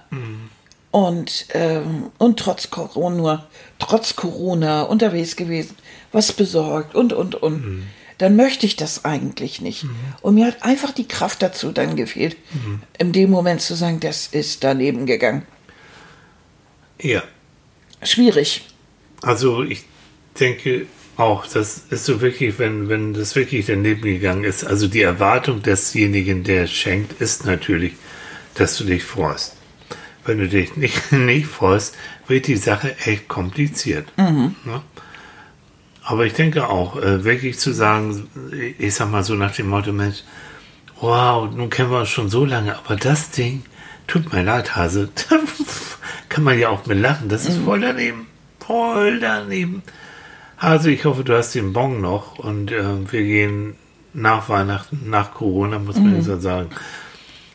Und, 0.93 1.47
ähm, 1.55 2.11
und 2.19 2.37
trotz 2.39 2.69
Corona, 2.69 3.47
trotz 3.79 4.15
Corona 4.15 4.83
unterwegs 4.83 5.35
gewesen, 5.35 5.75
was 6.11 6.31
besorgt 6.31 6.93
und, 6.93 7.13
und, 7.13 7.33
und. 7.33 7.87
Dann 8.19 8.35
möchte 8.35 8.67
ich 8.67 8.75
das 8.75 9.03
eigentlich 9.03 9.59
nicht. 9.59 9.87
Und 10.21 10.35
mir 10.35 10.45
hat 10.45 10.61
einfach 10.61 10.91
die 10.91 11.07
Kraft 11.07 11.41
dazu 11.41 11.71
dann 11.71 11.95
gefehlt, 11.95 12.37
in 12.99 13.11
dem 13.11 13.31
Moment 13.31 13.61
zu 13.61 13.73
sagen, 13.73 14.01
das 14.01 14.27
ist 14.27 14.63
daneben 14.63 15.07
gegangen. 15.07 15.47
Ja. 17.01 17.23
Schwierig. 18.03 18.61
Also 19.23 19.63
ich 19.63 19.85
denke 20.39 20.85
auch, 21.17 21.47
das 21.47 21.85
ist 21.89 22.05
so 22.05 22.21
wirklich, 22.21 22.59
wenn, 22.59 22.87
wenn 22.87 23.15
das 23.15 23.35
wirklich 23.35 23.65
daneben 23.65 24.03
gegangen 24.03 24.43
ist, 24.43 24.63
also 24.63 24.87
die 24.87 25.01
Erwartung 25.01 25.63
desjenigen, 25.63 26.43
der 26.43 26.67
schenkt, 26.67 27.19
ist 27.19 27.47
natürlich, 27.47 27.93
dass 28.53 28.77
du 28.77 28.83
dich 28.83 29.03
freust. 29.03 29.55
Wenn 30.25 30.37
du 30.37 30.47
dich 30.47 30.75
nicht, 30.75 31.11
nicht 31.11 31.47
freust, 31.47 31.95
wird 32.27 32.47
die 32.47 32.57
Sache 32.57 32.95
echt 32.99 33.27
kompliziert. 33.27 34.07
Ne? 34.65 34.81
Aber 36.03 36.25
ich 36.25 36.33
denke 36.33 36.67
auch, 36.67 36.97
äh, 36.97 37.23
wirklich 37.23 37.59
zu 37.59 37.73
sagen, 37.73 38.27
ich 38.77 38.95
sag 38.95 39.09
mal 39.09 39.23
so 39.23 39.35
nach 39.35 39.55
dem 39.55 39.69
Motto, 39.69 39.93
Mensch, 39.93 40.23
wow, 40.99 41.49
nun 41.53 41.69
kennen 41.69 41.91
wir 41.91 41.99
uns 41.99 42.09
schon 42.09 42.29
so 42.29 42.45
lange, 42.45 42.77
aber 42.77 42.95
das 42.95 43.31
Ding, 43.31 43.63
tut 44.07 44.33
mir 44.33 44.43
leid, 44.43 44.75
Hase, 44.75 45.09
kann 46.29 46.43
man 46.43 46.59
ja 46.59 46.69
auch 46.69 46.85
mit 46.85 46.99
lachen, 46.99 47.29
das 47.29 47.45
ist 47.45 47.57
voll 47.59 47.81
daneben, 47.81 48.27
voll 48.59 49.19
daneben. 49.19 49.81
Hase, 50.57 50.91
ich 50.91 51.05
hoffe, 51.05 51.23
du 51.23 51.35
hast 51.35 51.55
den 51.55 51.73
Bon 51.73 52.01
noch 52.01 52.39
und 52.39 52.71
äh, 52.71 53.11
wir 53.11 53.23
gehen 53.23 53.75
nach 54.13 54.49
Weihnachten, 54.49 55.09
nach 55.09 55.33
Corona, 55.33 55.79
muss 55.79 55.97
man 55.97 56.15
jetzt 56.15 56.25
so 56.25 56.39
sagen, 56.39 56.69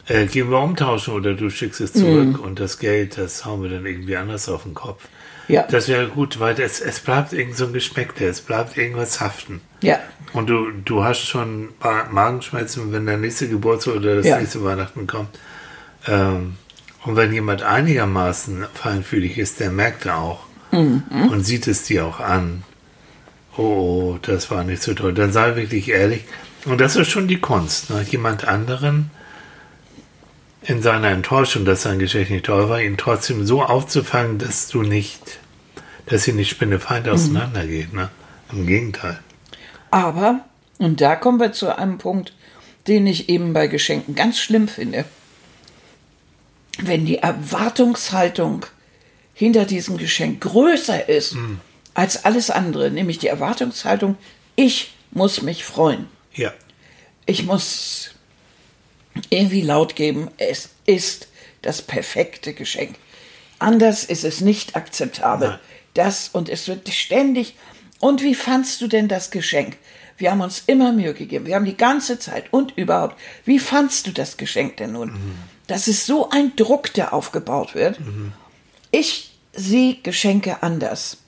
äh, 0.09 0.27
gehen 0.27 0.51
wir 0.51 0.59
umtauschen 0.59 1.15
oder 1.15 1.35
du 1.35 1.51
schickst 1.51 1.81
es 1.81 1.93
zurück 1.93 2.39
und 2.41 2.61
das 2.61 2.79
Geld, 2.79 3.17
das 3.19 3.45
hauen 3.45 3.63
wir 3.63 3.71
dann 3.71 3.87
irgendwie 3.87 4.17
anders 4.17 4.49
auf 4.49 4.63
den 4.65 4.75
Kopf. 4.75 5.05
Ja. 5.49 5.63
Das 5.71 5.89
wäre 5.89 6.09
gut, 6.09 6.41
weil 6.41 6.61
es, 6.61 6.81
es 6.81 7.01
bleibt 7.01 7.33
irgend 7.33 7.57
so 7.57 7.65
ein 7.67 7.73
Geschmäckle, 7.73 8.27
es 8.29 8.41
bleibt 8.43 8.77
irgendwas 8.77 9.21
haften. 9.21 9.61
Ja. 9.83 9.99
Und 10.35 10.49
du, 10.51 10.71
du 10.85 11.05
hast 11.05 11.21
schon 11.27 11.71
Ma- 11.83 12.05
Magenschmerzen, 12.11 12.93
wenn 12.93 13.07
der 13.07 13.17
nächste 13.17 13.49
Geburtstag 13.49 13.97
oder 13.97 14.17
das 14.17 14.27
Ja. 14.27 14.39
nächste 14.39 14.63
Weihnachten 14.63 15.07
kommt. 15.07 15.39
Ähm, 16.07 16.57
und 17.05 17.17
wenn 17.17 17.33
jemand 17.33 17.63
einigermaßen 17.63 18.67
feinfühlig 18.75 19.39
ist, 19.39 19.61
der 19.61 19.71
merkt 19.71 20.05
er 20.07 20.19
auch 20.19 20.41
Mhm. 20.71 21.03
und 21.33 21.45
sieht 21.47 21.67
es 21.67 21.85
dir 21.85 22.05
auch 22.05 22.21
an. 22.21 22.63
Oh, 23.57 23.63
oh, 23.63 24.19
das 24.21 24.51
war 24.51 24.65
nicht 24.65 24.83
so 24.83 24.93
toll. 24.93 25.15
Dann 25.15 25.33
sei 25.33 25.57
wirklich 25.57 25.89
ehrlich. 25.89 26.25
Und 26.67 26.79
das 26.81 26.95
ist 26.97 27.09
schon 27.09 27.27
die 27.27 27.41
Kunst, 27.41 27.89
ne? 27.89 28.05
jemand 28.11 28.47
anderen 28.47 29.11
in 30.69 30.83
seiner 30.83 31.09
Enttäuschung, 31.09 31.65
dass 31.65 31.83
sein 31.83 31.99
Geschenk 31.99 32.29
nicht 32.29 32.45
toll 32.45 32.69
war, 32.69 32.81
ihn 32.81 32.99
trotzdem 32.99 33.47
so 33.47 33.63
aufzufangen, 33.63 34.39
dass 34.39 34.69
du 34.69 34.83
nicht, 34.83 35.41
dass 36.07 36.29
ihr 36.29 36.35
nicht 36.35 36.51
spinnefeind 36.51 37.07
Mhm. 37.07 37.13
auseinandergeht. 37.13 37.95
Ne? 37.95 38.11
Im 38.53 38.67
Gegenteil. 38.67 39.19
Aber, 39.91 40.45
und 40.79 41.01
da 41.01 41.17
kommen 41.17 41.41
wir 41.41 41.53
zu 41.53 41.77
einem 41.77 41.97
Punkt, 41.97 42.35
den 42.87 43.07
ich 43.07 43.31
eben 43.31 43.55
bei 43.55 43.67
Geschenken 43.67 44.15
ganz 44.15 44.39
schlimm 44.39 44.69
finde. 44.69 45.07
Wenn 46.81 47.07
die 47.07 47.19
Erwartungshaltung 47.19 48.67
hinter 49.35 49.65
diesem 49.65 49.97
Geschenk 49.97 50.43
größer 50.43 51.09
ist 51.09 51.35
als 51.95 52.25
alles 52.27 52.51
andere, 52.51 52.91
nämlich 52.91 53.19
die 53.19 53.29
Erwartungshaltung, 53.29 54.17
ich 54.55 54.95
muss 55.11 55.41
mich 55.43 55.65
freuen. 55.65 56.07
Ja. 56.35 56.53
Ich 57.27 57.45
muss 57.45 58.11
irgendwie 59.31 59.63
laut 59.63 59.97
geben, 59.97 60.29
es 60.39 60.71
ist 60.87 61.29
das 61.63 61.83
perfekte 61.83 62.55
Geschenk. 62.55 62.97
Anders 63.59 64.05
ist 64.05 64.25
es 64.25 64.41
nicht 64.41 64.77
akzeptabel. 64.77 65.49
Nein. 65.49 65.59
Das 65.95 66.29
und 66.29 66.49
es 66.49 66.69
wird 66.69 66.89
ständig. 66.89 67.57
Und 67.99 68.23
wie 68.23 68.35
fandst 68.35 68.81
du 68.81 68.87
denn 68.87 69.09
das 69.09 69.31
Geschenk? 69.31 69.77
Wir 70.17 70.31
haben 70.31 70.41
uns 70.41 70.63
immer 70.67 70.93
Mühe 70.93 71.15
gegeben. 71.15 71.47
Wir 71.47 71.55
haben 71.55 71.65
die 71.65 71.77
ganze 71.77 72.19
Zeit 72.19 72.53
und 72.53 72.77
überhaupt. 72.77 73.17
Wie 73.45 73.59
fandst 73.59 74.07
du 74.07 74.13
das 74.13 74.37
Geschenk 74.37 74.77
denn 74.77 74.93
nun? 74.93 75.13
Das 75.67 75.89
ist 75.89 76.07
so 76.07 76.31
ein 76.31 76.55
Druck, 76.57 76.93
der 76.95 77.13
aufgebaut 77.13 77.75
wird. 77.75 77.99
Ich 78.91 79.39
sehe 79.53 79.97
Geschenke 80.03 80.63
anders. 80.63 81.19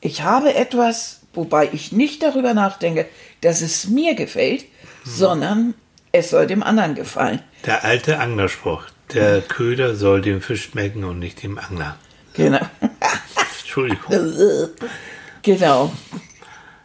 Ich 0.00 0.22
habe 0.22 0.54
etwas, 0.54 1.20
wobei 1.34 1.70
ich 1.72 1.92
nicht 1.92 2.22
darüber 2.22 2.54
nachdenke, 2.54 3.06
dass 3.42 3.60
es 3.62 3.88
mir 3.88 4.14
gefällt, 4.14 4.64
sondern 5.04 5.74
es 6.12 6.30
soll 6.30 6.46
dem 6.46 6.62
anderen 6.62 6.94
gefallen. 6.94 7.40
Der 7.66 7.84
alte 7.84 8.18
Anglerspruch. 8.18 8.84
der 9.12 9.40
Köder 9.42 9.94
soll 9.94 10.22
dem 10.22 10.40
Fisch 10.40 10.64
schmecken 10.64 11.04
und 11.04 11.18
nicht 11.18 11.42
dem 11.42 11.58
Angler. 11.58 11.96
Genau. 12.34 12.60
Entschuldigung. 13.60 14.10
genau. 15.42 15.92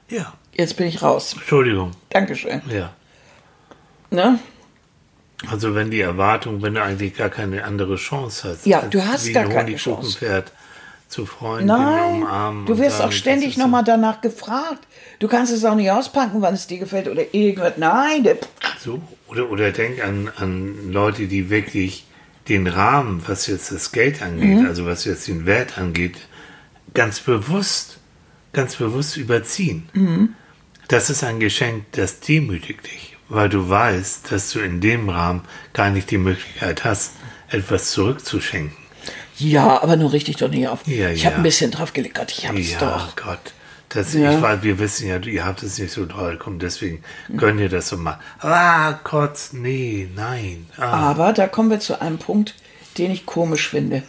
Ja, 0.09 0.33
Jetzt 0.55 0.77
bin 0.77 0.87
ich 0.87 1.01
raus. 1.01 1.33
Entschuldigung. 1.33 1.91
Dankeschön. 2.09 2.61
Ja. 2.69 2.93
Ne? 4.09 4.39
Also 5.49 5.75
wenn 5.75 5.91
die 5.91 5.99
Erwartung, 5.99 6.61
wenn 6.61 6.75
du 6.75 6.81
eigentlich 6.81 7.15
gar 7.15 7.29
keine 7.29 7.65
andere 7.65 7.97
Chance 7.97 8.49
hast. 8.49 8.65
Ja, 8.65 8.81
du 8.83 9.05
hast 9.05 9.31
gar 9.33 9.43
ein 9.43 9.49
keine 9.49 9.71
Honigkuchenpferd 9.71 10.51
zu 11.15 11.25
Freunden 11.25 11.67
Nein, 11.67 12.23
umarmen. 12.23 12.65
du 12.65 12.77
wirst 12.77 12.97
sagen, 12.97 13.09
auch 13.09 13.13
ständig 13.13 13.55
nochmal 13.57 13.85
danach 13.85 14.19
gefragt. 14.19 14.85
Du 15.19 15.29
kannst 15.29 15.53
es 15.53 15.63
auch 15.63 15.75
nicht 15.75 15.89
auspacken, 15.89 16.41
wann 16.41 16.53
es 16.53 16.67
dir 16.67 16.77
gefällt 16.77 17.07
oder 17.07 17.33
irgendwas. 17.33 17.73
Nein, 17.77 18.27
So, 18.83 19.01
oder, 19.27 19.49
oder 19.49 19.71
denk 19.71 20.03
an, 20.03 20.29
an 20.35 20.91
Leute, 20.91 21.27
die 21.27 21.49
wirklich 21.49 22.05
den 22.49 22.67
Rahmen, 22.67 23.23
was 23.27 23.47
jetzt 23.47 23.71
das 23.71 23.93
Geld 23.93 24.21
angeht, 24.21 24.59
Mhm. 24.59 24.65
also 24.67 24.85
was 24.85 25.05
jetzt 25.05 25.27
den 25.29 25.45
Wert 25.45 25.77
angeht, 25.77 26.17
ganz 26.93 27.21
bewusst, 27.21 27.97
ganz 28.51 28.75
bewusst 28.75 29.15
überziehen. 29.15 29.87
Mhm. 29.93 30.35
Das 30.89 31.09
ist 31.09 31.23
ein 31.23 31.39
Geschenk, 31.39 31.85
das 31.93 32.19
demütigt 32.19 32.85
dich, 32.85 33.15
weil 33.29 33.47
du 33.47 33.69
weißt, 33.69 34.31
dass 34.33 34.51
du 34.51 34.59
in 34.59 34.81
dem 34.81 35.07
Rahmen 35.07 35.43
gar 35.71 35.89
nicht 35.91 36.11
die 36.11 36.17
Möglichkeit 36.17 36.83
hast, 36.83 37.13
etwas 37.49 37.91
zurückzuschenken. 37.91 38.84
Ja, 39.37 39.81
aber 39.81 39.95
nur 39.95 40.13
richtig 40.13 40.37
doch 40.37 40.49
nicht 40.49 40.67
auf. 40.67 40.87
Ja, 40.87 41.09
ich 41.09 41.23
ja. 41.23 41.29
habe 41.29 41.37
ein 41.37 41.43
bisschen 41.43 41.71
drauf 41.71 41.93
gelegt. 41.93 42.15
Gott, 42.15 42.31
ich 42.31 42.47
hab's 42.47 42.71
ja, 42.71 42.79
doch. 42.79 43.15
Gott. 43.15 43.53
Das, 43.89 44.13
Ja. 44.13 44.33
Ich 44.33 44.41
weiß, 44.41 44.63
wir 44.63 44.79
wissen 44.79 45.07
ja, 45.07 45.19
ihr 45.19 45.45
habt 45.45 45.63
es 45.63 45.77
nicht 45.77 45.91
so 45.91 46.05
toll, 46.05 46.37
komm, 46.37 46.59
deswegen 46.59 47.03
könnt 47.37 47.59
ihr 47.59 47.69
das 47.69 47.87
so 47.87 47.97
machen. 47.97 48.19
Ah, 48.39 48.99
Gott, 49.03 49.39
nee, 49.53 50.09
nein. 50.13 50.65
Ah. 50.77 51.11
Aber 51.11 51.33
da 51.33 51.47
kommen 51.47 51.69
wir 51.69 51.79
zu 51.79 52.01
einem 52.01 52.17
Punkt, 52.17 52.55
den 52.97 53.11
ich 53.11 53.25
komisch 53.25 53.69
finde, 53.69 54.03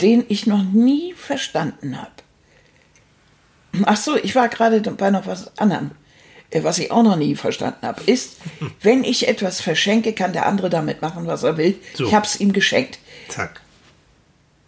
den 0.00 0.24
ich 0.28 0.46
noch 0.46 0.62
nie 0.62 1.14
verstanden 1.14 1.98
habe. 2.00 2.10
Ach 3.84 3.96
so, 3.96 4.16
ich 4.16 4.34
war 4.34 4.48
gerade 4.48 4.80
bei 4.80 5.10
noch 5.10 5.26
was 5.26 5.56
anderem. 5.58 5.92
Äh, 6.50 6.64
Was 6.64 6.78
ich 6.78 6.90
auch 6.90 7.02
noch 7.02 7.16
nie 7.16 7.34
verstanden 7.34 7.86
habe, 7.86 8.02
ist, 8.04 8.36
wenn 8.82 9.04
ich 9.04 9.28
etwas 9.28 9.60
verschenke, 9.60 10.12
kann 10.12 10.32
der 10.32 10.46
andere 10.46 10.70
damit 10.70 11.00
machen, 11.00 11.26
was 11.26 11.42
er 11.42 11.56
will. 11.56 11.76
So. 11.94 12.06
Ich 12.06 12.14
habe 12.14 12.26
es 12.26 12.38
ihm 12.40 12.52
geschenkt. 12.52 12.98
Zack. 13.28 13.60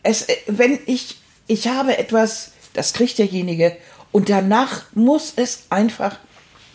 Es, 0.05 0.23
äh, 0.29 0.37
wenn 0.47 0.79
ich, 0.87 1.17
ich 1.49 1.67
habe 1.67 1.99
etwas, 1.99 2.53
das 2.73 2.93
kriegt 2.93 3.19
derjenige 3.19 3.77
und 4.13 4.29
danach 4.29 4.85
muss 4.95 5.33
es 5.35 5.65
einfach 5.71 6.19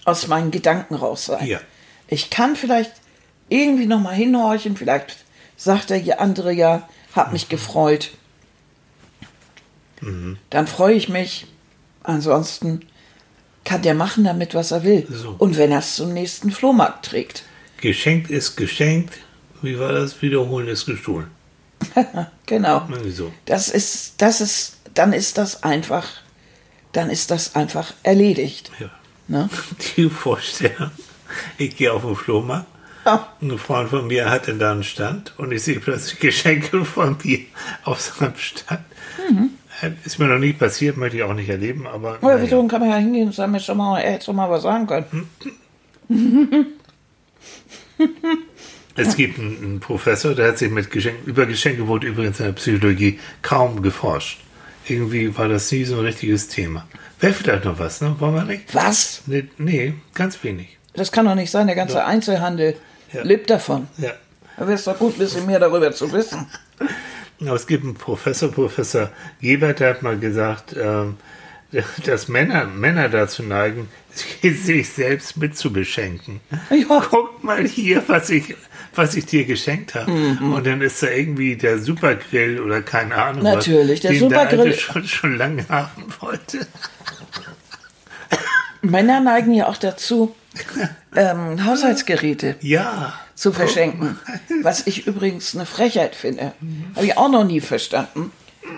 aus 0.04 0.28
meinen 0.28 0.52
Gedanken 0.52 0.96
raus 0.96 1.26
sein. 1.26 1.46
Ja. 1.46 1.62
Ich 2.10 2.30
kann 2.30 2.58
vielleicht 2.58 2.92
irgendwie 3.48 3.86
noch 3.86 4.02
mal 4.02 4.14
hinhorchen, 4.14 4.76
vielleicht 4.76 5.18
sagt 5.56 5.90
der 5.90 6.20
andere 6.20 6.52
ja, 6.52 6.90
hat 7.14 7.32
mich 7.32 7.48
gefreut. 7.50 8.12
Dann 10.50 10.68
freue 10.68 10.96
ich 10.96 11.10
mich. 11.10 11.48
Ansonsten 12.04 12.86
kann 13.66 13.82
der 13.82 13.94
machen 13.94 14.24
damit, 14.24 14.56
was 14.56 14.72
er 14.72 14.84
will. 14.84 15.06
So. 15.10 15.36
Und 15.38 15.58
wenn 15.58 15.72
er 15.72 15.80
es 15.80 15.96
zum 15.96 16.14
nächsten 16.14 16.52
Flohmarkt 16.52 17.06
trägt. 17.08 17.44
Geschenkt 17.82 18.32
ist 18.32 18.56
geschenkt. 18.56 19.18
Wie 19.62 19.78
war 19.78 19.92
das? 19.92 20.22
Wiederholen 20.22 20.68
ist 20.68 20.86
gestohlen. 20.86 21.28
Genau. 22.46 22.88
So. 23.10 23.32
Das 23.46 23.70
ist, 23.70 24.22
das 24.22 24.42
ist, 24.42 24.78
dann 24.96 25.14
ist 25.14 25.38
das 25.38 25.64
einfach, 25.64 26.08
dann 26.94 27.10
ist 27.12 27.30
das 27.30 27.56
einfach 27.56 27.94
erledigt. 28.02 28.72
Ja. 28.80 28.90
Ne? 29.28 29.50
Die 29.98 30.10
Vorstellung. 30.10 30.92
Ich 31.60 31.76
gehe 31.78 31.94
auf 31.94 32.02
den 32.02 32.16
Flohmarkt. 32.16 32.66
Ja. 33.06 33.28
Ein 33.42 33.58
Freund 33.58 33.90
von 33.92 34.08
mir 34.08 34.30
hatte 34.30 34.56
da 34.56 34.72
einen 34.72 34.84
Stand 34.84 35.34
und 35.38 35.52
ich 35.52 35.64
sehe 35.64 35.80
plötzlich 35.80 36.20
Geschenke 36.20 36.84
von 36.86 37.18
mir 37.24 37.40
auf 37.84 38.02
seinem 38.02 38.36
Stand. 38.36 38.82
Äh, 39.82 39.92
Ist 40.04 40.20
mir 40.20 40.28
noch 40.28 40.40
nie 40.40 40.54
passiert, 40.54 40.98
möchte 40.98 41.18
ich 41.18 41.24
auch 41.24 41.34
nicht 41.34 41.50
erleben, 41.50 41.88
aber. 41.88 42.16
Aber 42.16 42.34
naja. 42.34 42.44
wieso 42.44 42.68
kann 42.68 42.82
man 42.82 42.90
ja 42.90 42.98
hingehen 42.98 43.28
und 43.28 43.34
sagen, 43.34 43.54
doch 43.54 43.76
mal, 43.76 44.00
er 44.02 44.14
hätte 44.14 44.26
doch 44.28 44.34
mal 44.34 44.50
was 44.50 44.64
sagen 44.64 44.88
können. 44.88 45.30
Es 49.00 49.16
gibt 49.16 49.40
einen, 49.40 49.58
einen 49.64 49.80
Professor, 49.80 50.36
der 50.36 50.50
hat 50.50 50.58
sich 50.58 50.70
mit 50.70 50.92
Geschenken, 50.92 51.26
über 51.26 51.46
Geschenke 51.46 51.88
wurde 51.88 52.08
übrigens 52.08 52.40
in 52.40 52.46
der 52.48 52.54
Psychologie 52.54 53.20
kaum 53.42 53.82
geforscht. 53.82 54.40
Irgendwie 54.88 55.36
war 55.38 55.48
das 55.48 55.72
nie 55.72 55.84
so 55.86 55.96
ein 55.96 56.02
richtiges 56.06 56.48
Thema. 56.48 56.88
Wäre 57.20 57.34
vielleicht 57.34 57.66
noch 57.66 57.80
was, 57.80 58.02
ne? 58.02 58.16
Wollen 58.20 58.36
wir 58.36 58.44
nicht? 58.44 58.74
Was? 58.74 59.22
Nee, 59.26 59.46
nee 59.58 59.94
ganz 60.14 60.44
wenig. 60.44 60.78
Das 60.94 61.12
kann 61.12 61.26
doch 61.26 61.36
nicht 61.36 61.52
sein, 61.52 61.68
der 61.68 61.76
ganze 61.76 62.04
Einzelhandel 62.04 62.76
Ja. 63.14 63.24
lebt 63.24 63.50
davon. 63.50 63.88
Ja. 63.98 64.12
Da 64.58 64.68
wäre 64.68 64.76
es 64.76 64.84
doch 64.84 64.98
gut, 64.98 65.16
ein 65.16 65.20
bisschen 65.20 65.46
mehr 65.46 65.60
darüber 65.60 65.92
zu 65.92 66.12
wissen. 66.12 66.48
Aber 67.42 67.54
es 67.56 67.68
gibt 67.68 67.84
einen 67.86 67.94
Professor, 67.96 68.52
Professor 68.52 69.10
Gebert, 69.40 69.80
der 69.80 69.92
hat 69.92 70.02
mal 70.02 70.18
gesagt, 70.20 70.76
ähm, 70.78 71.16
dass 72.06 72.28
Männer, 72.28 72.66
Männer 72.66 73.08
dazu 73.10 73.44
neigen, 73.44 73.88
sich 74.42 74.90
selbst 74.90 75.38
mitzubeschenken. 75.38 76.42
Ja. 76.70 77.02
Guck 77.10 77.44
mal 77.44 77.66
hier, 77.66 78.04
was 78.08 78.30
ich, 78.30 78.56
was 79.00 79.16
ich 79.16 79.26
dir 79.26 79.46
geschenkt 79.46 79.96
habe. 79.96 80.12
Mhm. 80.12 80.54
Und 80.54 80.68
dann 80.68 80.82
ist 80.82 81.02
da 81.02 81.08
irgendwie 81.08 81.56
der 81.56 81.80
Supergrill 81.80 82.60
oder 82.60 82.82
keine 82.82 83.16
Ahnung 83.16 83.44
Natürlich, 83.44 84.02
der 84.02 84.12
was, 84.12 84.20
den 84.20 84.30
Supergrill- 84.30 84.50
der 84.58 84.66
Alte 84.66 84.78
schon, 84.78 85.08
schon 85.08 85.38
lange 85.38 85.68
haben 85.70 86.04
wollte. 86.20 86.60
Männer 88.82 89.20
neigen 89.20 89.54
ja 89.54 89.68
auch 89.68 89.78
dazu, 89.78 90.36
ähm, 91.16 91.66
Haushaltsgeräte 91.66 92.56
Ja. 92.62 93.14
zu 93.36 93.52
verschenken. 93.52 94.18
Was 94.62 94.88
ich 94.88 95.06
übrigens 95.08 95.56
eine 95.56 95.66
Frechheit 95.66 96.16
finde. 96.16 96.54
Habe 96.96 97.06
ich 97.06 97.18
auch 97.18 97.30
noch 97.30 97.44
nie 97.44 97.62
verstanden. 97.62 98.32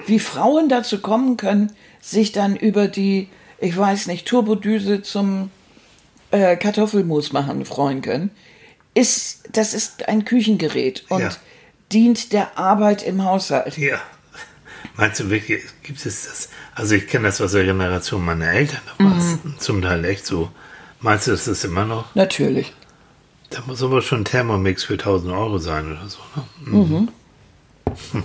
Wie 0.07 0.19
Frauen 0.19 0.69
dazu 0.69 0.99
kommen 1.01 1.38
können, 1.38 1.72
sich 2.01 2.32
dann 2.32 2.55
über 2.55 2.88
die, 2.88 3.28
ich 3.59 3.76
weiß 3.78 4.07
nicht, 4.07 4.28
Turbodüse 4.28 5.01
zum 5.03 5.51
äh, 6.32 6.55
Kartoffelmus 6.55 7.32
machen 7.34 7.65
freuen 7.65 8.01
können. 8.01 8.32
Ist, 8.94 9.44
das 9.54 9.74
ist 9.74 10.08
ein 10.10 10.26
Küchengerät 10.26 11.06
und 11.10 11.22
Ja. 11.22 11.30
dient 11.92 12.34
der 12.34 12.58
Arbeit 12.58 13.04
im 13.04 13.24
Haushalt. 13.24 13.78
Ja. 13.78 14.02
Meinst 14.98 15.20
du 15.22 15.30
wirklich, 15.30 15.64
gibt 15.84 16.06
es 16.06 16.26
das? 16.26 16.50
Also 16.76 16.96
ich 16.96 17.08
kenne 17.08 17.28
das 17.28 17.39
aus 17.39 17.54
der 17.54 17.64
Generation 17.64 18.24
meiner 18.26 18.50
Eltern, 18.52 18.82
da 18.98 19.04
war 19.06 19.18
es 19.18 19.44
Mhm. 19.44 19.56
zum 19.60 19.82
Teil 19.82 20.04
echt 20.06 20.26
so. 20.26 20.52
Meinst 21.00 21.28
du, 21.28 21.32
das 21.32 21.48
ist 21.48 21.64
immer 21.64 21.86
noch? 21.86 22.14
Natürlich. 22.16 22.74
Da 23.50 23.62
muss 23.66 23.82
aber 23.84 24.02
schon 24.02 24.22
ein 24.22 24.26
Thermomix 24.26 24.84
für 24.84 24.98
1000 24.98 25.32
Euro 25.34 25.58
sein 25.58 25.92
oder 25.92 26.08
so. 26.10 26.20
Ne? 26.36 26.44
Mhm. 26.72 27.10
Hm. 28.12 28.24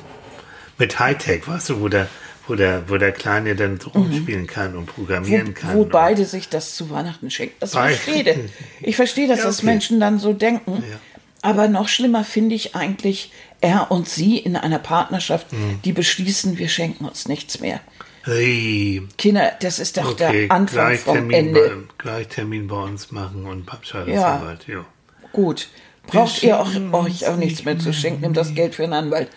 Mit 0.79 0.99
Hightech, 0.99 1.47
weißt 1.49 1.71
du, 1.71 1.81
wo 1.81 1.89
der, 1.89 2.09
wo 2.49 2.55
der, 2.55 2.89
wo 2.89 2.97
der 2.97 3.13
Kleine 3.13 3.57
dann 3.57 3.79
rumspielen 3.81 4.47
kann 4.47 4.75
und 4.77 4.83
Mhm. 4.83 4.87
Wo, 4.89 4.93
programmieren 4.93 5.55
kann. 5.55 5.75
wo 5.77 5.85
beide 5.85 6.25
sich 6.25 6.49
das 6.49 6.75
zu 6.77 6.91
Weihnachten 6.91 7.31
schenken. 7.31 7.55
Das 7.61 7.73
Beide. 7.73 7.95
verstehe 7.97 8.33
ich. 8.81 8.87
Ich 8.89 8.97
verstehe, 8.97 9.29
dass 9.29 9.41
Ja, 9.41 9.45
das 9.47 9.59
okay. 9.59 9.67
Menschen 9.67 10.01
dann 10.01 10.19
so 10.19 10.33
denken. 10.33 10.83
Ja. 10.89 10.97
Aber 11.43 11.69
noch 11.69 11.89
schlimmer 11.89 12.25
finde 12.25 12.55
ich 12.55 12.75
eigentlich, 12.75 13.33
er 13.61 13.91
und 13.91 14.09
sie 14.09 14.39
in 14.39 14.57
einer 14.57 14.79
Partnerschaft, 14.79 15.53
Mhm. 15.53 15.81
die 15.85 15.93
beschließen, 15.93 16.59
wir 16.59 16.69
schenken 16.69 17.05
uns 17.05 17.29
nichts 17.29 17.61
mehr. 17.61 17.81
Hey, 18.25 19.03
Kinder, 19.19 19.53
das 19.61 19.79
ist 19.79 19.97
doch 19.97 20.11
okay, 20.13 20.49
der 20.49 20.57
Anfang 20.57 20.87
gleich 20.87 21.01
vom 21.01 21.15
Termin, 21.15 21.33
Ende. 21.37 21.61
bei, 21.61 21.95
gleich 21.99 22.29
Termin 22.29 22.67
bei 22.67 22.83
uns 22.83 23.13
machen 23.13 23.47
und 23.47 23.67
Pappscheibenarbeit. 23.67 24.67
Ja. 24.67 24.85
Gut. 25.33 25.69
Braucht 26.09 26.43
ihr 26.43 26.59
auch, 26.61 26.71
euch 26.93 27.27
auch 27.29 27.37
nichts 27.37 27.65
mehr 27.65 27.79
zu 27.79 27.93
schenken, 27.93 28.21
nehmt 28.23 28.37
das 28.37 28.55
Geld 28.55 28.75
für 28.75 28.85
einen 28.85 28.93
Anwalt. 28.95 29.29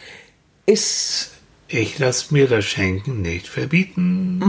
Ist, 0.66 1.32
Ich 1.72 2.00
lasse 2.00 2.34
mir 2.34 2.48
das 2.48 2.66
Schenken 2.66 3.22
nicht 3.22 3.48
verbieten. 3.48 4.42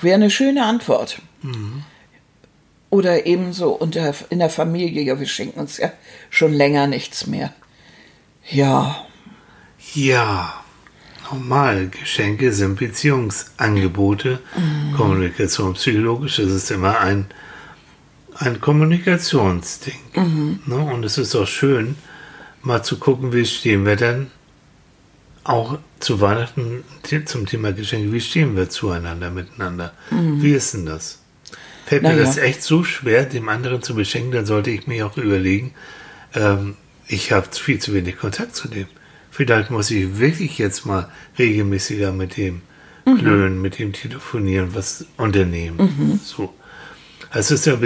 wäre 0.00 0.14
eine 0.14 0.30
schöne 0.30 0.64
Antwort. 0.64 1.22
Mhm. 1.42 1.84
Oder 2.90 3.24
ebenso 3.24 3.70
unter, 3.70 4.14
in 4.28 4.40
der 4.40 4.50
Familie, 4.50 5.02
ja, 5.02 5.18
wir 5.18 5.26
schenken 5.26 5.60
uns 5.60 5.78
ja 5.78 5.92
schon 6.28 6.52
länger 6.52 6.86
nichts 6.86 7.26
mehr. 7.26 7.54
Ja, 8.50 9.06
Ja, 9.94 10.62
normal. 11.30 11.88
Geschenke 11.88 12.52
sind 12.52 12.78
Beziehungsangebote. 12.78 14.40
Kommunikation 14.96 15.74
psychologisch 15.74 16.38
ist 16.38 16.50
es 16.50 16.70
immer 16.70 17.00
ein, 17.00 17.26
ein 18.34 18.60
Kommunikationsding. 18.60 20.00
Ne? 20.66 20.76
Und 20.76 21.04
es 21.04 21.16
ist 21.16 21.34
auch 21.34 21.46
schön, 21.46 21.96
mal 22.62 22.82
zu 22.82 22.98
gucken, 22.98 23.32
wie 23.32 23.46
stehen 23.46 23.86
wir 23.86 23.96
denn 23.96 24.30
auch 25.50 25.78
zu 25.98 26.20
Weihnachten 26.20 26.84
zum 27.26 27.46
Thema 27.46 27.72
Geschenke, 27.72 28.12
wie 28.12 28.20
stehen 28.20 28.56
wir 28.56 28.68
zueinander 28.70 29.30
miteinander? 29.30 29.92
Wie 30.10 30.52
ist 30.52 30.74
denn 30.74 30.86
das? 30.86 31.18
Fällt 31.86 32.02
mir 32.02 32.10
Naja. 32.10 32.22
das 32.24 32.38
echt 32.38 32.62
so 32.62 32.84
schwer, 32.84 33.24
dem 33.24 33.48
anderen 33.48 33.82
zu 33.82 33.94
beschenken, 33.94 34.30
dann 34.32 34.46
sollte 34.46 34.70
ich 34.70 34.86
mir 34.86 35.06
auch 35.06 35.16
überlegen, 35.16 35.74
ähm, 36.34 36.76
ich 37.08 37.32
habe 37.32 37.48
viel 37.50 37.78
zu 37.80 37.92
wenig 37.94 38.16
Kontakt 38.18 38.54
zu 38.54 38.68
dem. 38.68 38.86
Vielleicht 39.30 39.70
muss 39.70 39.90
ich 39.90 40.18
wirklich 40.18 40.58
jetzt 40.58 40.86
mal 40.86 41.08
regelmäßiger 41.38 42.12
mit 42.12 42.36
dem 42.36 42.62
klönen, 43.04 43.60
mit 43.60 43.78
dem 43.80 43.92
telefonieren, 43.92 44.74
was 44.74 45.04
unternehmen. 45.16 46.20
So. 46.24 46.54
Es 47.32 47.50
ist 47.50 47.66
ja, 47.66 47.76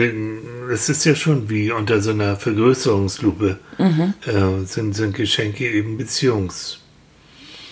es 0.72 0.88
ist 0.88 1.04
ja 1.04 1.14
schon 1.14 1.48
wie 1.48 1.70
unter 1.70 2.00
so 2.02 2.10
einer 2.10 2.36
Vergrößerungslupe 2.36 3.58
Mhm. 3.78 4.14
äh, 4.26 4.64
sind, 4.66 4.94
sind 4.94 5.14
Geschenke 5.16 5.70
eben 5.70 5.96
Beziehungstests, 5.98 6.80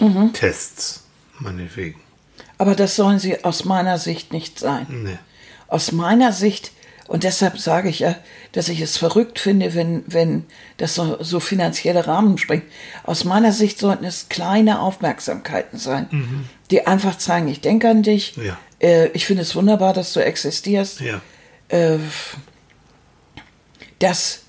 Mhm. 0.02 0.32
meinetwegen. 1.38 2.00
Aber 2.58 2.74
das 2.74 2.96
sollen 2.96 3.18
sie 3.18 3.44
aus 3.44 3.64
meiner 3.64 3.98
Sicht 3.98 4.32
nicht 4.32 4.58
sein. 4.58 4.86
Nee. 4.88 5.18
Aus 5.68 5.92
meiner 5.92 6.32
Sicht, 6.32 6.72
und 7.08 7.24
deshalb 7.24 7.58
sage 7.58 7.88
ich 7.88 8.00
ja, 8.00 8.14
dass 8.52 8.68
ich 8.68 8.80
es 8.80 8.96
verrückt 8.96 9.38
finde, 9.38 9.74
wenn, 9.74 10.04
wenn 10.06 10.44
das 10.76 10.94
so, 10.94 11.22
so 11.22 11.40
finanzielle 11.40 12.06
Rahmen 12.06 12.38
springt. 12.38 12.64
Aus 13.04 13.24
meiner 13.24 13.52
Sicht 13.52 13.78
sollten 13.78 14.04
es 14.04 14.28
kleine 14.28 14.80
Aufmerksamkeiten 14.80 15.78
sein, 15.78 16.08
die 16.70 16.86
einfach 16.86 17.18
zeigen, 17.18 17.48
ich 17.48 17.60
denke 17.60 17.88
an 17.88 18.02
dich. 18.02 18.36
Ja. 18.36 18.58
Äh, 18.80 19.08
ich 19.08 19.26
finde 19.26 19.42
es 19.42 19.54
wunderbar, 19.54 19.92
dass 19.92 20.12
du 20.12 20.20
existierst. 20.20 21.00
Ja. 21.00 21.20
Äh, 21.68 21.98
das, 23.98 24.41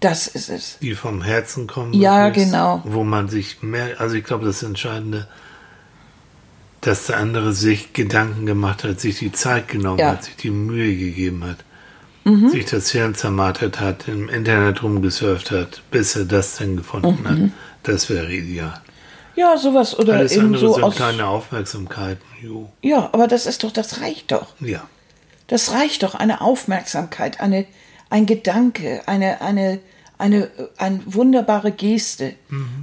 das 0.00 0.26
ist 0.28 0.48
es. 0.50 0.78
Die 0.80 0.94
vom 0.94 1.22
Herzen 1.22 1.66
kommen. 1.66 1.92
Ja, 1.94 2.24
möglichst, 2.26 2.50
genau. 2.52 2.82
Wo 2.84 3.02
man 3.04 3.28
sich 3.28 3.62
mehr, 3.62 4.00
also 4.00 4.14
ich 4.16 4.24
glaube, 4.24 4.44
das 4.44 4.62
Entscheidende, 4.62 5.26
dass 6.80 7.06
der 7.06 7.16
andere 7.16 7.52
sich 7.52 7.92
Gedanken 7.92 8.46
gemacht 8.46 8.84
hat, 8.84 9.00
sich 9.00 9.18
die 9.18 9.32
Zeit 9.32 9.68
genommen 9.68 9.98
Ja. 9.98 10.10
hat, 10.12 10.24
sich 10.24 10.36
die 10.36 10.50
Mühe 10.50 10.94
gegeben 10.96 11.44
hat, 11.44 11.58
Mhm. 12.24 12.50
sich 12.50 12.66
das 12.66 12.90
Hirn 12.90 13.14
zermartert 13.14 13.80
hat, 13.80 14.08
im 14.08 14.28
Internet 14.28 14.82
rumgesurft 14.82 15.50
hat, 15.50 15.82
bis 15.90 16.16
er 16.16 16.24
das 16.24 16.56
dann 16.56 16.76
gefunden 16.76 17.18
Mhm. 17.22 17.28
hat. 17.28 17.50
Das 17.84 18.10
wäre 18.10 18.32
ideal. 18.32 18.80
Ja, 19.36 19.56
sowas 19.58 19.98
oder 19.98 20.14
Alles 20.14 20.32
eben 20.32 20.46
andere 20.46 20.60
so 20.60 20.74
sind 20.74 20.84
aus. 20.84 20.96
kleine 20.96 21.26
Aufmerksamkeiten. 21.26 22.22
Jo. 22.42 22.70
Ja, 22.82 23.10
aber 23.12 23.26
das 23.28 23.46
ist 23.46 23.64
doch, 23.64 23.70
das 23.72 24.00
reicht 24.00 24.32
doch. 24.32 24.54
Ja. 24.60 24.82
Das 25.48 25.72
reicht 25.72 26.02
doch, 26.02 26.14
eine 26.14 26.40
Aufmerksamkeit, 26.40 27.40
eine, 27.40 27.66
ein 28.10 28.26
Gedanke, 28.26 29.02
eine, 29.06 29.40
eine, 29.40 29.80
eine, 30.18 30.50
eine 30.78 31.00
wunderbare 31.04 31.72
Geste, 31.72 32.34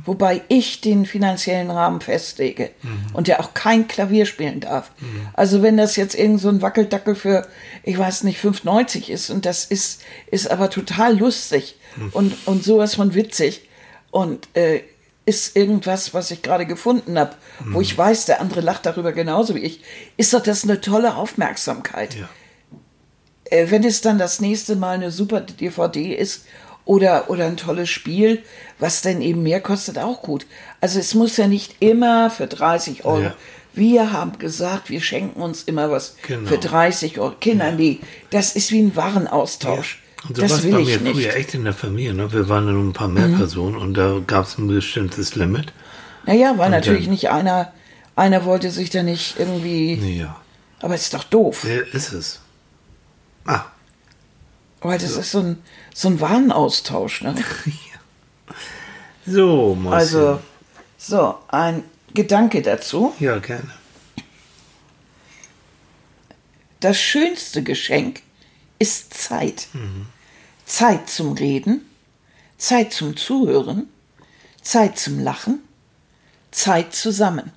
wobei 0.05 0.41
ich 0.49 0.81
den 0.81 1.05
finanziellen 1.05 1.71
Rahmen 1.71 2.01
festlege 2.01 2.69
und 3.13 3.27
der 3.27 3.39
auch 3.39 3.53
kein 3.53 3.87
Klavier 3.87 4.25
spielen 4.25 4.59
darf. 4.59 4.91
Also 5.33 5.61
wenn 5.61 5.77
das 5.77 5.95
jetzt 5.95 6.13
irgend 6.15 6.41
so 6.41 6.49
ein 6.49 6.61
Wackeldackel 6.61 7.15
für, 7.15 7.47
ich 7.83 7.97
weiß 7.97 8.23
nicht, 8.23 8.39
5,90 8.43 9.09
ist 9.09 9.29
und 9.29 9.45
das 9.45 9.65
ist, 9.65 10.01
ist 10.29 10.51
aber 10.51 10.69
total 10.69 11.17
lustig 11.17 11.75
und, 12.11 12.35
und 12.45 12.63
sowas 12.63 12.95
von 12.95 13.15
witzig 13.15 13.67
und 14.11 14.47
äh, 14.53 14.81
ist 15.25 15.55
irgendwas, 15.55 16.13
was 16.13 16.31
ich 16.31 16.41
gerade 16.41 16.65
gefunden 16.65 17.17
habe, 17.17 17.35
wo 17.65 17.81
ich 17.81 17.97
weiß, 17.97 18.25
der 18.25 18.41
andere 18.41 18.61
lacht 18.61 18.85
darüber 18.85 19.13
genauso 19.13 19.55
wie 19.55 19.59
ich, 19.59 19.81
ist 20.17 20.33
doch 20.33 20.43
das 20.43 20.63
eine 20.63 20.81
tolle 20.81 21.15
Aufmerksamkeit. 21.15 22.15
Ja. 22.15 22.29
Äh, 23.45 23.67
wenn 23.69 23.83
es 23.83 24.01
dann 24.01 24.17
das 24.17 24.39
nächste 24.41 24.75
Mal 24.75 24.95
eine 24.95 25.11
super 25.11 25.41
DVD 25.41 26.13
ist 26.13 26.45
oder, 26.85 27.29
oder 27.29 27.45
ein 27.45 27.57
tolles 27.57 27.89
Spiel, 27.89 28.41
was 28.79 29.01
dann 29.01 29.21
eben 29.21 29.43
mehr 29.43 29.61
kostet, 29.61 29.97
auch 29.97 30.21
gut. 30.21 30.45
Also 30.81 30.99
es 30.99 31.13
muss 31.13 31.37
ja 31.37 31.47
nicht 31.47 31.75
immer 31.79 32.29
für 32.29 32.47
30 32.47 33.05
Euro. 33.05 33.21
Ja. 33.21 33.35
Wir 33.75 34.11
haben 34.13 34.37
gesagt, 34.37 34.89
wir 34.89 35.01
schenken 35.01 35.41
uns 35.41 35.63
immer 35.63 35.89
was 35.89 36.15
Genau. 36.27 36.47
für 36.47 36.57
30 36.57 37.19
Euro. 37.19 37.33
Kinder, 37.39 37.71
nee, 37.71 37.99
das 38.29 38.55
ist 38.55 38.71
wie 38.71 38.81
ein 38.81 38.95
Warenaustausch. 38.95 40.01
Und 40.27 40.35
so 40.37 40.41
das 40.43 40.51
war 40.51 40.63
will 40.63 40.71
bei 40.71 40.77
mir 40.79 40.85
nicht. 40.85 41.01
Mhm. 41.03 41.13
früher 41.13 41.35
echt 41.35 41.53
in 41.53 41.63
der 41.63 41.73
Familie. 41.73 42.13
Ne? 42.13 42.31
Wir 42.31 42.47
waren 42.49 42.65
ja 42.67 42.71
nur 42.71 42.83
ein 42.83 42.93
paar 42.93 43.07
mehr 43.09 43.27
Personen 43.29 43.75
und 43.75 43.95
da 43.95 44.19
gab 44.25 44.45
es 44.45 44.57
ein 44.57 44.67
bestimmtes 44.67 45.35
Limit. 45.35 45.73
Naja, 46.25 46.53
weil 46.57 46.69
natürlich 46.69 47.05
dann- 47.05 47.11
nicht 47.11 47.29
einer, 47.29 47.73
einer 48.15 48.45
wollte 48.45 48.69
sich 48.71 48.89
da 48.89 49.03
nicht 49.03 49.35
irgendwie, 49.39 49.95
Ja. 50.19 50.39
aber 50.81 50.95
ist 50.95 51.13
doch 51.13 51.23
doof. 51.25 51.61
Wer 51.63 51.93
ist 51.93 52.13
es? 52.13 52.39
Weil 54.83 54.99
das 54.99 55.15
ist 55.15 55.31
so 55.31 55.39
ein, 55.39 55.63
so 55.93 56.09
ein 56.09 56.19
Warenaustausch. 56.19 57.21
Ne? 57.21 57.35
so, 59.25 59.75
Marcel. 59.75 60.27
Also, 60.27 60.39
so, 60.97 61.37
ein 61.47 61.83
Gedanke 62.13 62.61
dazu. 62.61 63.13
Ja, 63.19 63.39
gerne. 63.39 63.71
Das 66.79 66.99
schönste 66.99 67.63
Geschenk 67.63 68.21
ist 68.77 69.13
Zeit. 69.13 69.67
Zeit 70.65 71.09
zum 71.09 71.33
Reden, 71.33 71.85
Zeit 72.57 72.91
zum 72.91 73.15
Zuhören, 73.15 73.87
Zeit 74.61 74.99
zum 74.99 75.19
Lachen, 75.19 75.59
Zeit 76.51 76.93
zusammen. 76.93 77.51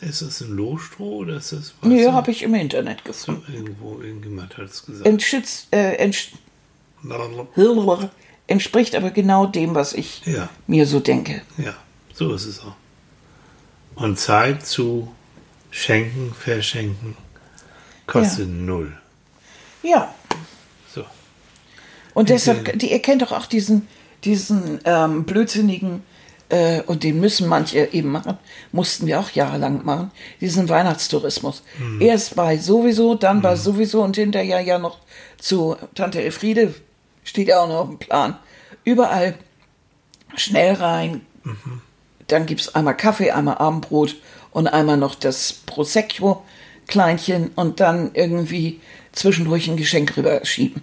Ist 0.00 0.22
das 0.22 0.40
ein 0.40 0.50
Lohstroh 0.56 1.18
oder 1.18 1.36
ist 1.36 1.52
das 1.52 1.74
was? 1.80 1.88
Nö, 1.90 2.10
habe 2.12 2.30
ich 2.30 2.42
im 2.42 2.54
Internet 2.54 3.04
gefunden. 3.04 3.52
Irgendwo, 3.52 4.00
irgendjemand 4.00 4.56
hat 4.56 4.64
es 4.70 4.86
gesagt. 4.86 5.06
Entschützt, 5.06 5.68
äh, 5.72 5.96
entsch 5.96 6.32
entspricht 8.46 8.94
aber 8.94 9.10
genau 9.10 9.46
dem, 9.46 9.74
was 9.74 9.92
ich 9.92 10.24
Ja. 10.26 10.48
mir 10.66 10.86
so 10.86 11.00
denke. 11.00 11.42
Ja, 11.58 11.74
so 12.14 12.34
ist 12.34 12.46
es 12.46 12.60
auch. 12.60 12.74
Und 13.94 14.18
Zeit 14.18 14.66
zu 14.66 15.12
schenken, 15.70 16.34
verschenken, 16.34 17.16
kostet 18.06 18.48
null. 18.48 18.96
Ja, 19.82 20.14
So. 20.94 21.04
Und 22.14 22.28
deshalb, 22.28 22.78
die, 22.78 22.90
ihr 22.90 23.00
kennt 23.00 23.22
doch 23.22 23.32
auch 23.32 23.46
diesen, 23.46 23.86
diesen 24.24 24.80
ähm, 24.84 25.24
blödsinnigen, 25.24 26.02
äh, 26.50 26.82
und 26.82 27.02
den 27.02 27.20
müssen 27.20 27.48
manche 27.48 27.92
eben 27.92 28.10
machen, 28.10 28.36
mussten 28.72 29.06
wir 29.06 29.20
auch 29.20 29.30
jahrelang 29.30 29.84
machen, 29.84 30.10
diesen 30.40 30.68
Weihnachtstourismus. 30.68 31.62
Erst 32.00 32.36
bei 32.36 32.58
sowieso, 32.58 33.14
dann 33.14 33.40
bei 33.40 33.56
sowieso 33.56 34.02
und 34.02 34.16
hinterher 34.16 34.60
ja 34.60 34.78
noch 34.78 34.98
zu 35.38 35.76
Tante 35.94 36.22
Elfriede, 36.22 36.74
steht 37.24 37.48
ja 37.48 37.60
auch 37.60 37.68
noch 37.68 37.80
auf 37.80 37.88
dem 37.88 37.98
Plan. 37.98 38.36
Überall 38.84 39.34
schnell 40.36 40.74
rein, 40.74 41.22
dann 42.26 42.46
gibt 42.46 42.60
es 42.60 42.74
einmal 42.74 42.96
Kaffee, 42.96 43.30
einmal 43.30 43.58
Abendbrot 43.58 44.16
und 44.50 44.66
einmal 44.66 44.96
noch 44.96 45.14
das 45.14 45.52
Prosecco-Kleinchen 45.52 47.52
und 47.54 47.80
dann 47.80 48.10
irgendwie 48.14 48.80
zwischendurch 49.12 49.68
ein 49.68 49.76
Geschenk 49.76 50.16
rüberschieben. 50.16 50.82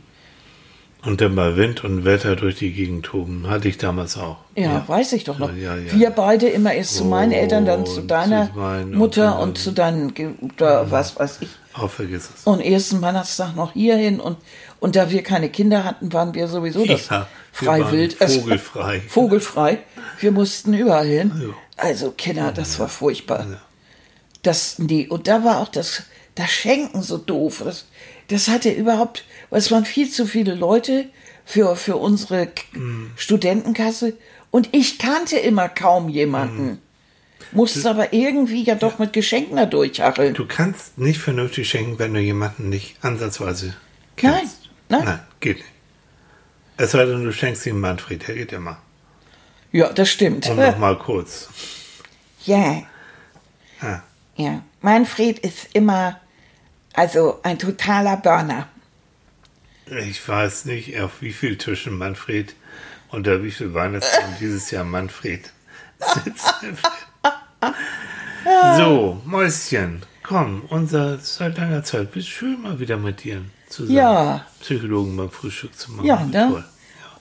Und 1.06 1.22
dann 1.22 1.36
bei 1.36 1.56
Wind 1.56 1.84
und 1.84 2.06
Wetter 2.06 2.36
durch 2.36 2.56
die 2.56 2.74
Gegend 2.74 3.06
toben. 3.06 3.48
Hatte 3.48 3.68
ich 3.70 3.78
damals 3.78 4.18
auch. 4.18 4.38
Ja, 4.56 4.84
weiß 4.88 5.14
ich 5.14 5.24
doch 5.24 5.38
noch. 5.38 5.50
Ja, 5.56 5.76
ja, 5.76 5.84
ja. 5.84 5.94
Wir 5.94 6.10
beide 6.10 6.48
immer 6.50 6.74
erst 6.74 6.96
zu 6.96 7.06
meinen 7.06 7.32
Oh, 7.32 7.36
Eltern, 7.36 7.66
dann 7.66 7.86
zu 7.86 8.02
und 8.02 8.08
deiner 8.12 8.52
zu 8.54 8.60
und 8.60 8.94
Mutter 8.94 9.24
dann- 9.26 9.40
und 9.40 9.58
zu 9.58 9.72
deinen, 9.72 10.14
oder 10.56 10.90
was 10.92 11.18
weiß 11.18 11.38
ich. 11.42 11.50
Auch 11.74 11.92
vergiss 11.92 12.30
es. 12.36 12.44
Und 12.46 12.60
ersten 12.62 13.02
Weihnachtstag 13.02 13.56
noch 13.56 13.74
hierhin 13.74 14.20
und, 14.20 14.38
und 14.80 14.96
da 14.96 15.12
wir 15.12 15.22
keine 15.22 15.50
Kinder 15.50 15.84
hatten, 15.84 16.12
waren 16.12 16.34
wir 16.34 16.48
sowieso 16.48 16.84
das 16.86 17.10
Ja, 17.10 17.28
wir 17.60 17.66
frei 17.68 17.80
waren 17.82 17.92
wild. 17.92 18.20
Also, 18.20 18.42
vogelfrei. 18.42 19.02
vogelfrei. 19.08 19.80
Wir 20.20 20.32
mussten 20.32 20.74
überall 20.74 21.06
hin. 21.08 21.32
Ja. 21.40 21.54
Also 21.78 22.12
Kinder, 22.12 22.52
das 22.52 22.80
war 22.80 22.90
furchtbar. 22.90 23.46
Ja. 23.52 23.62
Das, 24.42 24.80
nee, 24.80 25.08
und 25.08 25.28
da 25.28 25.44
war 25.44 25.60
auch 25.60 25.68
das, 25.68 26.04
das 26.34 26.50
Schenken 26.50 27.04
so 27.04 27.18
doof. 27.20 27.62
Das, 27.64 27.86
das 28.30 28.48
hatte 28.48 28.72
überhaupt, 28.72 29.24
es 29.52 29.72
waren 29.72 29.86
viel 29.86 30.10
zu 30.10 30.26
viele 30.26 30.54
Leute 30.56 31.06
für, 31.46 31.76
für 31.76 31.98
unsere 31.98 32.50
Mhm. 32.74 33.12
Studentenkasse 33.16 34.14
und 34.52 34.70
ich 34.74 35.00
kannte 35.00 35.38
immer 35.38 35.70
kaum 35.70 36.10
jemanden. 36.10 36.66
Mhm. 36.66 36.78
Musste 37.54 37.90
aber 37.90 38.12
irgendwie 38.14 38.64
ja 38.64 38.76
doch 38.76 39.00
mit 39.00 39.14
Geschenken 39.14 39.56
da 39.56 39.66
durchhacheln. 39.66 40.34
Du 40.34 40.46
kannst 40.46 40.98
nicht 40.98 41.20
vernünftig 41.20 41.70
schenken, 41.70 41.98
wenn 41.98 42.14
du 42.14 42.20
jemanden 42.20 42.68
nicht 42.70 42.98
ansatzweise 43.02 43.74
kennst. 44.18 44.70
Nein, 44.90 45.00
nein. 45.00 45.06
Nein, 45.06 45.20
geht 45.40 45.58
nicht. 45.58 45.70
Es 46.76 46.92
sei 46.92 47.06
denn, 47.06 47.24
du 47.24 47.32
schenkst 47.32 47.66
ihm 47.66 47.80
Manfred, 47.80 48.28
der 48.28 48.36
geht 48.36 48.52
immer. 48.52 48.78
Ja, 49.72 49.92
das 49.94 50.10
stimmt. 50.10 50.50
Und 50.50 50.58
noch 50.58 50.78
mal 50.78 50.98
kurz. 50.98 51.50
Ja, 52.46 52.84
Ah, 53.82 54.02
ja. 54.36 54.62
Manfred 54.82 55.40
ist 55.40 55.68
immer, 55.74 56.20
also 56.94 57.40
ein 57.44 57.60
totaler 57.60 58.18
Burner. 58.18 58.68
Ich 59.92 60.28
weiß 60.28 60.66
nicht, 60.66 61.00
auf 61.00 61.22
wie 61.22 61.34
viel 61.34 61.58
Tischen 61.58 61.98
Manfred 61.98 62.56
unter 63.10 63.44
wie 63.44 63.52
viel 63.52 63.74
Weihnachtsbaum 63.74 64.34
dieses 64.40 64.72
Jahr 64.72 64.84
Manfred 64.84 65.52
sitzt. 66.24 66.54
so, 68.78 69.22
Mäuschen, 69.26 70.04
komm, 70.24 70.64
unser 70.70 71.18
seit 71.20 71.58
langer 71.58 71.84
Zeit, 71.84 72.12
bist 72.12 72.28
schön 72.28 72.62
mal 72.62 72.80
wieder 72.80 72.98
mit 72.98 73.24
dir 73.24 73.42
zusammen. 73.70 73.98
Ja. 73.98 74.46
Psychologen 74.62 75.16
beim 75.18 75.32
Frühstück 75.32 75.78
zu 75.78 75.92
machen. 75.92 76.06
Ja, 76.06 76.24
ne? 76.24 76.48
toll. 76.50 76.66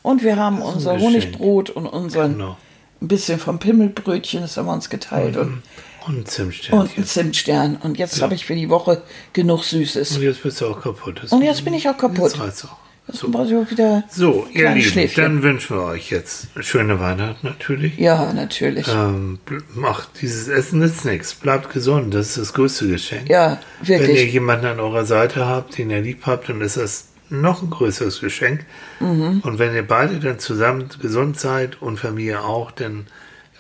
Und 0.03 0.23
wir 0.23 0.37
haben 0.37 0.63
unser. 0.63 0.99
Honigbrot 0.99 1.71
und 1.71 1.87
unseren 1.87 2.35
Genau. 2.35 2.57
ein 3.01 3.09
bisschen 3.09 3.39
vom 3.41 3.59
Pimmelbrötchen, 3.59 4.43
das 4.43 4.57
haben 4.57 4.67
wir 4.67 4.73
uns 4.73 4.89
geteilt 4.91 5.37
und, 5.37 5.63
Und 6.07 6.19
ein 6.19 6.27
Zimtsternchen. 6.27 6.81
und 6.89 6.97
einen 6.97 7.07
Zimtstern. 7.07 7.77
Und 7.83 7.99
jetzt 7.99 8.21
habe 8.23 8.35
ich 8.35 8.45
für 8.47 8.55
die 8.55 8.69
Woche 8.71 9.03
genug 9.33 9.65
Süßes. 9.65 10.17
Und 10.17 10.23
jetzt 10.23 10.43
bist 10.43 10.61
du 10.61 10.67
auch 10.67 10.81
kaputt. 10.81 11.21
Das 11.23 11.33
Und 11.33 11.43
jetzt 11.43 11.65
bin 11.65 11.75
ich 11.75 11.89
auch 11.89 11.97
kaputt. 11.99 12.33
Jetzt 12.33 12.41
reicht's 12.41 12.65
auch. 12.65 12.77
Das 13.09 13.21
brauche 13.21 13.47
ich 13.47 13.55
auch 13.55 13.71
wieder. 13.71 14.03
So, 14.11 14.49
ihr 14.53 14.69
Lieben, 14.71 14.83
Schläfchen. 14.83 15.23
dann 15.23 15.43
wünschen 15.45 15.77
wir 15.77 15.85
euch 15.85 16.11
jetzt 16.11 16.49
schöne 16.59 16.99
Weihnachten 16.99 17.47
natürlich. 17.47 17.97
Ja, 17.99 18.33
natürlich. 18.33 18.89
Ähm, 18.89 19.39
macht 19.77 20.09
dieses 20.21 20.49
Essen 20.49 20.81
nützt 20.81 21.05
nichts. 21.05 21.35
Bleibt 21.35 21.73
gesund, 21.73 22.13
das 22.15 22.31
ist 22.31 22.39
das 22.39 22.53
größte 22.53 22.89
Geschenk. 22.89 23.29
Ja, 23.29 23.61
Wenn 23.81 24.01
ihr 24.03 24.09
wirklich. 24.09 24.33
jemanden 24.33 24.67
an 24.67 24.81
eurer 24.81 25.05
Seite 25.05 25.47
habt, 25.47 25.79
den 25.79 25.91
ihr 25.91 26.01
lieb 26.01 26.27
habt, 26.27 26.49
dann 26.49 26.61
ist 26.61 26.79
das 26.79 27.07
noch 27.29 27.63
ein 27.63 27.71
größeres 27.71 28.21
Geschenk. 28.21 28.65
Mhm. 28.99 29.41
Und 29.45 29.61
wenn 29.61 29.73
ihr 29.77 29.87
beide 29.87 30.19
dann 30.19 30.41
zusammen 30.41 30.89
gesund 31.01 31.39
seid 31.39 31.81
und 31.81 31.99
Familie 32.01 32.41
auch, 32.43 32.73
dann, 32.73 33.07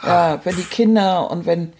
Ja, 0.03 0.40
wenn 0.42 0.57
die 0.57 0.62
Kinder 0.64 1.30
und 1.30 1.47
wenn 1.47 1.72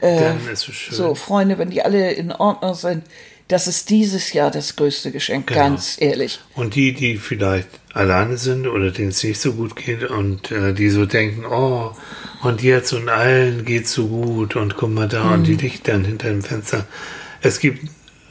äh, 0.00 0.18
dann 0.20 0.48
ist 0.52 0.68
es 0.68 0.74
schön. 0.74 0.94
so 0.94 1.14
Freunde, 1.14 1.58
wenn 1.58 1.70
die 1.70 1.82
alle 1.82 2.12
in 2.12 2.32
Ordnung 2.32 2.74
sind, 2.74 3.04
das 3.48 3.68
ist 3.68 3.90
dieses 3.90 4.32
Jahr 4.32 4.50
das 4.50 4.74
größte 4.74 5.12
Geschenk, 5.12 5.46
Genau. 5.46 5.60
ganz 5.60 5.96
ehrlich. 6.00 6.40
Und 6.54 6.74
die, 6.74 6.92
die 6.92 7.16
vielleicht 7.16 7.68
alleine 7.94 8.38
sind 8.38 8.66
oder 8.66 8.90
denen 8.90 9.10
es 9.10 9.22
nicht 9.22 9.40
so 9.40 9.52
gut 9.52 9.76
geht 9.76 10.02
und 10.04 10.50
äh, 10.50 10.72
die 10.74 10.90
so 10.90 11.06
denken, 11.06 11.44
oh, 11.46 11.92
und 12.42 12.62
jetzt 12.62 12.92
und 12.92 13.08
allen 13.08 13.64
geht's 13.64 13.92
so 13.92 14.08
gut 14.08 14.56
und 14.56 14.76
guck 14.76 14.90
mal 14.90 15.08
da 15.08 15.34
und 15.34 15.44
die 15.44 15.54
Lichter 15.54 15.92
hinter 15.98 16.28
dem 16.28 16.42
Fenster. 16.42 16.86
Es 17.40 17.60
gibt 17.60 17.88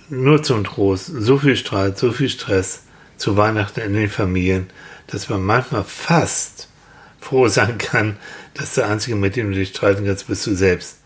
nur 0.09 0.43
zum 0.43 0.63
Trost 0.65 1.07
so 1.07 1.37
viel 1.39 1.55
Streit, 1.55 1.97
so 1.97 2.11
viel 2.11 2.29
Stress 2.29 2.81
zu 3.17 3.37
Weihnachten 3.37 3.79
in 3.79 3.93
den 3.93 4.09
Familien, 4.09 4.67
dass 5.07 5.29
man 5.29 5.41
manchmal 5.41 5.83
fast 5.85 6.67
froh 7.21 7.47
sein 7.47 7.77
kann, 7.77 8.17
dass 8.53 8.75
der 8.75 8.87
Einzige, 8.89 9.15
mit 9.15 9.35
dem 9.37 9.51
du 9.51 9.57
dich 9.57 9.69
streiten 9.69 10.05
kannst, 10.05 10.27
bist 10.27 10.45
du 10.45 10.53
selbst. 10.55 10.97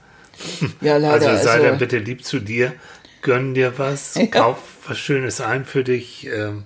Ja, 0.81 0.97
leider. 0.97 1.29
Also 1.29 1.43
sei 1.43 1.53
also, 1.53 1.67
dann 1.67 1.77
bitte 1.77 1.97
lieb 1.97 2.23
zu 2.23 2.39
dir, 2.39 2.73
gönn 3.21 3.53
dir 3.53 3.77
was, 3.77 4.15
Ja. 4.15 4.25
kauf 4.27 4.57
was 4.87 4.97
Schönes 4.97 5.41
ein 5.41 5.65
für 5.65 5.83
dich, 5.83 6.27
ähm, 6.27 6.63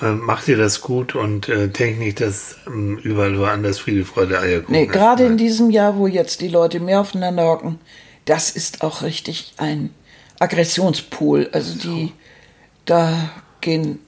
ähm, 0.00 0.20
mach 0.24 0.42
dir 0.44 0.56
das 0.56 0.80
gut 0.80 1.14
und 1.14 1.48
äh, 1.48 1.68
denk 1.68 1.98
nicht, 1.98 2.20
dass 2.20 2.56
ähm, 2.66 2.98
überall 2.98 3.38
woanders 3.38 3.78
Friede, 3.78 4.04
Freude, 4.04 4.40
Eierkuchen 4.40 4.72
nee, 4.72 4.86
gerade 4.86 5.24
in 5.24 5.36
diesem 5.36 5.70
Jahr, 5.70 5.96
wo 5.96 6.06
jetzt 6.06 6.40
die 6.40 6.48
Leute 6.48 6.80
mehr 6.80 7.00
aufeinander 7.00 7.44
hocken, 7.44 7.78
das 8.24 8.50
ist 8.50 8.82
auch 8.82 9.02
richtig 9.02 9.54
ein 9.58 9.90
Aggressionspool. 10.38 11.50
Also 11.52 11.78
die, 11.78 12.12
da 12.84 13.30
gehen 13.60 13.98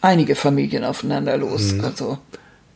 einige 0.00 0.34
Familien 0.34 0.84
aufeinander 0.84 1.36
los. 1.36 1.72
Mhm. 1.72 1.84
Also, 1.84 2.18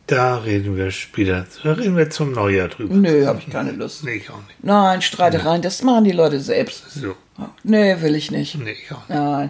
Da 0.07 0.37
reden 0.39 0.75
wir 0.75 0.91
später, 0.91 1.47
da 1.63 1.73
reden 1.73 1.95
wir 1.95 2.09
zum 2.09 2.33
Neujahr 2.33 2.67
drüber. 2.67 2.93
nö, 2.93 3.25
habe 3.25 3.39
ich 3.39 3.49
keine 3.49 3.71
Lust. 3.71 4.03
Nee, 4.03 4.15
ich 4.15 4.29
auch 4.29 4.35
nicht. 4.47 4.61
Nein, 4.63 5.01
Streitereien, 5.01 5.61
das 5.61 5.81
machen 5.81 6.03
die 6.03 6.11
Leute 6.11 6.39
selbst. 6.41 6.91
So, 6.91 7.15
Nee, 7.63 8.01
will 8.01 8.15
ich 8.15 8.29
nicht. 8.29 8.55
nee, 8.59 8.71
ich 8.71 8.91
auch 8.91 9.07
nicht. 9.07 9.17
Nein. 9.17 9.49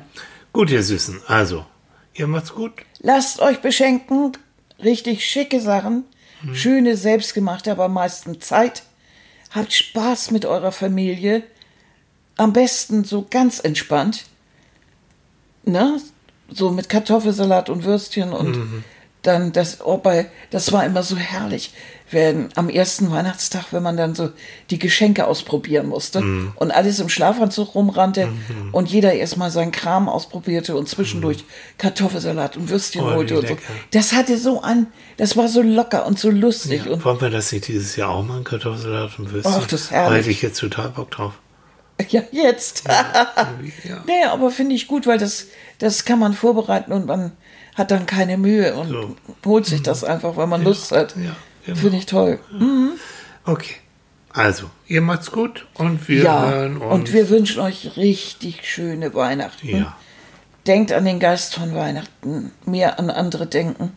Gut, 0.54 0.70
ihr 0.70 0.84
Süßen, 0.84 1.22
also, 1.28 1.66
ihr 2.14 2.28
macht's 2.28 2.54
gut. 2.54 2.74
Lasst 2.99 3.39
euch 3.41 3.60
beschenken. 3.62 4.34
Richtig 4.84 5.26
schicke 5.26 5.60
Sachen. 5.60 6.04
Schöne, 6.54 6.97
selbstgemachte, 6.97 7.72
aber 7.72 7.88
meistens 7.88 8.45
Zeit. 8.45 8.84
Habt 9.51 9.72
Spaß 9.74 10.32
mit 10.32 10.45
eurer 10.45 10.72
Familie. 10.74 11.43
Am 12.38 12.54
besten 12.54 13.04
so 13.06 13.26
ganz 13.30 13.60
entspannt. 13.60 14.26
Ne? 15.66 15.99
So 16.49 16.70
mit 16.70 16.89
Kartoffelsalat 16.89 17.70
und 17.70 17.86
Würstchen 17.86 18.34
und 18.34 18.84
dann 19.24 19.51
das, 19.51 19.80
oh, 19.84 19.97
bei, 19.97 20.28
das 20.51 20.71
war 20.71 20.86
immer 20.86 21.01
so 21.01 21.15
herrlich. 21.17 21.74
Wenn, 22.11 22.49
am 22.55 22.69
ersten 22.69 23.09
Weihnachtstag, 23.09 23.67
wenn 23.71 23.82
man 23.82 23.97
dann 23.97 24.13
so 24.13 24.30
die 24.69 24.78
Geschenke 24.78 25.26
ausprobieren 25.26 25.88
musste 25.88 26.21
und 26.57 26.69
alles 26.69 26.99
im 26.99 27.09
Schlafanzug 27.09 27.74
rumrannte 27.74 28.28
und 28.71 28.91
jeder 28.91 29.13
erstmal 29.13 29.49
seinen 29.49 29.71
Kram 29.71 30.07
ausprobierte 30.07 30.76
und 30.76 30.88
zwischendurch 30.88 31.43
Kartoffelsalat 31.80 32.55
und 32.55 32.69
Würstchen 32.69 33.01
Oh, 33.01 33.13
holte 33.15 33.39
und 33.39 33.47
so. 33.47 33.57
Das 33.89 34.13
hatte 34.13 34.38
so 34.38 34.61
an, 34.61 34.88
das 35.17 35.36
war 35.38 35.47
so 35.47 35.63
locker 35.63 36.05
und 36.05 36.19
so 36.19 36.30
lustig 36.30 36.88
und 36.88 37.03
Wollen 37.03 37.19
wir 37.19 37.32
das 37.32 37.51
nicht 37.51 37.67
dieses 37.67 37.95
Jahr 37.95 38.09
auch 38.11 38.24
machen, 38.24 38.43
Kartoffelsalat 38.43 39.17
und 39.17 39.32
Würstchen? 39.32 39.55
Ach, 39.57 39.65
das 39.65 39.89
herrlich. 39.89 40.09
Da 40.09 40.15
hätte 40.17 40.30
ich 40.30 40.41
jetzt 40.43 40.59
total 40.59 40.89
Bock 40.89 41.09
drauf. 41.09 41.34
ja, 42.09 42.21
jetzt. 42.32 42.84
Ja. 43.88 44.03
Nee, 44.05 44.24
aber 44.26 44.51
finde 44.51 44.76
ich 44.76 44.88
gut, 44.88 45.07
weil 45.07 45.17
das, 45.17 45.47
das 45.80 46.05
kann 46.05 46.19
man 46.19 46.34
vorbereiten 46.34 46.91
und 46.91 47.05
man 47.07 47.32
hat 47.76 47.91
dann 47.91 48.05
keine 48.05 48.38
Mühe 48.38 48.74
und 48.76 48.89
So. 48.89 49.15
holt 49.45 49.65
sich 49.65 49.82
das 49.82 50.03
einfach, 50.03 50.36
weil 50.36 50.47
man 50.47 50.63
Lust 50.63 50.91
hat. 50.91 51.15
ja, 51.15 51.36
genau. 51.65 51.78
Finde 51.80 51.97
ich 51.97 52.05
toll. 52.05 52.39
Okay, 53.45 53.76
also, 54.32 54.69
ihr 54.88 55.01
macht's 55.01 55.32
gut 55.32 55.65
und 55.74 56.07
wir 56.07 56.24
ja, 56.24 56.49
hören 56.49 56.78
uns. 56.78 56.93
und 56.93 57.13
wir 57.13 57.30
wünschen 57.30 57.61
euch 57.61 57.97
richtig 57.97 58.67
schöne 58.69 59.13
Weihnachten. 59.13 59.67
Ja. 59.67 59.97
Denkt 60.65 60.91
an 60.93 61.03
den 61.05 61.19
Geist 61.19 61.55
von 61.55 61.76
Weihnachten, 61.76 62.51
mehr 62.65 62.97
an 62.99 63.09
andere 63.09 63.47
denken, 63.47 63.91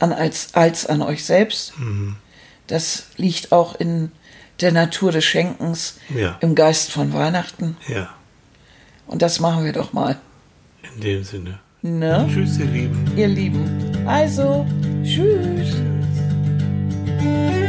an 0.00 0.12
als, 0.12 0.54
als 0.54 0.86
an 0.86 1.02
euch 1.02 1.24
selbst. 1.24 1.78
Mhm. 1.78 2.16
Das 2.66 3.06
liegt 3.16 3.52
auch 3.52 3.74
in 3.76 4.10
der 4.60 4.72
Natur 4.72 5.12
des 5.12 5.24
Schenkens, 5.24 5.98
Ja. 6.14 6.36
im 6.40 6.54
Geist 6.54 6.90
von 6.90 7.12
Weihnachten. 7.12 7.76
Ja, 7.88 8.10
Und 9.06 9.22
das 9.22 9.40
machen 9.40 9.64
wir 9.64 9.72
doch 9.72 9.92
mal. 9.92 10.18
in 10.94 11.00
dem 11.00 11.22
Sinne. 11.24 11.60
Ne? 11.82 12.26
Tschüss, 12.28 12.58
ihr 12.58 12.66
Lieben. 12.66 13.04
Ihr 13.16 13.28
Lieben. 13.28 13.64
Also, 14.06 14.66
tschüss. 15.02 15.76
tschüss. 17.06 17.59